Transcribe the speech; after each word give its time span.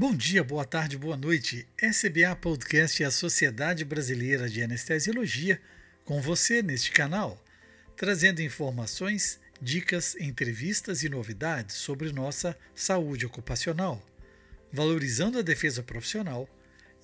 Bom 0.00 0.16
dia, 0.16 0.42
boa 0.42 0.64
tarde, 0.64 0.96
boa 0.96 1.14
noite. 1.14 1.68
SBA 1.76 2.34
Podcast 2.34 3.02
é 3.02 3.06
a 3.06 3.10
Sociedade 3.10 3.84
Brasileira 3.84 4.48
de 4.48 4.62
Anestesiologia 4.62 5.60
com 6.06 6.22
você 6.22 6.62
neste 6.62 6.90
canal, 6.90 7.38
trazendo 7.98 8.40
informações, 8.40 9.38
dicas, 9.60 10.16
entrevistas 10.18 11.02
e 11.02 11.10
novidades 11.10 11.76
sobre 11.76 12.10
nossa 12.12 12.56
saúde 12.74 13.26
ocupacional, 13.26 14.02
valorizando 14.72 15.38
a 15.38 15.42
defesa 15.42 15.82
profissional 15.82 16.48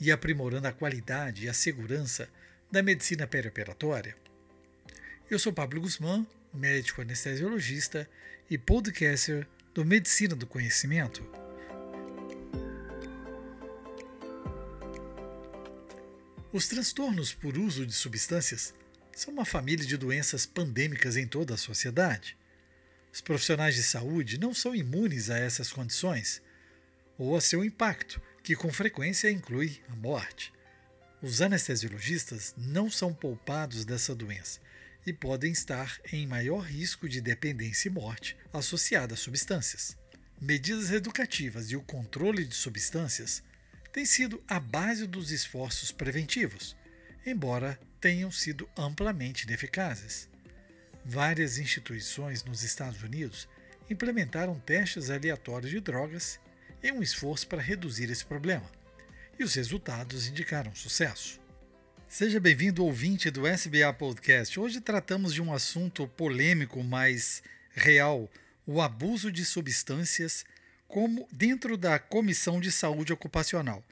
e 0.01 0.11
aprimorando 0.11 0.67
a 0.67 0.73
qualidade 0.73 1.45
e 1.45 1.51
a 1.51 1.53
segurança 1.53 2.27
da 2.73 2.83
medicina 2.83 3.27
perioperatória. 3.27 4.17
Eu 5.31 5.39
sou 5.39 5.53
Pablo 5.53 5.83
Guzmán, 5.83 6.27
médico 6.51 7.03
anestesiologista 7.03 8.09
e 8.49 8.57
podcaster 8.57 9.47
do 9.75 9.85
Medicina 9.85 10.35
do 10.35 10.47
Conhecimento. 10.47 11.36
Os 16.57 16.69
transtornos 16.69 17.35
por 17.35 17.59
uso 17.59 17.85
de 17.85 17.93
substâncias 17.93 18.73
são 19.15 19.35
uma 19.35 19.45
família 19.45 19.85
de 19.85 19.95
doenças 19.95 20.47
pandêmicas 20.47 21.15
em 21.15 21.27
toda 21.27 21.53
a 21.53 21.59
sociedade. 21.59 22.35
Os 23.13 23.21
profissionais 23.21 23.75
de 23.75 23.83
saúde 23.83 24.41
não 24.41 24.55
são 24.55 24.75
imunes 24.75 25.29
a 25.29 25.37
essas 25.37 25.71
condições 25.71 26.41
ou 27.19 27.37
a 27.37 27.43
seu 27.43 27.63
impacto, 27.63 28.23
que 28.43 28.57
com 28.57 28.73
frequência 28.73 29.31
inclui 29.31 29.83
a 29.91 29.97
morte. 29.97 30.51
Os 31.21 31.43
anestesiologistas 31.43 32.55
não 32.57 32.91
são 32.91 33.13
poupados 33.13 33.85
dessa 33.85 34.15
doença 34.15 34.59
e 35.07 35.13
podem 35.13 35.53
estar 35.53 36.01
em 36.11 36.27
maior 36.27 36.61
risco 36.61 37.07
de 37.07 37.21
dependência 37.21 37.91
e 37.91 37.93
morte 37.93 38.35
associada 38.51 39.13
a 39.13 39.19
substâncias. 39.19 39.95
Medidas 40.41 40.91
educativas 40.91 41.71
e 41.71 41.77
o 41.77 41.83
controle 41.83 42.47
de 42.47 42.55
substâncias 42.55 43.43
têm 43.97 44.05
sido 44.05 44.45
a 44.47 44.61
base 44.61 45.07
dos 45.07 45.31
esforços 45.31 45.91
preventivos, 45.91 46.77
embora 47.25 47.81
tenham 47.99 48.31
sido 48.31 48.69
amplamente 48.77 49.45
ineficazes. 49.45 50.29
Várias 51.03 51.57
instituições 51.57 52.45
nos 52.45 52.63
Estados 52.63 53.03
Unidos 53.03 53.49
implementaram 53.89 54.61
testes 54.61 55.09
aleatórios 55.09 55.71
de 55.71 55.81
drogas 55.81 56.39
em 56.83 56.93
um 56.93 57.03
esforço 57.03 57.47
para 57.47 57.63
reduzir 57.63 58.11
esse 58.11 58.23
problema, 58.23 58.71
e 59.39 59.43
os 59.43 59.55
resultados 59.55 60.29
indicaram 60.29 60.75
sucesso. 60.75 61.41
Seja 62.07 62.39
bem-vindo, 62.39 62.85
ouvinte 62.85 63.31
do 63.31 63.49
SBA 63.49 63.95
Podcast. 63.95 64.61
Hoje 64.61 64.79
tratamos 64.79 65.33
de 65.33 65.41
um 65.41 65.55
assunto 65.55 66.07
polêmico, 66.07 66.85
mas 66.85 67.43
real: 67.71 68.31
o 68.67 68.83
abuso 68.83 69.33
de 69.33 69.43
substâncias 69.43 70.45
como 70.89 71.27
dentro 71.33 71.77
da 71.77 71.99
Comissão 71.99 72.61
de 72.61 72.71
Saúde 72.71 73.13
Ocupacional. 73.13 73.83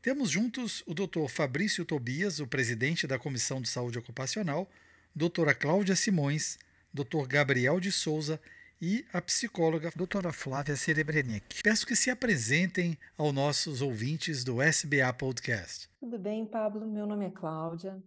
Temos 0.00 0.30
juntos 0.30 0.82
o 0.86 0.94
Dr. 0.94 1.28
Fabrício 1.28 1.84
Tobias, 1.84 2.40
o 2.40 2.46
presidente 2.46 3.06
da 3.06 3.18
Comissão 3.18 3.60
de 3.60 3.68
Saúde 3.68 3.98
Ocupacional, 3.98 4.68
doutora 5.14 5.54
Cláudia 5.54 5.94
Simões, 5.94 6.58
Dr. 6.92 7.26
Gabriel 7.28 7.78
de 7.78 7.92
Souza 7.92 8.40
e 8.80 9.06
a 9.12 9.22
psicóloga 9.22 9.92
doutora 9.94 10.32
Flávia 10.32 10.74
Cerebrenic. 10.74 11.62
Peço 11.62 11.86
que 11.86 11.94
se 11.94 12.10
apresentem 12.10 12.98
aos 13.16 13.32
nossos 13.32 13.80
ouvintes 13.80 14.42
do 14.42 14.60
SBA 14.60 15.12
Podcast. 15.12 15.88
Tudo 16.00 16.18
bem, 16.18 16.44
Pablo? 16.44 16.84
Meu 16.84 17.06
nome 17.06 17.26
é 17.26 17.30
Cláudia, 17.30 18.02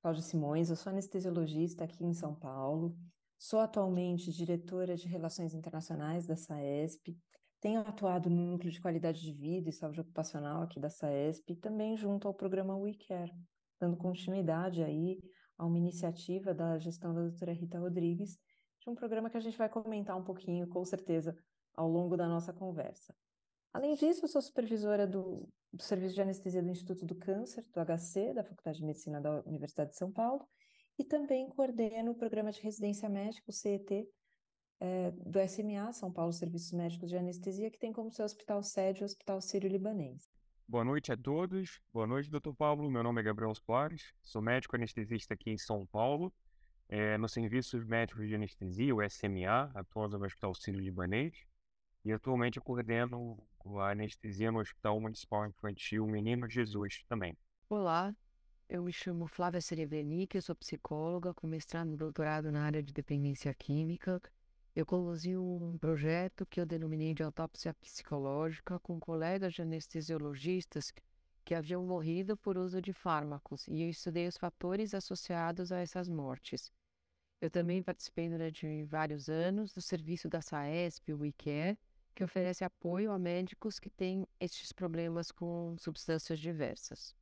Cláudia 0.00 0.22
Simões, 0.22 0.70
eu 0.70 0.76
sou 0.76 0.90
anestesiologista 0.90 1.84
aqui 1.84 2.02
em 2.02 2.14
São 2.14 2.34
Paulo, 2.34 2.96
sou 3.38 3.60
atualmente 3.60 4.32
diretora 4.32 4.96
de 4.96 5.06
Relações 5.06 5.52
Internacionais 5.52 6.26
da 6.26 6.34
SAESP, 6.34 7.14
tenho 7.66 7.80
atuado 7.80 8.30
no 8.30 8.52
Núcleo 8.52 8.70
de 8.70 8.80
Qualidade 8.80 9.20
de 9.20 9.32
Vida 9.32 9.68
e 9.68 9.72
Saúde 9.72 10.00
Ocupacional 10.00 10.62
aqui 10.62 10.78
da 10.78 10.88
SAESP 10.88 11.52
e 11.52 11.56
também 11.56 11.96
junto 11.96 12.28
ao 12.28 12.32
programa 12.32 12.76
WeCare, 12.76 13.32
dando 13.80 13.96
continuidade 13.96 14.84
aí 14.84 15.18
a 15.58 15.66
uma 15.66 15.76
iniciativa 15.76 16.54
da 16.54 16.78
gestão 16.78 17.12
da 17.12 17.22
doutora 17.22 17.52
Rita 17.52 17.80
Rodrigues, 17.80 18.38
de 18.80 18.88
um 18.88 18.94
programa 18.94 19.28
que 19.28 19.36
a 19.36 19.40
gente 19.40 19.58
vai 19.58 19.68
comentar 19.68 20.16
um 20.16 20.22
pouquinho, 20.22 20.68
com 20.68 20.84
certeza, 20.84 21.36
ao 21.74 21.88
longo 21.88 22.16
da 22.16 22.28
nossa 22.28 22.52
conversa. 22.52 23.12
Além 23.72 23.96
disso, 23.96 24.24
eu 24.24 24.28
sou 24.28 24.40
supervisora 24.40 25.04
do, 25.04 25.48
do 25.72 25.82
Serviço 25.82 26.14
de 26.14 26.22
Anestesia 26.22 26.62
do 26.62 26.70
Instituto 26.70 27.04
do 27.04 27.16
Câncer, 27.16 27.66
do 27.74 27.80
HC, 27.80 28.32
da 28.32 28.44
Faculdade 28.44 28.78
de 28.78 28.84
Medicina 28.84 29.20
da 29.20 29.42
Universidade 29.44 29.90
de 29.90 29.96
São 29.96 30.12
Paulo, 30.12 30.46
e 30.96 31.02
também 31.02 31.48
coordeno 31.48 32.12
o 32.12 32.14
Programa 32.14 32.52
de 32.52 32.60
Residência 32.60 33.08
Médica, 33.08 33.50
o 33.50 33.52
CET, 33.52 34.08
é, 34.80 35.10
do 35.10 35.38
SMA, 35.48 35.92
São 35.92 36.12
Paulo 36.12 36.32
Serviços 36.32 36.72
Médicos 36.72 37.08
de 37.08 37.16
Anestesia, 37.16 37.70
que 37.70 37.78
tem 37.78 37.92
como 37.92 38.10
seu 38.10 38.24
hospital 38.24 38.62
sede 38.62 39.02
o 39.02 39.04
Hospital 39.04 39.40
Sírio-Libanês. 39.40 40.30
Boa 40.68 40.84
noite 40.84 41.12
a 41.12 41.16
todos. 41.16 41.80
Boa 41.92 42.06
noite, 42.06 42.30
doutor 42.30 42.54
Pablo. 42.54 42.90
Meu 42.90 43.02
nome 43.02 43.20
é 43.20 43.24
Gabriel 43.24 43.54
Soares, 43.54 44.12
sou 44.22 44.42
médico 44.42 44.76
anestesista 44.76 45.34
aqui 45.34 45.50
em 45.50 45.58
São 45.58 45.86
Paulo 45.86 46.32
é, 46.88 47.18
no 47.18 47.28
Serviço 47.28 47.78
Médico 47.84 48.24
de 48.24 48.34
Anestesia, 48.34 48.94
o 48.94 49.10
SMA, 49.10 49.70
atuando 49.74 50.18
no 50.18 50.24
Hospital 50.24 50.54
Sírio-Libanês, 50.54 51.34
e 52.04 52.12
atualmente 52.12 52.58
eu 52.58 52.62
coordeno 52.62 53.36
a 53.78 53.90
anestesia 53.90 54.52
no 54.52 54.60
Hospital 54.60 55.00
Municipal 55.00 55.46
Infantil 55.46 56.06
Menino 56.06 56.48
Jesus 56.48 57.02
também. 57.08 57.36
Olá, 57.68 58.14
eu 58.68 58.84
me 58.84 58.92
chamo 58.92 59.26
Flávia 59.26 59.60
Serebrenic, 59.60 60.36
eu 60.36 60.42
sou 60.42 60.54
psicóloga 60.54 61.34
com 61.34 61.48
mestrado 61.48 61.92
e 61.92 61.96
doutorado 61.96 62.52
na 62.52 62.62
área 62.62 62.82
de 62.82 62.92
dependência 62.92 63.52
química. 63.54 64.22
Eu 64.76 64.84
conduzi 64.84 65.34
um 65.34 65.78
projeto 65.78 66.44
que 66.44 66.60
eu 66.60 66.66
denominei 66.66 67.14
de 67.14 67.22
autópsia 67.22 67.72
psicológica 67.72 68.78
com 68.78 69.00
colegas 69.00 69.54
de 69.54 69.62
anestesiologistas 69.62 70.92
que 71.46 71.54
haviam 71.54 71.82
morrido 71.86 72.36
por 72.36 72.58
uso 72.58 72.82
de 72.82 72.92
fármacos 72.92 73.66
e 73.68 73.80
eu 73.80 73.88
estudei 73.88 74.28
os 74.28 74.36
fatores 74.36 74.92
associados 74.92 75.72
a 75.72 75.78
essas 75.78 76.10
mortes. 76.10 76.70
Eu 77.40 77.50
também 77.50 77.82
participei 77.82 78.28
durante 78.28 78.84
vários 78.84 79.30
anos 79.30 79.72
do 79.72 79.80
serviço 79.80 80.28
da 80.28 80.42
SAESP, 80.42 81.14
o 81.14 81.20
WeCare, 81.20 81.78
que 82.14 82.22
oferece 82.22 82.62
apoio 82.62 83.12
a 83.12 83.18
médicos 83.18 83.80
que 83.80 83.88
têm 83.88 84.28
estes 84.38 84.72
problemas 84.72 85.30
com 85.32 85.74
substâncias 85.78 86.38
diversas. 86.38 87.16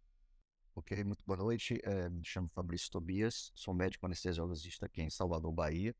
Ok, 0.74 1.04
muito 1.04 1.24
boa 1.24 1.36
noite. 1.36 1.78
É, 1.84 2.08
me 2.10 2.24
chamo 2.24 2.48
Fabrício 2.48 2.90
Tobias, 2.90 3.52
sou 3.54 3.72
médico 3.72 4.06
anestesiologista 4.06 4.86
aqui 4.86 5.02
em 5.02 5.10
Salvador, 5.10 5.52
Bahia. 5.52 5.94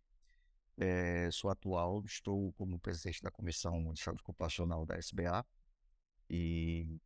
É, 0.77 1.31
sou 1.31 1.51
atual, 1.51 2.03
estou 2.05 2.53
como 2.55 2.79
presidente 2.79 3.23
da 3.23 3.31
Comissão 3.31 3.93
de 3.93 4.01
Saúde 4.01 4.23
Ocupacional 4.23 4.85
da 4.85 4.99
SBA 4.99 5.45
e 6.29 7.01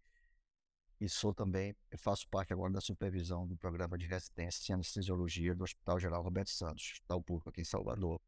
e 1.01 1.09
sou 1.09 1.33
também, 1.33 1.77
faço 1.97 2.29
parte 2.29 2.53
agora 2.53 2.73
da 2.73 2.81
supervisão 2.81 3.47
do 3.47 3.57
programa 3.57 3.97
de 3.97 4.07
residência 4.07 4.73
em 4.73 4.75
anestesiologia 4.75 5.55
do 5.55 5.63
Hospital 5.63 6.01
Geral 6.01 6.23
Roberto 6.23 6.51
Santos, 6.51 6.91
Hospital 6.93 7.23
Público 7.23 7.51
aqui 7.51 7.61
em 7.61 7.65
Salvador. 7.65 8.21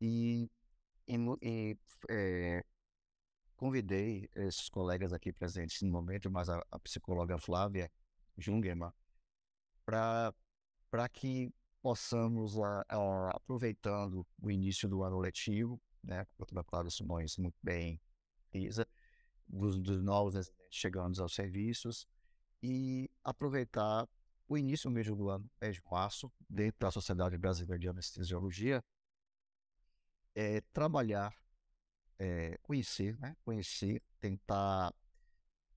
E, 0.00 0.50
e, 1.06 1.16
e 1.42 1.78
é, 2.08 2.64
convidei 3.56 4.30
esses 4.34 4.70
colegas 4.70 5.12
aqui 5.12 5.32
presentes 5.32 5.82
no 5.82 5.90
momento, 5.90 6.30
mas 6.30 6.48
a, 6.48 6.64
a 6.70 6.78
psicóloga 6.78 7.36
Flávia 7.36 7.90
Jungerman, 8.38 8.92
para 9.84 10.32
que 11.12 11.52
possamos, 11.86 12.58
a, 12.58 12.84
a, 12.88 13.30
aproveitando 13.36 14.26
o 14.42 14.50
início 14.50 14.88
do 14.88 15.04
ano 15.04 15.20
letivo, 15.20 15.80
né, 16.02 16.22
a 16.22 16.26
doutora 16.36 16.64
Cláudia 16.64 16.90
Simões 16.90 17.36
muito 17.36 17.54
bem 17.62 18.00
frisa, 18.50 18.84
dos, 19.46 19.78
dos 19.78 20.02
novos 20.02 20.34
residentes 20.34 20.66
chegando 20.68 21.22
aos 21.22 21.32
serviços 21.32 22.04
e 22.60 23.08
aproveitar 23.22 24.08
o 24.48 24.58
início 24.58 24.90
mesmo 24.90 25.14
do 25.14 25.30
ano, 25.30 25.48
mês 25.60 25.76
de 25.76 25.82
março, 25.88 26.32
dentro 26.50 26.80
da 26.80 26.90
Sociedade 26.90 27.38
Brasileira 27.38 27.78
de 27.78 27.88
Anestesiologia, 27.88 28.82
é, 30.34 30.60
trabalhar, 30.72 31.32
é, 32.18 32.58
conhecer, 32.64 33.16
né? 33.20 33.36
conhecer, 33.44 34.02
tentar 34.18 34.92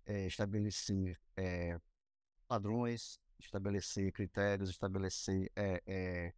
é, 0.07 0.25
estabelecer 0.25 1.19
é, 1.37 1.79
padrões, 2.47 3.19
estabelecer 3.39 4.11
critérios, 4.11 4.69
estabelecer 4.69 5.51
é, 5.55 5.81
é, 5.85 6.33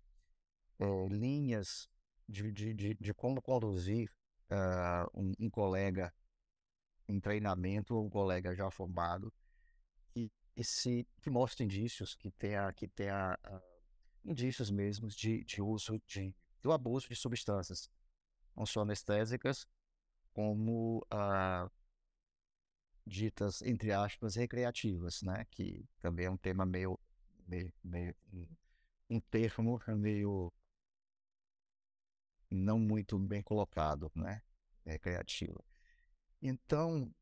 linhas 1.09 1.89
de, 2.27 2.51
de, 2.51 2.74
de, 2.74 2.94
de, 2.95 3.13
como 3.13 3.42
conduzir 3.42 4.09
uh, 4.50 5.19
um, 5.19 5.33
um 5.39 5.50
colega 5.50 6.13
em 7.07 7.19
treinamento 7.19 8.00
um 8.00 8.09
colega 8.09 8.56
já 8.56 8.71
formado 8.71 9.33
que, 10.09 10.31
esse, 10.56 11.06
que 11.21 11.30
mostre 11.30 11.65
indícios, 11.65 12.15
que 12.15 12.31
tenha, 12.31 12.71
que 12.74 12.88
tenha 12.88 13.38
uh, 13.47 14.30
indícios 14.30 14.71
mesmo 14.71 15.07
de, 15.07 15.44
de 15.44 15.62
uso 15.62 16.01
de, 16.07 16.33
do 16.62 16.71
abuso 16.71 17.09
de 17.09 17.15
substâncias, 17.15 17.89
não 18.56 18.65
só 18.65 18.81
anestésicas, 18.81 19.68
como 20.33 21.00
uh, 21.13 21.69
ditas, 23.06 23.62
entre 23.62 23.92
aspas, 23.92 24.36
recreativas, 24.36 25.21
né? 25.21 25.45
Que 25.51 25.86
também 26.00 26.25
é 26.25 26.30
um 26.31 26.38
tema 26.38 26.65
meio, 26.65 27.00
meio, 27.48 27.74
meio 27.83 28.15
um 29.09 29.19
termo 29.19 29.80
meio 29.98 30.51
não 32.50 32.80
muito 32.80 33.18
bem 33.19 33.42
colocado, 33.42 34.12
né? 34.15 34.42
Recreativo. 34.86 35.63
Então, 36.42 37.13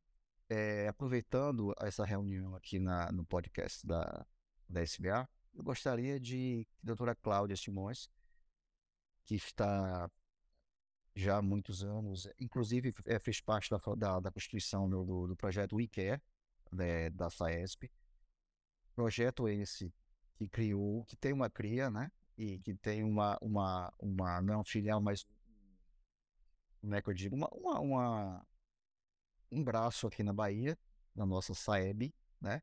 é, 0.50 0.88
aproveitando 0.88 1.74
essa 1.82 2.06
reunião 2.06 2.56
aqui 2.56 2.80
na, 2.80 3.12
no 3.12 3.26
podcast 3.26 3.86
da, 3.86 4.26
da 4.68 4.82
SBA, 4.82 5.28
eu 5.54 5.64
gostaria 5.64 6.20
de 6.20 6.66
que 6.70 6.78
a 6.84 6.86
doutora 6.86 7.16
Cláudia 7.16 7.58
Simões, 7.58 8.10
que 9.26 9.36
está 9.36 10.10
já 11.16 11.38
há 11.38 11.42
muitos 11.42 11.84
anos, 11.84 12.28
inclusive 12.40 12.94
é, 13.06 13.20
fez 13.20 13.42
parte 13.42 13.70
da, 13.70 13.80
da, 13.96 14.20
da 14.20 14.32
constituição 14.32 14.90
do, 14.90 15.04
do, 15.04 15.28
do 15.28 15.36
projeto 15.36 15.76
WeCare, 15.76 16.22
né, 16.72 17.10
da 17.10 17.30
FAESP, 17.30 17.92
projeto 18.94 19.48
esse 19.48 19.94
que 20.36 20.48
criou, 20.48 21.04
que 21.06 21.16
tem 21.16 21.34
uma 21.34 21.50
cria, 21.50 21.90
né, 21.90 22.12
e 22.38 22.60
que 22.60 22.74
tem 22.76 23.04
uma, 23.04 23.38
uma, 23.42 23.94
uma 24.00 24.42
não 24.42 24.64
filial, 24.64 25.02
mas 25.02 25.26
como 26.80 26.96
é 26.96 27.02
que 27.02 27.10
eu 27.10 27.14
digo, 27.14 27.36
uma, 27.36 27.50
uma, 27.50 27.80
uma 27.80 28.48
um 29.52 29.64
braço 29.64 30.08
aqui 30.08 30.24
na 30.24 30.34
Bahia, 30.34 30.78
na 31.16 31.26
nossa 31.26 31.54
SAEB, 31.54 32.14
né? 32.40 32.62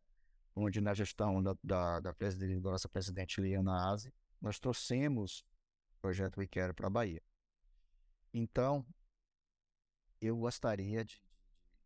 onde 0.54 0.80
na 0.80 0.94
gestão 0.94 1.42
da, 1.42 1.54
da, 1.62 2.00
da, 2.00 2.14
presidente, 2.14 2.60
da 2.60 2.70
nossa 2.70 2.88
presidente 2.88 3.40
Liana 3.40 3.90
Aze, 3.90 4.12
nós 4.40 4.58
trouxemos 4.58 5.44
o 5.96 6.00
projeto 6.00 6.38
We 6.38 6.46
Care 6.46 6.72
para 6.72 6.86
a 6.86 6.90
Bahia. 6.90 7.22
Então, 8.38 8.84
eu 10.20 10.36
gostaria 10.36 11.02
de, 11.02 11.22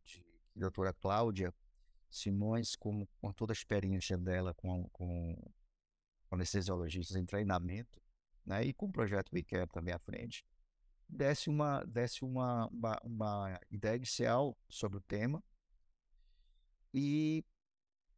de, 0.05 0.19
de, 0.19 0.25
de 0.25 0.58
a 0.58 0.61
doutora 0.62 0.93
Cláudia 0.93 1.55
Simões, 2.11 2.75
com, 2.75 3.06
com 3.20 3.32
toda 3.32 3.52
a 3.52 3.55
experiência 3.55 4.19
dela 4.19 4.52
com, 4.55 4.88
com, 4.88 5.37
com 6.29 6.35
anestesiologistas 6.35 7.17
em 7.17 7.25
treinamento, 7.25 8.02
né, 8.44 8.64
e 8.64 8.73
com 8.73 8.87
o 8.87 8.93
projeto 8.93 9.32
We 9.32 9.44
Care 9.44 9.69
também 9.69 9.94
à 9.94 9.99
frente, 10.00 10.44
desse 11.08 11.49
uma, 11.49 11.85
desse 11.85 12.25
uma, 12.25 12.67
uma, 12.67 13.00
uma 13.05 13.61
ideia 13.70 13.94
inicial 13.94 14.58
sobre 14.69 14.99
o 14.99 15.02
tema. 15.02 15.41
E 16.93 17.44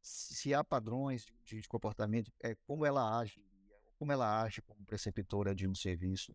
se 0.01 0.55
há 0.55 0.65
padrões 0.65 1.27
de, 1.45 1.61
de 1.61 1.69
comportamento, 1.69 2.33
é, 2.43 2.55
como 2.67 2.87
ela 2.87 3.21
age, 3.21 3.45
como 3.99 4.11
ela 4.11 4.43
age 4.43 4.63
como 4.63 4.83
preceptora 4.87 5.55
de 5.55 5.69
um 5.69 5.75
serviço, 5.75 6.35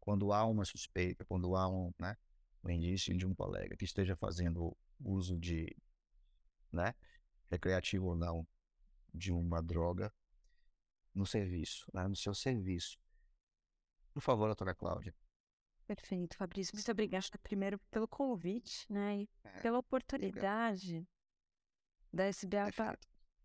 quando 0.00 0.32
há 0.32 0.44
uma 0.44 0.64
suspeita, 0.64 1.24
quando 1.24 1.54
há 1.54 1.68
um, 1.68 1.92
né, 1.98 2.16
um 2.64 2.70
indício 2.70 3.16
de 3.16 3.26
um 3.26 3.34
colega 3.34 3.76
que 3.76 3.84
esteja 3.84 4.16
fazendo 4.16 4.76
uso 4.98 5.38
de, 5.38 5.74
né, 6.72 6.94
recreativo 7.50 8.06
ou 8.06 8.16
não, 8.16 8.46
de 9.12 9.32
uma 9.32 9.62
droga 9.62 10.12
no 11.14 11.26
serviço, 11.26 11.86
né, 11.92 12.06
no 12.08 12.16
seu 12.16 12.34
serviço. 12.34 12.98
Por 14.12 14.20
favor, 14.20 14.46
doutora 14.46 14.74
Cláudia. 14.74 15.14
Perfeito, 15.86 16.36
Fabrício. 16.36 16.74
Muito 16.74 16.90
obrigada 16.90 17.26
primeiro 17.42 17.78
pelo 17.90 18.06
convite, 18.06 18.86
né? 18.88 19.22
E 19.22 19.28
é, 19.42 19.60
pela 19.60 19.78
oportunidade 19.78 21.04
da 22.12 22.28
SBA 22.28 22.68
estar 22.68 22.98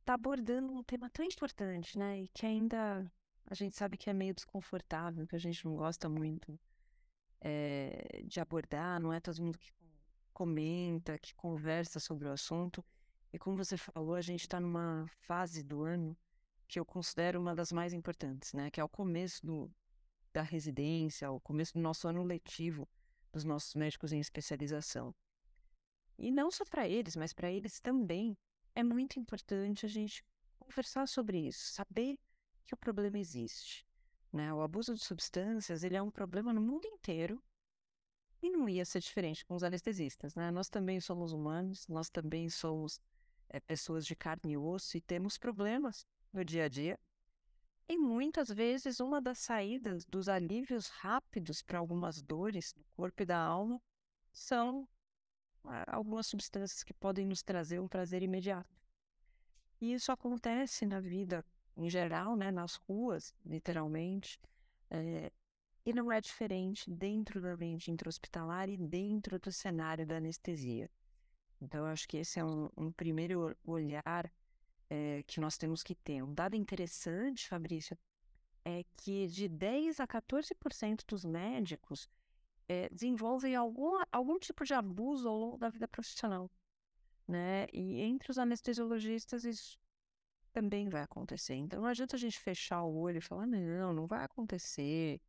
tá 0.03 0.13
abordando 0.13 0.71
um 0.71 0.83
tema 0.83 1.09
tão 1.09 1.25
importante, 1.25 1.97
né? 1.97 2.21
E 2.21 2.27
que 2.27 2.45
ainda 2.45 3.11
a 3.47 3.53
gente 3.53 3.75
sabe 3.75 3.97
que 3.97 4.09
é 4.09 4.13
meio 4.13 4.33
desconfortável, 4.33 5.27
que 5.27 5.35
a 5.35 5.39
gente 5.39 5.63
não 5.65 5.75
gosta 5.75 6.09
muito 6.09 6.59
é, 7.41 8.23
de 8.25 8.39
abordar, 8.39 8.99
não 8.99 9.13
é 9.13 9.19
todo 9.19 9.41
mundo 9.41 9.57
que 9.57 9.71
comenta, 10.33 11.17
que 11.19 11.33
conversa 11.35 11.99
sobre 11.99 12.27
o 12.27 12.31
assunto. 12.31 12.83
E 13.31 13.37
como 13.37 13.57
você 13.57 13.77
falou, 13.77 14.15
a 14.15 14.21
gente 14.21 14.41
está 14.41 14.59
numa 14.59 15.05
fase 15.27 15.63
do 15.63 15.83
ano 15.83 16.17
que 16.67 16.79
eu 16.79 16.85
considero 16.85 17.39
uma 17.39 17.53
das 17.53 17.71
mais 17.71 17.93
importantes, 17.93 18.53
né? 18.53 18.71
Que 18.71 18.81
é 18.81 18.83
o 18.83 18.89
começo 18.89 19.45
do, 19.45 19.71
da 20.33 20.41
residência, 20.41 21.29
o 21.31 21.39
começo 21.39 21.73
do 21.73 21.79
nosso 21.79 22.07
ano 22.07 22.23
letivo 22.23 22.87
dos 23.31 23.43
nossos 23.43 23.75
médicos 23.75 24.11
em 24.11 24.19
especialização. 24.19 25.13
E 26.17 26.31
não 26.31 26.49
só 26.49 26.63
para 26.65 26.87
eles, 26.87 27.15
mas 27.15 27.33
para 27.33 27.51
eles 27.51 27.79
também 27.79 28.37
é 28.73 28.81
muito 28.81 29.19
importante 29.19 29.85
a 29.85 29.89
gente 29.89 30.23
conversar 30.57 31.07
sobre 31.07 31.47
isso, 31.47 31.73
saber 31.73 32.17
que 32.65 32.73
o 32.73 32.77
problema 32.77 33.17
existe. 33.17 33.85
Né? 34.31 34.53
O 34.53 34.61
abuso 34.61 34.93
de 34.93 35.03
substâncias 35.03 35.83
ele 35.83 35.95
é 35.95 36.01
um 36.01 36.11
problema 36.11 36.51
no 36.51 36.61
mundo 36.61 36.85
inteiro 36.85 37.41
e 38.41 38.49
não 38.49 38.67
ia 38.67 38.83
ser 38.85 38.99
diferente 38.99 39.45
com 39.45 39.55
os 39.55 39.63
anestesistas. 39.63 40.35
Né? 40.35 40.51
Nós 40.51 40.67
também 40.67 40.99
somos 40.99 41.31
humanos, 41.31 41.87
nós 41.87 42.09
também 42.09 42.49
somos 42.49 42.99
é, 43.49 43.59
pessoas 43.59 44.05
de 44.05 44.15
carne 44.15 44.53
e 44.53 44.57
osso 44.57 44.97
e 44.97 45.01
temos 45.01 45.37
problemas 45.37 46.05
no 46.33 46.43
dia 46.43 46.65
a 46.65 46.67
dia 46.67 46.99
e 47.87 47.97
muitas 47.97 48.49
vezes 48.49 48.99
uma 48.99 49.21
das 49.21 49.37
saídas 49.37 50.05
dos 50.05 50.27
alívios 50.27 50.87
rápidos 50.87 51.61
para 51.61 51.77
algumas 51.77 52.21
dores 52.21 52.73
do 52.73 52.83
corpo 52.95 53.21
e 53.21 53.25
da 53.25 53.37
alma 53.37 53.79
são 54.33 54.87
algumas 55.87 56.27
substâncias 56.27 56.83
que 56.83 56.93
podem 56.93 57.25
nos 57.25 57.41
trazer 57.41 57.79
um 57.79 57.87
prazer 57.87 58.21
imediato. 58.23 58.75
E 59.79 59.93
isso 59.93 60.11
acontece 60.11 60.85
na 60.85 60.99
vida 60.99 61.45
em 61.77 61.89
geral, 61.89 62.35
né, 62.35 62.51
nas 62.51 62.75
ruas, 62.75 63.33
literalmente, 63.45 64.39
é, 64.89 65.31
e 65.85 65.93
não 65.93 66.11
é 66.11 66.19
diferente 66.19 66.89
dentro 66.89 67.39
do 67.39 67.47
ambiente 67.47 67.91
intra-hospitalar 67.91 68.69
e 68.69 68.77
dentro 68.77 69.39
do 69.39 69.51
cenário 69.51 70.05
da 70.05 70.17
anestesia. 70.17 70.89
Então, 71.61 71.81
eu 71.81 71.87
acho 71.87 72.07
que 72.07 72.17
esse 72.17 72.39
é 72.39 72.43
um, 72.43 72.69
um 72.75 72.91
primeiro 72.91 73.55
olhar 73.63 74.31
é, 74.89 75.23
que 75.27 75.39
nós 75.39 75.57
temos 75.57 75.83
que 75.83 75.95
ter. 75.95 76.23
Um 76.23 76.33
dado 76.33 76.55
interessante, 76.55 77.47
Fabrício, 77.47 77.97
é 78.63 78.83
que 78.97 79.27
de 79.27 79.47
10 79.47 79.99
a 79.99 80.07
14% 80.07 81.01
dos 81.07 81.23
médicos 81.23 82.09
é, 82.67 82.89
desenvolvem 82.89 83.55
algum, 83.55 84.01
algum 84.11 84.39
tipo 84.39 84.63
de 84.65 84.73
abuso 84.73 85.27
ao 85.27 85.37
longo 85.37 85.57
da 85.57 85.69
vida 85.69 85.87
profissional. 85.87 86.49
Né? 87.27 87.67
E 87.71 88.01
entre 88.01 88.31
os 88.31 88.37
anestesiologistas 88.37 89.45
isso 89.45 89.79
também 90.55 90.87
vai 90.87 91.01
acontecer. 91.01 91.55
Então 91.55 91.81
não 91.81 91.89
adianta 91.89 92.15
a 92.15 92.19
gente 92.19 92.39
fechar 92.39 92.81
o 92.83 92.95
olho 92.95 93.17
e 93.17 93.21
falar, 93.21 93.45
não, 93.45 93.91
não 93.91 94.07
vai 94.07 94.23
acontecer. 94.23 95.19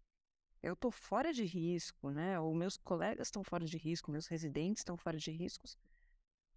Eu 0.62 0.75
estou 0.75 0.93
fora 0.93 1.32
de 1.32 1.44
risco, 1.44 2.11
né? 2.11 2.38
Ou 2.38 2.55
meus 2.55 2.76
colegas 2.76 3.26
estão 3.26 3.43
fora 3.43 3.64
de 3.64 3.76
risco, 3.76 4.12
meus 4.12 4.28
residentes 4.28 4.82
estão 4.82 4.96
fora 4.96 5.19
de 5.19 5.32
riscos, 5.32 5.76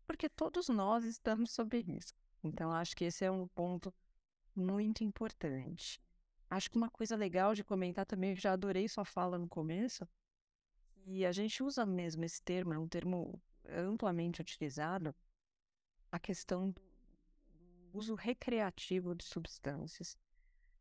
porque 0.05 0.29
todos 0.29 0.69
nós 0.69 1.03
estamos 1.03 1.51
sob 1.51 1.79
risco. 1.79 2.17
Então, 2.43 2.71
acho 2.71 2.95
que 2.95 3.05
esse 3.05 3.25
é 3.25 3.31
um 3.31 3.47
ponto 3.47 3.91
muito 4.55 5.03
importante. 5.03 5.99
Acho 6.47 6.69
que 6.69 6.77
uma 6.77 6.91
coisa 6.91 7.15
legal 7.15 7.55
de 7.55 7.63
comentar 7.63 8.05
também, 8.05 8.35
já 8.35 8.53
adorei 8.53 8.87
sua 8.87 9.03
fala 9.03 9.37
no 9.39 9.47
começo, 9.47 10.07
e 11.05 11.25
a 11.25 11.31
gente 11.31 11.63
usa 11.63 11.85
mesmo 11.85 12.23
esse 12.23 12.41
termo, 12.41 12.73
é 12.73 12.77
um 12.77 12.87
termo 12.87 13.41
amplamente 13.67 14.41
utilizado, 14.41 15.13
a 16.11 16.19
questão 16.19 16.71
do 16.71 16.88
uso 17.93 18.15
recreativo 18.15 19.15
de 19.15 19.23
substâncias, 19.23 20.17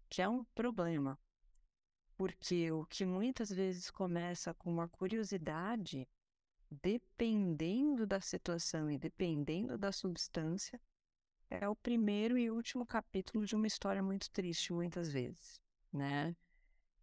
que 0.08 0.22
é 0.22 0.28
um 0.28 0.44
problema, 0.54 1.18
porque 2.16 2.70
o 2.72 2.84
que 2.86 3.06
muitas 3.06 3.50
vezes 3.50 3.90
começa 3.90 4.52
com 4.54 4.70
uma 4.70 4.88
curiosidade, 4.88 6.08
dependendo 6.70 8.06
da 8.06 8.20
situação 8.20 8.90
e 8.90 8.98
dependendo 8.98 9.78
da 9.78 9.92
substância, 9.92 10.80
é 11.50 11.68
o 11.68 11.76
primeiro 11.76 12.36
e 12.36 12.50
último 12.50 12.84
capítulo 12.84 13.46
de 13.46 13.54
uma 13.54 13.66
história 13.66 14.02
muito 14.02 14.30
triste, 14.30 14.72
muitas 14.72 15.10
vezes, 15.10 15.60
né? 15.92 16.36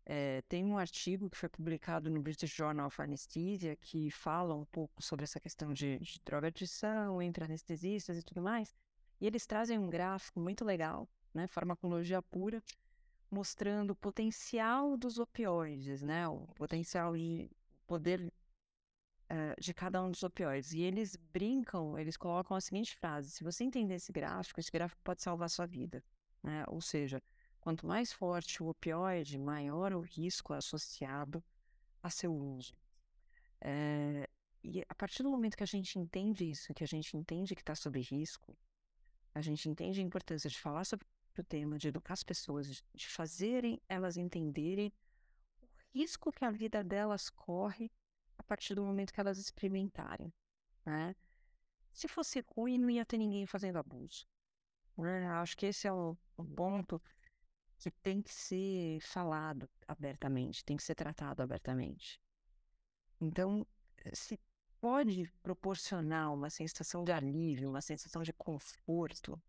É, 0.05 0.43
tem 0.43 0.63
um 0.63 0.77
artigo 0.77 1.29
que 1.31 1.37
foi 1.37 1.49
publicado 1.49 2.11
no 2.11 2.21
British 2.21 2.51
Journal 2.51 2.85
of 2.85 3.01
Anesthesia 3.01 3.75
que 3.75 4.11
fala 4.11 4.53
um 4.53 4.65
pouco 4.65 5.01
sobre 5.01 5.23
essa 5.23 5.39
questão 5.39 5.73
de, 5.73 5.97
de 5.97 6.21
droga-adição 6.23 7.19
entre 7.19 7.43
anestesistas 7.43 8.19
e 8.19 8.23
tudo 8.23 8.39
mais, 8.39 8.75
e 9.19 9.27
eles 9.27 9.45
trazem 9.45 9.77
um 9.77 9.89
gráfico 9.89 10.39
muito 10.39 10.65
legal, 10.65 11.07
né, 11.33 11.47
farmacologia 11.47 12.21
pura, 12.21 12.61
mostrando 13.29 13.91
o 13.91 13.95
potencial 13.95 14.97
dos 14.97 15.17
opioides, 15.17 16.01
né, 16.01 16.27
o 16.27 16.47
potencial 16.55 17.15
de 17.15 17.49
poder 17.87 18.31
uh, 19.29 19.59
de 19.59 19.73
cada 19.73 20.01
um 20.03 20.11
dos 20.11 20.23
opioides. 20.23 20.73
E 20.73 20.81
eles 20.81 21.15
brincam, 21.15 21.97
eles 21.97 22.17
colocam 22.17 22.55
a 22.55 22.61
seguinte 22.61 22.95
frase: 22.95 23.31
se 23.31 23.43
você 23.43 23.63
entender 23.63 23.95
esse 23.95 24.11
gráfico, 24.11 24.59
esse 24.59 24.71
gráfico 24.71 25.01
pode 25.03 25.21
salvar 25.21 25.49
sua 25.49 25.65
vida. 25.65 26.03
Né? 26.43 26.63
Ou 26.67 26.81
seja, 26.81 27.21
quanto 27.59 27.87
mais 27.87 28.13
forte 28.13 28.61
o 28.61 28.67
opioide, 28.67 29.37
maior 29.37 29.93
o 29.93 30.01
risco 30.01 30.53
associado 30.53 31.43
a 32.03 32.09
seu 32.09 32.33
uso. 32.33 32.73
É, 33.59 34.29
e 34.63 34.83
a 34.87 34.95
partir 34.95 35.23
do 35.23 35.29
momento 35.29 35.57
que 35.57 35.63
a 35.63 35.67
gente 35.67 35.97
entende 35.97 36.49
isso, 36.49 36.73
que 36.73 36.83
a 36.83 36.87
gente 36.87 37.17
entende 37.17 37.55
que 37.55 37.61
está 37.61 37.73
sob 37.73 37.99
risco, 37.99 38.55
a 39.35 39.41
gente 39.41 39.67
entende 39.67 39.99
a 39.99 40.03
importância 40.03 40.49
de 40.49 40.57
falar 40.57 40.85
sobre 40.85 41.05
o 41.37 41.43
tema, 41.43 41.77
de 41.77 41.89
educar 41.89 42.13
as 42.13 42.23
pessoas, 42.23 42.81
de 42.93 43.07
fazerem 43.07 43.81
elas 43.89 44.15
entenderem 44.15 44.93
o 45.61 45.67
risco 45.93 46.31
que 46.31 46.45
a 46.45 46.49
vida 46.49 46.81
delas 46.81 47.29
corre 47.29 47.91
a 48.37 48.43
partir 48.43 48.73
do 48.75 48.83
momento 48.83 49.13
que 49.13 49.19
elas 49.19 49.37
experimentarem, 49.37 50.33
né? 50.85 51.13
Se 51.91 52.07
fosse 52.07 52.43
ruim, 52.55 52.77
não 52.77 52.89
ia 52.89 53.05
ter 53.05 53.17
ninguém 53.17 53.45
fazendo 53.45 53.77
abuso. 53.77 54.25
Né? 54.97 55.27
Acho 55.27 55.55
que 55.55 55.65
esse 55.65 55.87
é 55.87 55.93
o, 55.93 56.17
o 56.35 56.43
ponto 56.43 57.01
que 57.77 57.89
tem 57.89 58.21
que 58.21 58.33
ser 58.33 58.99
falado 59.01 59.69
abertamente, 59.87 60.63
tem 60.63 60.75
que 60.75 60.83
ser 60.83 60.95
tratado 60.95 61.41
abertamente. 61.41 62.19
Então, 63.19 63.65
se 64.13 64.39
pode 64.85 65.27
proporcionar 65.41 66.31
uma 66.31 66.47
sensação 66.47 67.03
de 67.03 67.11
alívio, 67.11 67.71
uma 67.71 67.81
sensação 67.81 68.21
de 68.21 68.31
conforto, 68.31 69.41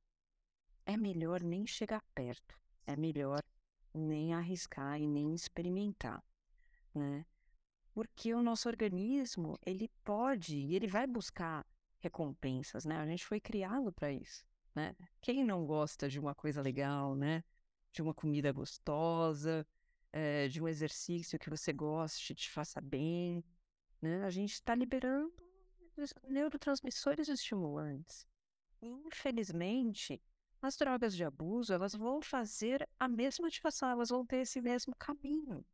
é 0.86 0.96
melhor 0.96 1.42
nem 1.42 1.66
chegar 1.66 2.02
perto, 2.14 2.58
é 2.86 2.96
melhor 2.96 3.42
nem 3.92 4.32
arriscar 4.32 4.98
e 4.98 5.06
nem 5.06 5.34
experimentar, 5.34 6.24
né? 6.94 7.26
Porque 7.92 8.32
o 8.32 8.42
nosso 8.42 8.66
organismo, 8.66 9.58
ele 9.66 9.90
pode 10.02 10.56
e 10.56 10.74
ele 10.74 10.86
vai 10.86 11.06
buscar 11.06 11.66
recompensas, 11.98 12.86
né? 12.86 12.96
A 12.96 13.06
gente 13.06 13.26
foi 13.26 13.38
criado 13.38 13.92
para 13.92 14.10
isso, 14.10 14.42
né? 14.74 14.96
Quem 15.20 15.44
não 15.44 15.66
gosta 15.66 16.08
de 16.08 16.18
uma 16.18 16.34
coisa 16.34 16.62
legal, 16.62 17.14
né? 17.14 17.44
De 17.92 18.00
uma 18.00 18.14
comida 18.14 18.50
gostosa, 18.52 19.66
é, 20.10 20.48
de 20.48 20.62
um 20.62 20.66
exercício 20.66 21.38
que 21.38 21.50
você 21.50 21.74
goste, 21.74 22.34
te 22.34 22.50
faça 22.50 22.80
bem, 22.80 23.44
né? 24.00 24.24
A 24.24 24.30
gente 24.30 24.52
está 24.52 24.74
liberando 24.74 25.32
neurotransmissores 26.28 27.28
estimulantes. 27.28 28.26
Infelizmente, 28.82 30.22
as 30.60 30.76
drogas 30.76 31.14
de 31.14 31.24
abuso, 31.24 31.72
elas 31.72 31.94
vão 31.94 32.20
fazer 32.20 32.88
a 32.98 33.08
mesma 33.08 33.48
ativação, 33.48 33.88
elas 33.88 34.10
vão 34.10 34.24
ter 34.24 34.38
esse 34.38 34.60
mesmo 34.60 34.94
caminho. 34.96 35.64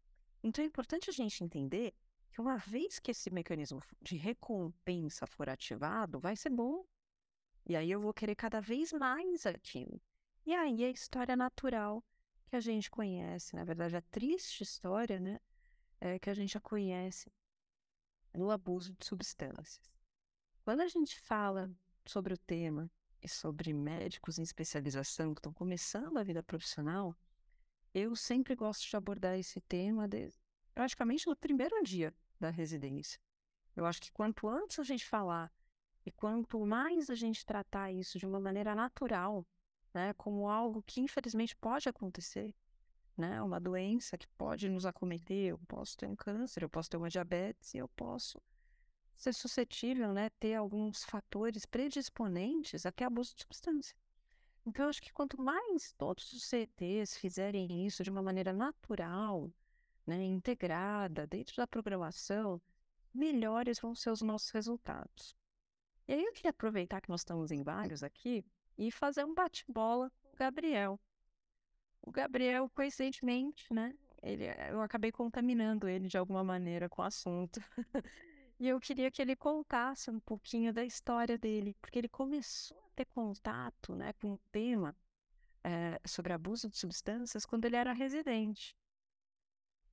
Então 0.43 0.63
é 0.63 0.67
importante 0.67 1.11
a 1.11 1.13
gente 1.13 1.43
entender 1.43 1.95
que 2.31 2.41
uma 2.41 2.57
vez 2.57 2.99
que 2.99 3.11
esse 3.11 3.31
mecanismo 3.31 3.83
de 4.01 4.17
recompensa 4.17 5.27
for 5.27 5.49
ativado, 5.49 6.19
vai 6.19 6.35
ser 6.35 6.51
bom. 6.51 6.85
E 7.67 7.77
aí 7.77 7.91
eu 7.91 8.01
vou 8.01 8.13
querer 8.13 8.35
cada 8.35 8.61
vez 8.61 8.93
mais 8.93 9.47
aquilo. 9.47 10.01
E 10.45 10.55
aí 10.55 10.85
a 10.85 10.91
história 10.91 11.37
natural 11.37 12.03
que 12.47 12.57
a 12.57 12.61
gente 12.61 12.91
conhece, 12.91 13.55
na 13.55 13.65
verdade 13.65 13.97
a 13.97 14.03
triste 14.03 14.63
história, 14.63 15.21
né, 15.21 15.39
é 16.01 16.19
que 16.19 16.29
a 16.29 16.35
gente 16.35 16.53
já 16.53 16.61
conhece 16.61 17.31
no 18.35 18.51
abuso 18.51 18.95
de 18.95 19.07
substâncias. 19.07 19.81
Quando 20.65 20.81
a 20.81 20.89
gente 20.89 21.19
fala 21.21 21.71
sobre 22.07 22.35
o 22.35 22.39
tema 22.39 22.91
e 23.23 23.29
sobre 23.29 23.73
médicos 23.73 24.39
em 24.39 24.43
especialização 24.43 25.35
que 25.35 25.41
estão 25.41 25.53
começando 25.53 26.17
a 26.17 26.23
vida 26.23 26.43
profissional, 26.43 27.17
eu 27.95 28.17
sempre 28.17 28.55
gosto 28.55 28.89
de 28.89 28.97
abordar 28.97 29.39
esse 29.39 29.61
tema 29.61 30.09
de, 30.09 30.31
praticamente 30.75 31.27
no 31.27 31.37
primeiro 31.37 31.83
dia 31.83 32.15
da 32.41 32.51
residência. 32.51 33.21
Eu 33.77 33.87
acho 33.87 34.01
que 34.01 34.13
quanto 34.13 34.49
antes 34.49 34.79
a 34.79 34.83
gente 34.83 35.07
falar 35.07 35.53
e 36.05 36.11
quanto 36.11 36.65
mais 36.65 37.11
a 37.11 37.15
gente 37.15 37.47
tratar 37.47 37.93
isso 37.93 38.19
de 38.19 38.27
uma 38.27 38.41
maneira 38.41 38.75
natural, 38.75 39.47
né, 39.95 40.13
como 40.15 40.49
algo 40.49 40.83
que 40.83 41.01
infelizmente 41.01 41.57
pode 41.57 41.89
acontecer, 41.89 42.55
né, 43.23 43.41
uma 43.41 43.61
doença 43.61 44.19
que 44.19 44.27
pode 44.37 44.69
nos 44.69 44.85
acometer, 44.85 45.51
eu 45.51 45.59
posso 45.69 45.97
ter 45.97 46.09
um 46.09 46.17
câncer, 46.17 46.65
eu 46.65 46.69
posso 46.69 46.91
ter 46.91 46.97
uma 46.97 47.09
diabetes, 47.09 47.73
eu 47.73 47.89
posso 47.91 48.43
ser 49.15 49.33
suscetível, 49.33 50.13
né, 50.13 50.29
ter 50.41 50.55
alguns 50.55 51.05
fatores 51.05 51.65
predisponentes 51.65 52.85
a 52.85 52.91
ter 52.91 53.05
abuso 53.05 53.33
de 53.37 53.43
substância. 53.43 53.97
Então, 54.67 54.85
eu 54.85 54.91
acho 54.91 55.01
que 55.01 55.13
quanto 55.13 55.41
mais 55.41 55.93
todos 55.93 56.33
os 56.33 56.43
CTs 56.45 57.17
fizerem 57.17 57.87
isso 57.87 58.03
de 58.03 58.11
uma 58.11 58.23
maneira 58.23 58.53
natural, 58.53 59.49
né, 60.05 60.25
integrada 60.25 61.25
dentro 61.25 61.55
da 61.57 61.67
programação, 61.67 62.61
melhores 63.15 63.79
vão 63.79 63.95
ser 63.95 64.11
os 64.11 64.21
nossos 64.21 64.51
resultados. 64.51 65.37
E 66.09 66.15
aí 66.15 66.25
eu 66.25 66.33
queria 66.33 66.51
aproveitar 66.51 67.01
que 67.01 67.09
nós 67.09 67.21
estamos 67.21 67.53
em 67.53 67.63
vários 67.63 68.03
aqui 68.03 68.45
e 68.77 68.91
fazer 68.91 69.25
um 69.25 69.35
bate-bola 69.35 70.11
com 70.23 70.33
o 70.33 70.37
Gabriel. 70.37 70.99
O 72.03 72.11
Gabriel, 72.11 72.69
coincidentemente, 72.75 73.73
né, 73.73 73.95
ele, 74.23 74.45
eu 74.71 74.81
acabei 74.81 75.11
contaminando 75.11 75.89
ele 75.89 76.09
de 76.09 76.19
alguma 76.19 76.45
maneira 76.45 76.89
com 76.89 77.03
o 77.03 77.05
assunto. 77.05 77.61
E 78.61 78.69
eu 78.69 78.79
queria 78.79 79.11
que 79.11 79.21
ele 79.21 79.35
contasse 79.35 80.09
um 80.09 80.21
pouquinho 80.21 80.73
da 80.73 80.85
história 80.85 81.37
dele, 81.37 81.75
porque 81.81 81.99
ele 81.99 82.09
começou 82.09 82.79
a 82.79 82.91
ter 82.95 83.07
contato 83.07 83.97
né, 83.97 84.13
com 84.13 84.35
o 84.35 84.39
tema 84.53 84.97
é, 85.65 86.01
sobre 86.07 86.33
abuso 86.33 86.69
de 86.69 86.79
substâncias 86.79 87.45
quando 87.45 87.65
ele 87.65 87.75
era 87.75 87.93
residente. 87.93 88.77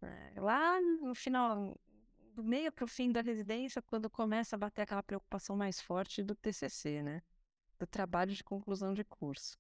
É, 0.03 0.39
lá 0.39 0.79
no 0.79 1.15
final, 1.15 1.75
do 2.35 2.43
meio 2.43 2.71
para 2.71 2.85
o 2.85 2.87
fim 2.87 3.11
da 3.11 3.21
residência, 3.21 3.81
quando 3.81 4.07
começa 4.07 4.55
a 4.55 4.59
bater 4.59 4.83
aquela 4.83 5.01
preocupação 5.01 5.57
mais 5.57 5.81
forte 5.81 6.23
do 6.23 6.35
TCC, 6.35 7.01
né? 7.01 7.23
Do 7.79 7.87
trabalho 7.87 8.35
de 8.35 8.43
conclusão 8.43 8.93
de 8.93 9.03
curso. 9.03 9.57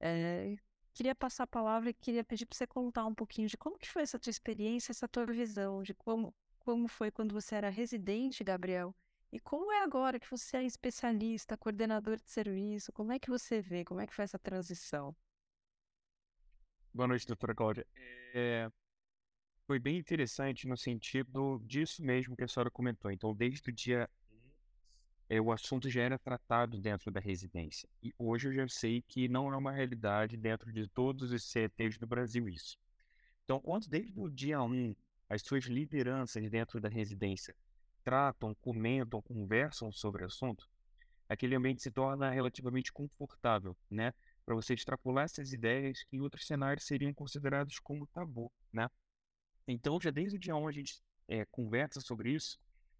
É, 0.00 0.56
queria 0.98 1.14
passar 1.14 1.44
a 1.44 1.46
palavra 1.46 1.90
e 1.90 1.94
queria 1.94 2.24
pedir 2.24 2.44
para 2.44 2.56
você 2.56 2.66
contar 2.66 3.06
um 3.06 3.14
pouquinho 3.14 3.46
de 3.46 3.56
como 3.56 3.78
que 3.78 3.88
foi 3.88 4.02
essa 4.02 4.18
tua 4.18 4.30
experiência, 4.30 4.90
essa 4.90 5.06
tua 5.06 5.24
visão, 5.24 5.80
de 5.80 5.94
como 5.94 6.34
como 6.58 6.88
foi 6.88 7.08
quando 7.08 7.32
você 7.32 7.54
era 7.54 7.70
residente, 7.70 8.42
Gabriel? 8.42 8.92
E 9.30 9.38
como 9.38 9.70
é 9.70 9.80
agora 9.84 10.18
que 10.18 10.28
você 10.28 10.56
é 10.56 10.64
especialista, 10.64 11.56
coordenador 11.56 12.16
de 12.16 12.28
serviço? 12.28 12.92
Como 12.92 13.12
é 13.12 13.18
que 13.18 13.30
você 13.30 13.62
vê? 13.62 13.84
Como 13.84 14.00
é 14.00 14.08
que 14.08 14.12
foi 14.12 14.24
essa 14.24 14.40
transição? 14.40 15.14
Boa 16.92 17.06
noite, 17.06 17.28
doutora 17.28 17.54
Cláudia. 17.54 17.86
É... 18.34 18.68
Foi 19.68 19.78
bem 19.78 19.98
interessante 19.98 20.66
no 20.66 20.76
sentido 20.76 21.62
disso 21.64 22.02
mesmo 22.02 22.36
que 22.36 22.42
a 22.42 22.48
senhora 22.48 22.72
comentou. 22.72 23.10
Então, 23.12 23.32
desde 23.32 23.70
o 23.70 23.72
dia 23.72 24.10
é, 25.28 25.40
o 25.40 25.52
assunto 25.52 25.90
já 25.90 26.02
era 26.02 26.18
tratado 26.18 26.78
dentro 26.78 27.10
da 27.10 27.20
residência. 27.20 27.88
E 28.02 28.14
hoje 28.18 28.48
eu 28.48 28.52
já 28.52 28.68
sei 28.68 29.02
que 29.02 29.28
não 29.28 29.52
é 29.52 29.56
uma 29.56 29.72
realidade 29.72 30.36
dentro 30.36 30.72
de 30.72 30.88
todos 30.88 31.32
os 31.32 31.44
CETs 31.44 31.98
do 31.98 32.06
Brasil 32.06 32.48
isso. 32.48 32.78
Então, 33.44 33.60
quando 33.60 33.86
desde 33.88 34.18
o 34.18 34.28
dia 34.28 34.62
1 34.62 34.94
as 35.28 35.42
suas 35.42 35.64
lideranças 35.64 36.50
dentro 36.50 36.80
da 36.80 36.88
residência 36.88 37.54
tratam, 38.02 38.54
comentam, 38.54 39.20
conversam 39.20 39.92
sobre 39.92 40.22
o 40.22 40.26
assunto, 40.26 40.66
aquele 41.28 41.54
ambiente 41.54 41.82
se 41.82 41.90
torna 41.90 42.30
relativamente 42.30 42.90
confortável, 42.90 43.76
né? 43.90 44.14
Para 44.46 44.54
você 44.54 44.72
extrapolar 44.72 45.26
essas 45.26 45.52
ideias 45.52 46.02
que 46.04 46.16
em 46.16 46.20
outros 46.20 46.46
cenários 46.46 46.86
seriam 46.86 47.12
considerados 47.12 47.78
como 47.78 48.06
tabu, 48.06 48.50
né? 48.72 48.88
Então, 49.66 50.00
já 50.00 50.10
desde 50.10 50.36
o 50.36 50.40
dia 50.40 50.56
1 50.56 50.66
a 50.66 50.72
gente 50.72 51.02
é, 51.28 51.44
conversa 51.44 52.00
sobre 52.00 52.32
isso. 52.32 52.58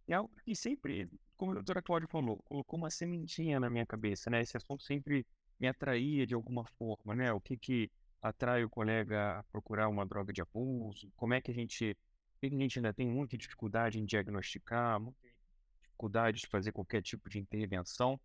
É 0.09 0.15
algo 0.15 0.31
que 0.43 0.57
sempre, 0.57 1.09
como 1.37 1.53
a 1.53 1.55
doutora 1.57 1.83
Cláudia 1.83 2.09
falou, 2.09 2.39
colocou 2.45 2.79
uma 2.79 2.91
sementinha 2.91 3.61
na 3.61 3.69
minha 3.69 3.85
cabeça, 3.85 4.31
né? 4.31 4.41
Esse 4.41 4.57
assunto 4.57 4.83
sempre 4.83 5.27
me 5.61 5.69
atraía 5.69 6.27
de 6.27 6.35
alguma 6.35 6.65
forma, 6.65 7.15
né? 7.15 7.31
O 7.33 7.41
que 7.41 7.57
que 7.59 7.91
atrai 8.23 8.65
o 8.65 8.71
colega 8.71 9.39
a 9.39 9.43
procurar 9.45 9.89
uma 9.89 10.07
droga 10.07 10.33
de 10.33 10.41
abuso? 10.41 11.13
Como 11.15 11.35
é 11.35 11.41
que 11.41 11.51
a 11.51 11.55
gente 11.55 11.97
a 12.43 12.47
gente 12.47 12.79
ainda 12.79 12.95
tem 12.95 13.07
muita 13.09 13.37
dificuldade 13.37 13.99
em 13.99 14.05
diagnosticar, 14.05 15.01
muita 15.01 15.19
dificuldade 15.83 16.41
de 16.41 16.47
fazer 16.47 16.73
qualquer 16.73 17.03
tipo 17.03 17.29
de 17.29 17.39
intervenção. 17.39 18.19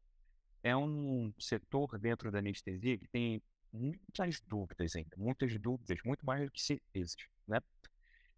É 0.61 0.75
um 0.77 1.33
setor 1.39 1.99
dentro 1.99 2.31
da 2.31 2.39
anestesia 2.39 2.97
que 2.97 3.07
tem 3.07 3.41
muitas 3.71 4.39
dúvidas 4.41 4.95
ainda, 4.95 5.17
muitas 5.17 5.59
dúvidas, 5.59 5.97
muito 6.05 6.25
mais 6.25 6.45
do 6.45 6.51
que 6.51 6.61
certezas, 6.61 7.17
né? 7.47 7.59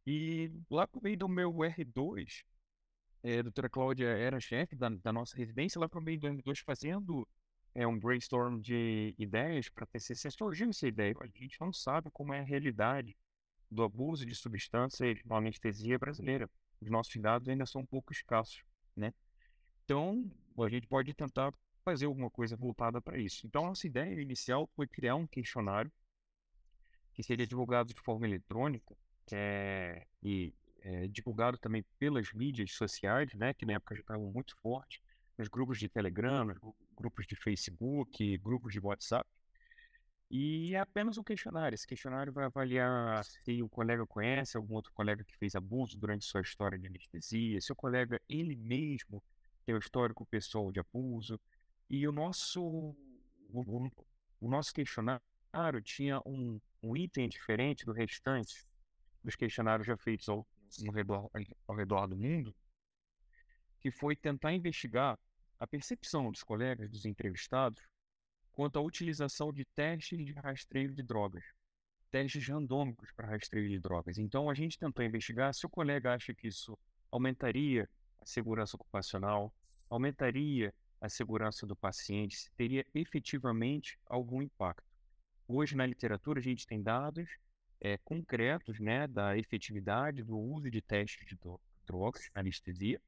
E 0.07 0.51
lá 0.69 0.87
por 0.87 1.03
meio 1.03 1.17
do 1.17 1.27
meu 1.27 1.51
R2, 1.51 2.43
é, 3.25 3.39
a 3.39 3.41
doutora 3.41 3.67
Cláudia 3.67 4.07
era 4.07 4.39
chefe 4.39 4.75
da, 4.75 4.87
da, 4.87 5.11
nossa 5.11 5.35
residência, 5.35 5.79
lá 5.79 5.89
por 5.89 5.99
meio 5.99 6.19
do 6.19 6.27
R2 6.27 6.61
fazendo 6.63 7.27
é, 7.73 7.85
um 7.87 7.97
brainstorm 7.97 8.61
de 8.61 9.15
ideias 9.17 9.67
para 9.67 9.87
TCC, 9.87 10.29
surgiu 10.29 10.69
essa 10.69 10.87
ideia, 10.87 11.15
a 11.19 11.25
gente 11.25 11.59
não 11.59 11.73
sabe 11.73 12.11
como 12.11 12.35
é 12.35 12.39
a 12.39 12.43
realidade 12.43 13.17
do 13.69 13.81
abuso 13.81 14.27
de 14.27 14.35
substâncias 14.35 15.19
na 15.25 15.37
anestesia 15.37 15.97
brasileira. 15.97 16.47
Os 16.79 16.87
nossos 16.87 17.19
dados 17.19 17.49
ainda 17.49 17.65
são 17.65 17.81
um 17.81 17.85
pouco 17.85 18.13
escassos, 18.13 18.63
né? 18.95 19.11
Então, 19.83 20.31
a 20.59 20.69
gente 20.69 20.87
pode 20.87 21.11
tentar 21.15 21.51
fazer 21.83 22.05
alguma 22.05 22.29
coisa 22.29 22.55
voltada 22.55 23.01
para 23.01 23.17
isso. 23.17 23.47
Então, 23.47 23.65
nossa 23.65 23.87
ideia 23.87 24.21
inicial 24.21 24.69
foi 24.75 24.87
criar 24.87 25.15
um 25.15 25.25
questionário 25.25 25.91
que 27.11 27.23
seria 27.23 27.47
divulgado 27.47 27.91
de 27.91 27.99
forma 28.01 28.27
eletrônica 28.27 28.95
é, 29.31 30.05
e 30.21 30.53
é, 30.85 31.07
divulgado 31.07 31.57
também 31.57 31.83
pelas 31.97 32.31
mídias 32.31 32.71
sociais, 32.73 33.33
né, 33.33 33.53
que 33.55 33.65
na 33.65 33.73
época 33.73 33.95
já 33.95 34.01
estavam 34.01 34.31
muito 34.31 34.55
fortes, 34.61 35.01
nos 35.35 35.47
grupos 35.47 35.79
de 35.79 35.89
Telegram, 35.89 36.45
nos 36.45 36.59
grupos 36.95 37.25
de 37.25 37.35
Facebook, 37.35 38.37
grupos 38.37 38.71
de 38.71 38.79
WhatsApp. 38.79 39.27
E 40.29 40.75
é 40.75 40.79
apenas 40.79 41.17
um 41.17 41.23
questionário. 41.23 41.75
Esse 41.75 41.87
questionário 41.87 42.31
vai 42.31 42.45
avaliar 42.45 43.23
se 43.25 43.61
o 43.61 43.69
colega 43.69 44.05
conhece 44.05 44.55
algum 44.55 44.75
outro 44.75 44.91
colega 44.93 45.23
que 45.23 45.35
fez 45.37 45.55
abuso 45.55 45.97
durante 45.97 46.25
sua 46.25 46.41
história 46.41 46.77
de 46.77 46.87
anestesia, 46.87 47.59
se 47.59 47.71
o 47.71 47.75
colega 47.75 48.21
ele 48.29 48.55
mesmo 48.55 49.23
tem 49.65 49.75
um 49.75 49.79
histórico 49.79 50.25
pessoal 50.25 50.71
de 50.71 50.79
abuso. 50.79 51.39
E 51.89 52.07
o 52.07 52.11
nosso, 52.11 52.63
o, 52.63 53.89
o, 54.39 54.49
nosso 54.49 54.73
questionário 54.73 55.21
tinha 55.83 56.19
um, 56.25 56.59
um 56.81 56.95
item 56.95 57.27
diferente 57.27 57.85
do 57.85 57.91
restante 57.91 58.65
dos 59.23 59.35
questionários 59.35 59.87
já 59.87 59.97
feitos 59.97 60.29
ao, 60.29 60.45
ao, 60.87 60.93
redor, 60.93 61.29
ao 61.67 61.75
redor 61.75 62.07
do 62.07 62.15
mundo, 62.15 62.55
que 63.79 63.91
foi 63.91 64.15
tentar 64.15 64.53
investigar 64.53 65.17
a 65.59 65.67
percepção 65.67 66.31
dos 66.31 66.43
colegas, 66.43 66.89
dos 66.89 67.05
entrevistados, 67.05 67.81
quanto 68.51 68.79
à 68.79 68.81
utilização 68.81 69.51
de 69.51 69.65
testes 69.65 70.25
de 70.25 70.33
rastreio 70.33 70.93
de 70.93 71.03
drogas, 71.03 71.43
testes 72.09 72.47
randômicos 72.47 73.11
para 73.11 73.27
rastreio 73.27 73.69
de 73.69 73.79
drogas. 73.79 74.17
Então, 74.17 74.49
a 74.49 74.53
gente 74.53 74.79
tentou 74.79 75.03
investigar 75.03 75.53
se 75.53 75.65
o 75.65 75.69
colega 75.69 76.13
acha 76.13 76.33
que 76.33 76.47
isso 76.47 76.77
aumentaria 77.11 77.89
a 78.21 78.25
segurança 78.25 78.75
ocupacional, 78.75 79.53
aumentaria 79.89 80.73
a 80.99 81.09
segurança 81.09 81.65
do 81.65 81.75
paciente, 81.75 82.37
se 82.37 82.51
teria 82.53 82.85
efetivamente 82.93 83.99
algum 84.05 84.41
impacto. 84.41 84.87
Hoje, 85.47 85.75
na 85.75 85.85
literatura, 85.85 86.39
a 86.39 86.43
gente 86.43 86.65
tem 86.65 86.81
dados 86.81 87.29
é, 87.81 87.97
concretos 87.97 88.79
né, 88.79 89.07
da 89.07 89.37
efetividade 89.37 90.23
do 90.23 90.37
uso 90.37 90.69
de 90.69 90.81
testes 90.81 91.25
de 91.27 91.37
drogas, 91.85 92.29
anestesia, 92.33 93.01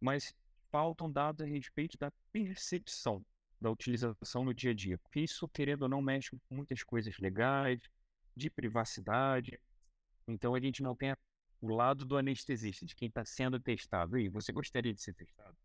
mas 0.00 0.34
faltam 0.70 1.10
dados 1.10 1.42
a 1.42 1.48
respeito 1.48 1.96
da 1.98 2.12
percepção 2.32 3.24
da 3.60 3.70
utilização 3.70 4.44
no 4.44 4.52
dia 4.52 4.72
a 4.72 4.74
dia, 4.74 4.98
porque 4.98 5.20
isso, 5.20 5.48
querendo 5.48 5.82
ou 5.82 5.88
não, 5.88 6.02
mexe 6.02 6.30
com 6.30 6.54
muitas 6.54 6.82
coisas 6.82 7.16
legais, 7.18 7.80
de 8.36 8.50
privacidade. 8.50 9.58
Então, 10.26 10.54
a 10.54 10.60
gente 10.60 10.82
não 10.82 10.94
tem 10.94 11.14
o 11.60 11.68
lado 11.68 12.04
do 12.04 12.16
anestesista, 12.16 12.84
de 12.84 12.94
quem 12.94 13.08
está 13.08 13.24
sendo 13.24 13.58
testado. 13.58 14.18
E 14.18 14.28
você 14.28 14.52
gostaria 14.52 14.92
de 14.92 15.00
ser 15.00 15.14
testado? 15.14 15.56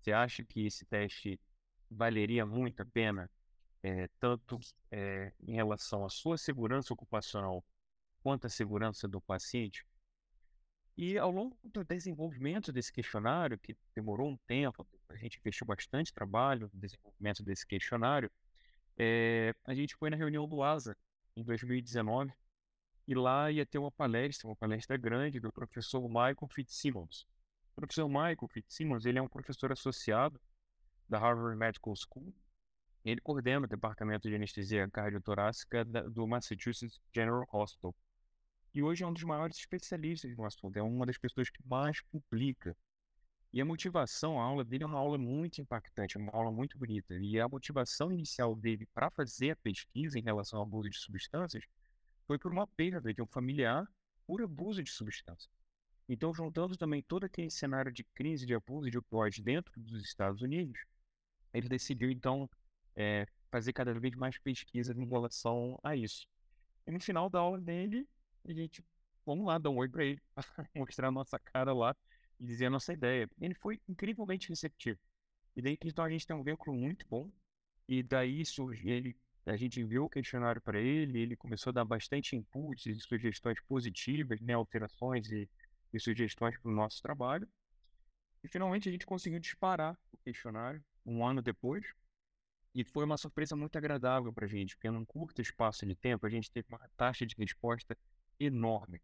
Você 0.00 0.12
acha 0.12 0.44
que 0.44 0.66
esse 0.66 0.84
teste 0.86 1.38
valeria 1.90 2.44
muito 2.44 2.80
a 2.80 2.86
pena, 2.86 3.30
é, 3.82 4.08
tanto 4.18 4.58
é, 4.90 5.32
em 5.46 5.54
relação 5.54 6.04
à 6.04 6.08
sua 6.08 6.36
segurança 6.36 6.92
ocupacional 6.92 7.64
quanto 8.26 8.48
à 8.48 8.50
segurança 8.50 9.06
do 9.06 9.20
paciente? 9.20 9.86
E 10.96 11.16
ao 11.16 11.30
longo 11.30 11.56
do 11.62 11.84
desenvolvimento 11.84 12.72
desse 12.72 12.92
questionário, 12.92 13.56
que 13.56 13.76
demorou 13.94 14.28
um 14.28 14.36
tempo, 14.48 14.84
a 15.08 15.14
gente 15.14 15.38
investiu 15.38 15.64
bastante 15.64 16.12
trabalho 16.12 16.68
no 16.74 16.80
desenvolvimento 16.80 17.44
desse 17.44 17.64
questionário, 17.64 18.28
é, 18.98 19.54
a 19.64 19.72
gente 19.72 19.94
foi 19.94 20.10
na 20.10 20.16
reunião 20.16 20.48
do 20.48 20.60
ASA 20.60 20.96
em 21.36 21.44
2019 21.44 22.32
e 23.06 23.14
lá 23.14 23.48
ia 23.48 23.64
ter 23.64 23.78
uma 23.78 23.92
palestra, 23.92 24.48
uma 24.48 24.56
palestra 24.56 24.96
grande 24.96 25.38
do 25.38 25.52
professor 25.52 26.02
Michael 26.08 26.48
Fitzsimmons. 26.52 27.28
O 27.70 27.76
professor 27.76 28.08
Michael 28.08 28.48
Fitzsimmons, 28.50 29.06
ele 29.06 29.20
é 29.20 29.22
um 29.22 29.28
professor 29.28 29.70
associado 29.70 30.40
da 31.08 31.20
Harvard 31.20 31.56
Medical 31.56 31.94
School. 31.94 32.34
Ele 33.04 33.20
coordena 33.20 33.66
o 33.66 33.68
departamento 33.68 34.28
de 34.28 34.34
anestesia 34.34 34.90
cardiotorácica 34.90 35.84
do 35.84 36.26
Massachusetts 36.26 37.00
General 37.14 37.46
Hospital 37.52 37.94
e 38.76 38.82
hoje 38.82 39.02
é 39.02 39.06
um 39.06 39.12
dos 39.12 39.22
maiores 39.22 39.56
especialistas 39.56 40.36
no 40.36 40.44
assunto, 40.44 40.76
é 40.76 40.82
uma 40.82 41.06
das 41.06 41.16
pessoas 41.16 41.48
que 41.48 41.66
mais 41.66 42.02
publica. 42.02 42.76
E 43.50 43.58
a 43.58 43.64
motivação, 43.64 44.38
a 44.38 44.44
aula 44.44 44.62
dele 44.62 44.84
é 44.84 44.86
uma 44.86 44.98
aula 44.98 45.16
muito 45.16 45.62
impactante, 45.62 46.18
é 46.18 46.20
uma 46.20 46.30
aula 46.32 46.52
muito 46.52 46.76
bonita. 46.76 47.14
E 47.14 47.40
a 47.40 47.48
motivação 47.48 48.12
inicial 48.12 48.54
dele 48.54 48.86
para 48.92 49.10
fazer 49.10 49.52
a 49.52 49.56
pesquisa 49.56 50.18
em 50.18 50.22
relação 50.22 50.58
ao 50.58 50.66
abuso 50.66 50.90
de 50.90 50.98
substâncias 50.98 51.64
foi 52.26 52.38
por 52.38 52.52
uma 52.52 52.66
perda 52.66 53.14
de 53.14 53.22
um 53.22 53.26
familiar 53.26 53.86
por 54.26 54.42
abuso 54.42 54.82
de 54.82 54.90
substância. 54.90 55.50
Então, 56.06 56.34
juntando 56.34 56.76
também 56.76 57.02
todo 57.02 57.24
aquele 57.24 57.50
cenário 57.50 57.90
de 57.90 58.04
crise 58.04 58.44
de 58.44 58.54
abuso 58.54 58.90
de 58.90 58.98
opioides 58.98 59.42
dentro 59.42 59.72
dos 59.80 60.04
Estados 60.04 60.42
Unidos, 60.42 60.78
ele 61.50 61.66
decidiu, 61.66 62.10
então, 62.10 62.46
é, 62.94 63.26
fazer 63.50 63.72
cada 63.72 63.98
vez 63.98 64.14
mais 64.14 64.36
pesquisa 64.36 64.92
em 64.92 65.08
relação 65.08 65.80
a 65.82 65.96
isso. 65.96 66.28
E 66.86 66.90
no 66.90 67.00
final 67.00 67.30
da 67.30 67.38
aula 67.38 67.58
dele, 67.58 68.06
a 68.52 68.54
gente, 68.54 68.84
vamos 69.24 69.46
lá, 69.46 69.58
dar 69.58 69.70
um 69.70 69.76
oi 69.76 69.88
pra 69.88 70.04
ele, 70.04 70.20
mostrar 70.74 71.08
a 71.08 71.12
nossa 71.12 71.38
cara 71.38 71.72
lá 71.72 71.94
e 72.38 72.44
dizer 72.44 72.66
a 72.66 72.70
nossa 72.70 72.92
ideia. 72.92 73.28
Ele 73.40 73.54
foi 73.54 73.80
incrivelmente 73.88 74.48
receptivo. 74.48 74.98
E 75.54 75.62
daí, 75.62 75.78
então, 75.82 76.04
a 76.04 76.10
gente 76.10 76.26
tem 76.26 76.36
um 76.36 76.42
vínculo 76.42 76.76
muito 76.76 77.06
bom. 77.08 77.30
E 77.88 78.02
daí 78.02 78.44
surge, 78.44 78.88
ele, 78.88 79.16
a 79.46 79.56
gente 79.56 79.80
enviou 79.80 80.06
o 80.06 80.10
questionário 80.10 80.60
para 80.60 80.80
ele, 80.80 81.20
ele 81.20 81.36
começou 81.36 81.70
a 81.70 81.74
dar 81.74 81.84
bastante 81.84 82.36
inputs 82.36 82.86
e 82.86 83.00
sugestões 83.00 83.60
positivas, 83.62 84.40
né, 84.40 84.54
alterações 84.54 85.30
e, 85.30 85.48
e 85.92 86.00
sugestões 86.00 86.58
para 86.58 86.70
o 86.70 86.74
nosso 86.74 87.00
trabalho. 87.00 87.48
E 88.42 88.48
finalmente 88.48 88.88
a 88.88 88.92
gente 88.92 89.06
conseguiu 89.06 89.38
disparar 89.38 89.98
o 90.12 90.18
questionário 90.18 90.84
um 91.04 91.24
ano 91.24 91.40
depois. 91.40 91.86
E 92.74 92.84
foi 92.84 93.04
uma 93.04 93.16
surpresa 93.16 93.56
muito 93.56 93.78
agradável 93.78 94.32
para 94.32 94.44
a 94.44 94.48
gente, 94.48 94.76
porque 94.76 94.90
num 94.90 95.04
curto 95.04 95.40
espaço 95.40 95.86
de 95.86 95.94
tempo 95.94 96.26
a 96.26 96.30
gente 96.30 96.50
teve 96.50 96.66
uma 96.68 96.90
taxa 96.96 97.24
de 97.24 97.34
resposta 97.38 97.96
enorme. 98.38 99.00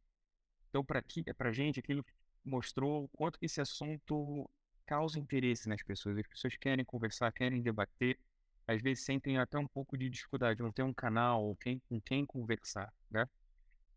Então, 0.69 0.85
para 0.85 1.03
a 1.39 1.53
gente, 1.53 1.81
aquilo 1.81 2.05
mostrou 2.45 3.05
o 3.05 3.09
quanto 3.09 3.39
que 3.39 3.47
esse 3.47 3.61
assunto 3.61 4.49
causa 4.87 5.19
interesse 5.19 5.69
nas 5.69 5.83
pessoas. 5.83 6.19
As 6.19 6.27
pessoas 6.27 6.57
querem 6.57 6.85
conversar, 6.85 7.33
querem 7.33 7.63
debater, 7.63 8.19
às 8.67 8.81
vezes 8.81 9.05
sentem 9.05 9.39
até 9.39 9.59
um 9.59 9.67
pouco 9.67 9.97
de 9.97 10.09
dificuldade, 10.09 10.63
não 10.63 10.73
tem 10.73 10.85
um 10.85 10.95
canal 10.95 11.57
quem, 11.57 11.81
com 11.89 12.01
quem 12.01 12.25
conversar, 12.25 12.93
né? 13.11 13.29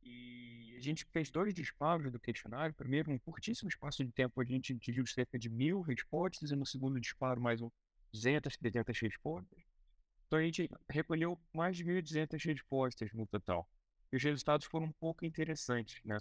E 0.04 0.76
a 0.78 0.80
gente 0.80 1.06
fez 1.06 1.32
dois 1.32 1.54
disparos 1.54 2.12
do 2.12 2.20
questionário. 2.20 2.76
Primeiro, 2.76 3.12
um 3.12 3.18
curtíssimo 3.18 3.70
espaço 3.70 4.04
de 4.04 4.12
tempo, 4.12 4.40
a 4.40 4.46
gente 4.46 4.74
atingiu 4.74 5.06
cerca 5.08 5.40
de 5.40 5.50
mil 5.50 5.82
respostas, 5.82 6.52
e 6.52 6.56
no 6.56 6.66
segundo 6.66 7.00
disparo, 7.00 7.42
mais 7.42 7.62
um 7.62 7.72
200, 8.14 8.56
300 8.58 9.00
respostas. 9.00 9.64
Então, 10.28 10.40
a 10.40 10.44
gente 10.44 10.70
recolheu 10.90 11.40
mais 11.54 11.78
de 11.78 11.84
1.200 11.84 12.44
respostas 12.46 13.12
no 13.14 13.26
total. 13.26 13.68
Os 14.16 14.24
resultados 14.24 14.66
foram 14.66 14.86
um 14.86 14.94
pouco 14.94 15.26
interessantes, 15.26 16.02
né? 16.06 16.18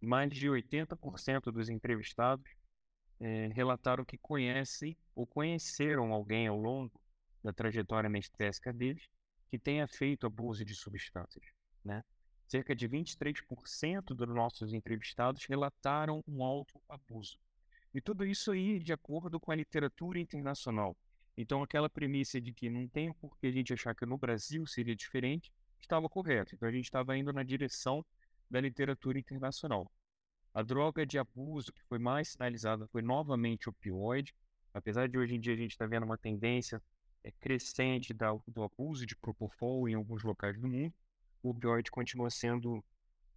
Mais 0.00 0.28
de 0.34 0.48
80% 0.48 1.52
dos 1.52 1.68
entrevistados 1.68 2.50
é, 3.20 3.46
relataram 3.54 4.04
que 4.04 4.18
conhecem 4.18 4.96
ou 5.14 5.24
conheceram 5.24 6.12
alguém 6.12 6.48
ao 6.48 6.58
longo 6.58 7.00
da 7.40 7.52
trajetória 7.52 8.08
anestésica 8.08 8.72
deles 8.72 9.06
que 9.48 9.56
tenha 9.56 9.86
feito 9.86 10.26
abuso 10.26 10.64
de 10.64 10.74
substâncias, 10.74 11.46
né? 11.84 12.02
Cerca 12.48 12.74
de 12.74 12.88
23% 12.88 14.02
dos 14.06 14.28
nossos 14.28 14.72
entrevistados 14.72 15.44
relataram 15.44 16.24
um 16.26 16.42
alto 16.42 16.82
abuso. 16.88 17.38
E 17.94 18.00
tudo 18.00 18.26
isso 18.26 18.50
aí 18.50 18.80
de 18.80 18.92
acordo 18.92 19.38
com 19.38 19.52
a 19.52 19.54
literatura 19.54 20.18
internacional. 20.18 20.96
Então, 21.36 21.62
aquela 21.62 21.88
premissa 21.88 22.40
de 22.40 22.52
que 22.52 22.68
não 22.68 22.88
tem 22.88 23.12
por 23.12 23.38
que 23.38 23.46
a 23.46 23.52
gente 23.52 23.72
achar 23.72 23.94
que 23.94 24.04
no 24.04 24.18
Brasil 24.18 24.66
seria 24.66 24.96
diferente, 24.96 25.52
estava 25.86 26.08
correto. 26.08 26.54
Então 26.54 26.68
a 26.68 26.72
gente 26.72 26.84
estava 26.84 27.16
indo 27.16 27.32
na 27.32 27.42
direção 27.42 28.04
da 28.50 28.60
literatura 28.60 29.18
internacional. 29.18 29.90
A 30.54 30.62
droga 30.62 31.06
de 31.06 31.18
abuso 31.18 31.72
que 31.72 31.82
foi 31.84 31.98
mais 31.98 32.28
sinalizada 32.28 32.86
foi 32.88 33.00
novamente 33.00 33.68
opioide, 33.68 34.34
apesar 34.74 35.08
de 35.08 35.16
hoje 35.18 35.34
em 35.34 35.40
dia 35.40 35.54
a 35.54 35.56
gente 35.56 35.72
estar 35.72 35.86
tá 35.86 35.90
vendo 35.90 36.04
uma 36.04 36.18
tendência 36.18 36.82
é, 37.24 37.30
crescente 37.32 38.12
da, 38.12 38.32
do 38.46 38.62
abuso 38.62 39.06
de 39.06 39.16
propofol 39.16 39.88
em 39.88 39.94
alguns 39.94 40.22
locais 40.22 40.58
do 40.58 40.68
mundo, 40.68 40.92
o 41.42 41.50
opioide 41.50 41.90
continua 41.90 42.30
sendo 42.30 42.84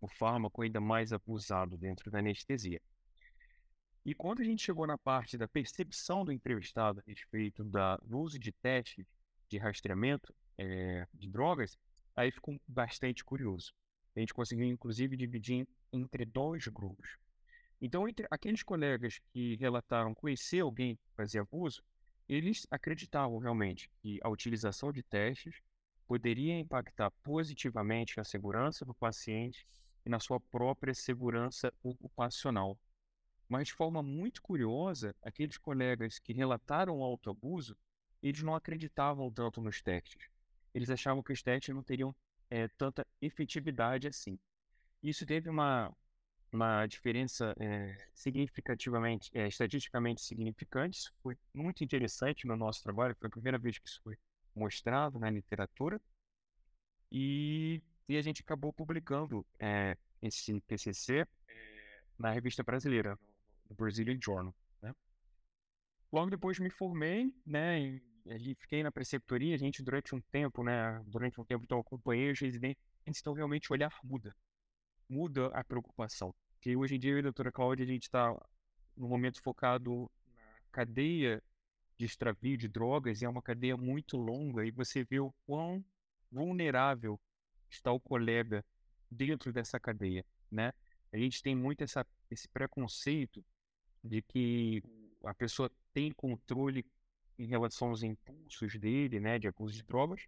o 0.01 0.08
fármaco 0.08 0.62
ainda 0.62 0.81
mais 0.81 1.13
abusado 1.13 1.77
dentro 1.77 2.12
da 2.12 2.19
anestesia. 2.19 2.81
E 4.05 4.13
quando 4.13 4.41
a 4.41 4.43
gente 4.43 4.63
chegou 4.63 4.86
na 4.86 4.97
parte 4.97 5.38
da 5.38 5.47
percepção 5.47 6.23
do 6.23 6.31
entrevistado 6.31 6.99
a 6.99 7.03
respeito 7.08 7.63
da, 7.63 7.97
do 7.97 8.19
uso 8.19 8.38
de 8.38 8.51
testes 8.51 9.05
de 9.49 9.58
rastreamento 9.58 10.34
é, 10.58 11.08
de 11.13 11.27
drogas, 11.27 11.77
Aí 12.15 12.32
ficou 12.32 12.60
bastante 12.65 13.25
curioso. 13.25 13.73
A 14.15 14.19
gente 14.21 14.34
conseguiu, 14.34 14.65
inclusive, 14.65 15.17
dividir 15.17 15.67
entre 15.91 16.23
dois 16.23 16.67
grupos. 16.67 17.17
Então, 17.82 18.08
entre 18.08 18.25
aqueles 18.32 18.63
colegas 18.63 19.19
que 19.34 19.58
relataram 19.58 20.13
conhecer 20.13 20.62
alguém 20.62 20.95
que 20.95 21.12
fazia 21.15 21.41
abuso, 21.41 21.84
eles 22.28 22.65
acreditavam 22.71 23.38
realmente 23.38 23.89
que 23.97 24.17
a 24.23 24.30
utilização 24.30 24.93
de 24.93 25.04
testes 25.04 25.62
poderia 26.08 26.58
impactar 26.58 27.12
positivamente 27.21 28.15
na 28.15 28.23
segurança 28.23 28.86
do 28.86 28.93
paciente 28.93 29.67
e 30.06 30.10
na 30.10 30.19
sua 30.19 30.39
própria 30.39 30.93
segurança 30.93 31.73
ocupacional. 31.84 32.80
Mas, 33.49 33.67
de 33.67 33.73
forma 33.73 34.01
muito 34.01 34.41
curiosa, 34.41 35.13
aqueles 35.21 35.58
colegas 35.58 36.17
que 36.17 36.32
relataram 36.32 37.04
autoabuso, 37.04 37.78
eles 38.23 38.41
não 38.41 38.56
acreditavam 38.56 39.30
tanto 39.30 39.62
nos 39.62 39.82
testes 39.82 40.30
eles 40.75 40.89
achavam 40.89 41.23
que 41.23 41.31
os 41.31 41.41
testes 41.41 41.73
não 41.73 41.81
teriam 41.81 42.13
é, 42.49 42.67
tanta 42.67 43.07
efetividade 43.21 44.09
assim. 44.09 44.38
Isso 45.01 45.25
teve 45.25 45.49
uma, 45.49 45.95
uma 46.51 46.85
diferença 46.85 47.55
é, 47.57 47.97
significativamente, 48.13 49.31
é, 49.33 49.47
estatisticamente 49.47 50.21
significante. 50.21 50.97
Isso 50.97 51.13
foi 51.23 51.38
muito 51.53 51.81
interessante 51.81 52.45
no 52.45 52.57
nosso 52.57 52.83
trabalho, 52.83 53.15
foi 53.15 53.27
a 53.27 53.31
primeira 53.31 53.57
vez 53.57 53.79
que 53.79 53.88
isso 53.88 54.01
foi 54.03 54.17
mostrado 54.53 55.17
na 55.17 55.29
literatura. 55.29 55.99
E, 57.09 57.81
e 58.09 58.17
a 58.17 58.21
gente 58.21 58.41
acabou 58.41 58.73
publicando 58.73 59.45
esse 60.21 60.59
TCC 60.61 61.25
na 62.19 62.31
revista 62.31 62.63
brasileira, 62.63 63.17
no 63.69 63.75
Brazilian 63.77 64.19
Journal. 64.21 64.53
Né? 64.81 64.93
Logo 66.11 66.29
depois 66.29 66.59
me 66.59 66.69
formei, 66.69 67.33
né, 67.45 68.01
ali 68.29 68.55
fiquei 68.55 68.83
na 68.83 68.91
preceptoria, 68.91 69.55
a 69.55 69.57
gente 69.57 69.83
durante 69.83 70.15
um 70.15 70.21
tempo, 70.21 70.63
né, 70.63 71.01
durante 71.05 71.39
um 71.39 71.45
tempo 71.45 71.63
então 71.63 71.79
acompanhei 71.79 72.31
os 72.31 72.39
residentes, 72.39 72.81
então 73.05 73.33
realmente 73.33 73.71
o 73.71 73.73
olhar 73.73 73.93
muda, 74.03 74.35
muda 75.07 75.47
a 75.47 75.63
preocupação. 75.63 76.33
Porque 76.53 76.75
hoje 76.75 76.95
em 76.95 76.99
dia 76.99 77.11
eu 77.11 77.17
e 77.17 77.19
a 77.19 77.23
doutora 77.23 77.51
Cláudia, 77.51 77.83
a 77.83 77.88
gente 77.88 78.03
está 78.03 78.35
no 78.95 79.07
momento 79.07 79.41
focado 79.41 80.09
na 80.25 80.43
cadeia 80.71 81.41
de 81.97 82.05
extravio 82.05 82.57
de 82.57 82.67
drogas, 82.67 83.21
é 83.21 83.29
uma 83.29 83.41
cadeia 83.41 83.77
muito 83.77 84.17
longa, 84.17 84.65
e 84.65 84.71
você 84.71 85.03
vê 85.03 85.19
o 85.19 85.33
quão 85.45 85.83
vulnerável 86.31 87.19
está 87.69 87.91
o 87.91 87.99
colega 87.99 88.65
dentro 89.09 89.53
dessa 89.53 89.79
cadeia, 89.79 90.25
né? 90.51 90.73
A 91.13 91.17
gente 91.17 91.41
tem 91.41 91.55
muito 91.55 91.83
essa, 91.83 92.05
esse 92.29 92.47
preconceito 92.49 93.43
de 94.03 94.21
que 94.21 94.83
a 95.23 95.33
pessoa 95.33 95.71
tem 95.93 96.11
controle 96.11 96.85
em 97.38 97.45
relação 97.48 97.89
aos 97.89 98.04
impulsos 98.04 98.78
dele, 98.78 99.19
né, 99.19 99.39
de 99.39 99.48
abuso 99.48 99.74
de 99.74 99.84
drogas. 99.84 100.26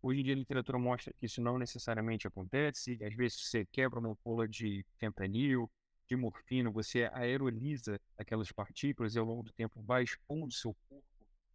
Hoje 0.00 0.20
em 0.20 0.24
dia 0.24 0.34
a 0.34 0.38
literatura 0.38 0.78
mostra 0.78 1.12
que 1.18 1.26
isso 1.26 1.40
não 1.40 1.58
necessariamente 1.58 2.26
acontece. 2.26 2.98
Às 3.02 3.14
vezes 3.14 3.40
você 3.40 3.66
quebra 3.66 3.98
uma 3.98 4.14
pula 4.16 4.46
de 4.46 4.84
fentanil, 4.96 5.70
de 6.06 6.16
morfina, 6.16 6.70
você 6.70 7.10
aeroliza 7.12 8.00
aquelas 8.16 8.50
partículas 8.52 9.14
e 9.14 9.18
ao 9.18 9.24
longo 9.24 9.42
do 9.42 9.52
tempo 9.52 9.82
vai 9.82 10.04
expondo 10.04 10.52
seu 10.52 10.74
corpo 10.88 11.04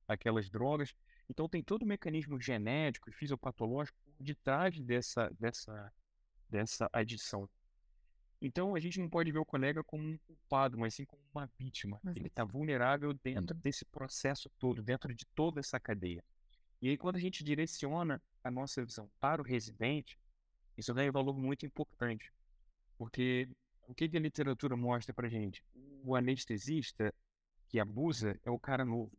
aquelas 0.07 0.49
drogas. 0.49 0.93
Então 1.29 1.47
tem 1.47 1.63
todo 1.63 1.83
o 1.83 1.87
mecanismo 1.87 2.39
genético 2.39 3.09
e 3.09 3.13
fisiopatológico 3.13 3.97
por 4.05 4.23
detrás 4.23 4.79
dessa, 4.79 5.29
dessa, 5.39 5.91
dessa 6.49 6.89
adição. 6.91 7.49
Então 8.45 8.75
a 8.75 8.79
gente 8.79 8.99
não 8.99 9.09
pode 9.09 9.31
ver 9.31 9.39
o 9.39 9.45
colega 9.45 9.81
como 9.81 10.03
um 10.03 10.17
culpado, 10.17 10.77
mas 10.77 10.93
sim 10.93 11.05
como 11.05 11.23
uma 11.33 11.49
vítima. 11.57 11.97
Ele 12.13 12.27
está 12.27 12.43
vulnerável 12.43 13.13
dentro 13.13 13.55
desse 13.55 13.85
processo 13.85 14.49
todo, 14.59 14.83
dentro 14.83 15.15
de 15.15 15.25
toda 15.27 15.61
essa 15.61 15.79
cadeia. 15.79 16.21
E 16.81 16.89
aí 16.89 16.97
quando 16.97 17.15
a 17.15 17.19
gente 17.19 17.41
direciona 17.41 18.21
a 18.43 18.51
nossa 18.51 18.83
visão 18.83 19.09
para 19.17 19.41
o 19.41 19.45
residente, 19.45 20.19
isso 20.77 20.93
ganha 20.93 21.09
um 21.09 21.13
valor 21.13 21.37
muito 21.37 21.65
importante. 21.65 22.33
Porque 22.97 23.47
o 23.87 23.95
que 23.95 24.09
a 24.13 24.19
literatura 24.19 24.75
mostra 24.75 25.13
para 25.13 25.29
gente? 25.29 25.63
O 26.03 26.13
anestesista 26.13 27.13
que 27.69 27.79
abusa 27.79 28.37
é 28.43 28.51
o 28.51 28.59
cara 28.59 28.83
novo. 28.83 29.17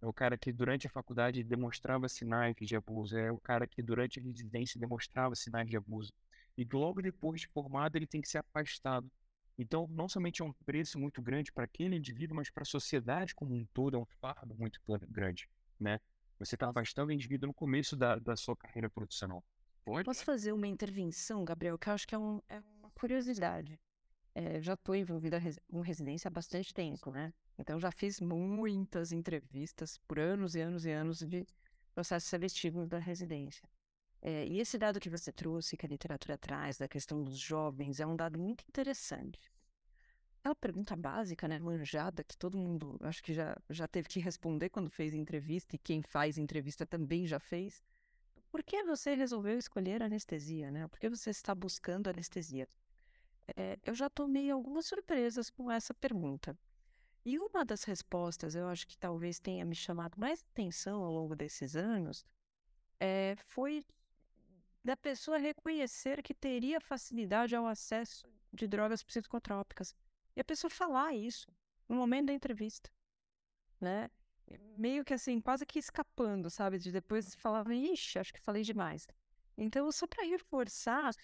É 0.00 0.06
o 0.06 0.12
cara 0.12 0.38
que 0.38 0.50
durante 0.50 0.86
a 0.86 0.90
faculdade 0.90 1.44
demonstrava 1.44 2.08
sinais 2.08 2.56
de 2.56 2.74
abuso. 2.74 3.14
É 3.18 3.30
o 3.30 3.38
cara 3.38 3.66
que 3.66 3.82
durante 3.82 4.18
a 4.18 4.22
residência 4.22 4.80
demonstrava 4.80 5.34
sinais 5.34 5.68
de 5.68 5.76
abuso. 5.76 6.14
E 6.56 6.66
logo 6.72 7.02
depois 7.02 7.40
de 7.40 7.48
formado, 7.48 7.96
ele 7.96 8.06
tem 8.06 8.20
que 8.20 8.28
ser 8.28 8.38
afastado. 8.38 9.10
Então, 9.58 9.86
não 9.88 10.08
somente 10.08 10.42
é 10.42 10.44
um 10.44 10.52
preço 10.64 10.98
muito 10.98 11.22
grande 11.22 11.52
para 11.52 11.64
aquele 11.64 11.96
indivíduo, 11.96 12.36
mas 12.36 12.50
para 12.50 12.62
a 12.62 12.66
sociedade 12.66 13.34
como 13.34 13.54
um 13.54 13.64
todo, 13.72 13.96
é 13.96 14.00
um 14.00 14.06
fardo 14.20 14.54
muito 14.54 14.80
grande, 15.08 15.48
né? 15.78 16.00
Você 16.38 16.56
está 16.56 16.68
afastando 16.68 17.10
o 17.10 17.12
indivíduo 17.12 17.46
no 17.46 17.54
começo 17.54 17.96
da, 17.96 18.16
da 18.16 18.36
sua 18.36 18.56
carreira 18.56 18.90
profissional. 18.90 19.44
Pode? 19.84 20.04
Posso 20.04 20.24
fazer 20.24 20.52
uma 20.52 20.66
intervenção, 20.66 21.44
Gabriel, 21.44 21.78
que 21.78 21.88
eu 21.88 21.92
acho 21.92 22.08
que 22.08 22.14
é, 22.14 22.18
um, 22.18 22.40
é 22.48 22.60
uma 22.78 22.90
curiosidade. 22.90 23.78
É, 24.34 24.60
já 24.60 24.74
estou 24.74 24.96
envolvida 24.96 25.40
com 25.70 25.80
residência 25.80 26.26
há 26.26 26.30
bastante 26.30 26.74
tempo, 26.74 27.12
né? 27.12 27.32
Então 27.56 27.78
já 27.78 27.92
fiz 27.92 28.20
muitas 28.20 29.12
entrevistas 29.12 29.98
por 30.08 30.18
anos 30.18 30.56
e 30.56 30.60
anos 30.60 30.84
e 30.84 30.90
anos 30.90 31.20
de 31.20 31.46
processo 31.94 32.26
seletivo 32.26 32.84
da 32.86 32.98
residência. 32.98 33.68
É, 34.26 34.46
e 34.46 34.58
esse 34.58 34.78
dado 34.78 34.98
que 34.98 35.10
você 35.10 35.30
trouxe, 35.30 35.76
que 35.76 35.84
a 35.84 35.88
literatura 35.88 36.38
traz, 36.38 36.78
da 36.78 36.88
questão 36.88 37.22
dos 37.22 37.38
jovens, 37.38 38.00
é 38.00 38.06
um 38.06 38.16
dado 38.16 38.38
muito 38.38 38.64
interessante. 38.66 39.52
É 40.42 40.48
uma 40.48 40.54
pergunta 40.54 40.96
básica, 40.96 41.46
né, 41.46 41.58
manjada, 41.58 42.24
que 42.24 42.34
todo 42.34 42.56
mundo 42.56 42.96
acho 43.02 43.22
que 43.22 43.34
já, 43.34 43.54
já 43.68 43.86
teve 43.86 44.08
que 44.08 44.20
responder 44.20 44.70
quando 44.70 44.88
fez 44.88 45.12
entrevista, 45.12 45.76
e 45.76 45.78
quem 45.78 46.00
faz 46.02 46.38
entrevista 46.38 46.86
também 46.86 47.26
já 47.26 47.38
fez. 47.38 47.84
Por 48.50 48.62
que 48.62 48.82
você 48.82 49.14
resolveu 49.14 49.58
escolher 49.58 50.02
anestesia, 50.02 50.70
né? 50.70 50.88
Por 50.88 50.98
que 50.98 51.10
você 51.10 51.28
está 51.28 51.54
buscando 51.54 52.08
anestesia? 52.08 52.66
É, 53.54 53.78
eu 53.84 53.94
já 53.94 54.08
tomei 54.08 54.50
algumas 54.50 54.86
surpresas 54.86 55.50
com 55.50 55.70
essa 55.70 55.92
pergunta. 55.92 56.56
E 57.26 57.38
uma 57.38 57.62
das 57.62 57.84
respostas, 57.84 58.54
eu 58.54 58.68
acho 58.68 58.86
que 58.86 58.96
talvez 58.96 59.38
tenha 59.38 59.66
me 59.66 59.74
chamado 59.74 60.18
mais 60.18 60.42
atenção 60.50 61.02
ao 61.02 61.12
longo 61.12 61.36
desses 61.36 61.76
anos, 61.76 62.24
é, 62.98 63.36
foi 63.46 63.84
da 64.84 64.96
pessoa 64.96 65.38
reconhecer 65.38 66.22
que 66.22 66.34
teria 66.34 66.80
facilidade 66.80 67.56
ao 67.56 67.66
acesso 67.66 68.26
de 68.52 68.66
drogas 68.66 69.02
psicotrópicas. 69.02 69.94
E 70.36 70.40
a 70.40 70.44
pessoa 70.44 70.70
falar 70.70 71.14
isso 71.14 71.46
no 71.88 71.96
momento 71.96 72.26
da 72.26 72.32
entrevista, 72.34 72.90
né? 73.80 74.10
Meio 74.76 75.04
que 75.04 75.14
assim, 75.14 75.40
quase 75.40 75.64
que 75.64 75.78
escapando, 75.78 76.50
sabe? 76.50 76.78
De 76.78 76.92
depois 76.92 77.34
falava, 77.34 77.74
ixi, 77.74 78.18
acho 78.18 78.32
que 78.32 78.40
falei 78.40 78.62
demais. 78.62 79.06
Então, 79.56 79.90
só 79.90 80.06
para 80.06 80.24
reforçar 80.24 81.14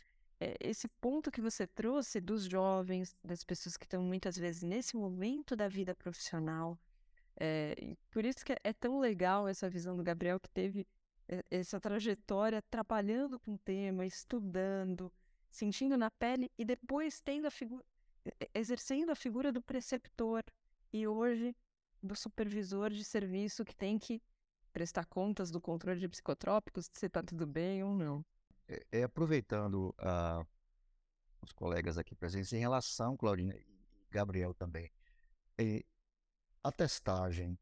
é, 0.41 0.57
esse 0.61 0.89
ponto 0.89 1.31
que 1.31 1.41
você 1.41 1.67
trouxe 1.67 2.21
dos 2.21 2.45
jovens, 2.45 3.15
das 3.23 3.45
pessoas 3.45 3.77
que 3.77 3.85
estão 3.85 4.03
muitas 4.03 4.37
vezes 4.37 4.63
nesse 4.63 4.97
momento 4.97 5.55
da 5.55 5.69
vida 5.69 5.95
profissional. 5.95 6.79
É, 7.39 7.75
por 8.11 8.25
isso 8.25 8.45
que 8.45 8.55
é 8.65 8.73
tão 8.73 8.99
legal 8.99 9.47
essa 9.47 9.69
visão 9.69 9.97
do 9.97 10.03
Gabriel, 10.03 10.41
que 10.41 10.49
teve 10.51 10.87
essa 11.51 11.81
trajetória 11.81 12.63
trabalhando 12.63 13.39
com 13.39 13.55
o 13.55 13.59
tema, 13.59 14.05
estudando, 14.05 15.13
sentindo 15.51 15.97
na 15.97 16.11
pele 16.11 16.51
e 16.59 16.65
depois 16.65 17.21
tendo 17.21 17.47
a 17.47 17.51
figura, 17.51 17.85
exercendo 18.55 19.11
a 19.11 19.15
figura 19.15 19.53
do 19.53 19.63
preceptor 19.63 20.43
e 20.93 21.07
hoje 21.07 21.55
do 22.03 22.17
supervisor 22.17 22.91
de 22.91 23.05
serviço 23.05 23.65
que 23.65 23.75
tem 23.75 23.99
que 23.99 24.23
prestar 24.73 25.05
contas 25.07 25.51
do 25.51 25.61
controle 25.61 26.01
de 26.01 26.09
psicotrópicos, 26.09 26.89
se 26.93 27.07
está 27.07 27.23
tudo 27.23 27.47
bem 27.47 27.83
ou 27.83 27.95
não. 27.95 28.25
É, 28.69 28.87
é, 28.93 29.03
aproveitando 29.03 29.95
uh, 29.99 30.47
os 31.43 31.53
colegas 31.53 31.99
aqui 31.99 32.15
presentes, 32.15 32.53
em 32.53 32.61
relação, 32.61 33.17
Claudina 33.17 33.55
e 33.55 33.67
Gabriel 34.11 34.55
também, 34.55 34.91
é, 35.59 35.85
a 36.63 36.71
testagem, 36.71 37.59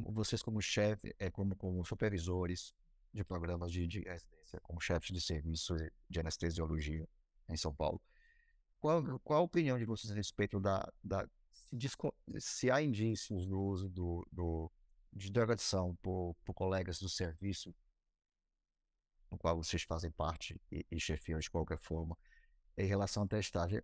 como, 0.00 0.12
vocês 0.12 0.42
como 0.42 0.60
chefe, 0.60 1.14
é, 1.18 1.30
como, 1.30 1.54
como 1.54 1.84
supervisores 1.84 2.74
de 3.12 3.22
programas 3.22 3.70
de, 3.70 3.86
de 3.86 4.00
residência, 4.00 4.60
como 4.62 4.80
chefes 4.80 5.12
de 5.12 5.20
serviço 5.20 5.76
de 6.10 6.18
anestesiologia 6.18 7.08
em 7.48 7.56
São 7.56 7.72
Paulo, 7.72 8.02
qual, 8.80 9.20
qual 9.20 9.40
a 9.40 9.42
opinião 9.42 9.78
de 9.78 9.84
vocês 9.84 10.10
a 10.10 10.14
respeito 10.14 10.58
da, 10.58 10.92
da 11.02 11.28
se, 11.52 11.88
se 12.38 12.70
há 12.70 12.82
indícios 12.82 13.46
do 13.46 13.60
uso 13.60 13.88
do, 13.88 14.26
do, 14.32 14.72
de 15.12 15.30
drogadição 15.30 15.94
por, 16.02 16.34
por 16.44 16.54
colegas 16.54 16.98
do 16.98 17.08
serviço 17.08 17.72
no 19.30 19.38
qual 19.38 19.56
vocês 19.56 19.82
fazem 19.84 20.10
parte 20.10 20.60
e, 20.72 20.84
e 20.90 20.98
chefiam 20.98 21.38
de 21.38 21.50
qualquer 21.50 21.78
forma, 21.78 22.16
em 22.76 22.86
relação 22.86 23.22
à 23.22 23.26
testagem, 23.28 23.80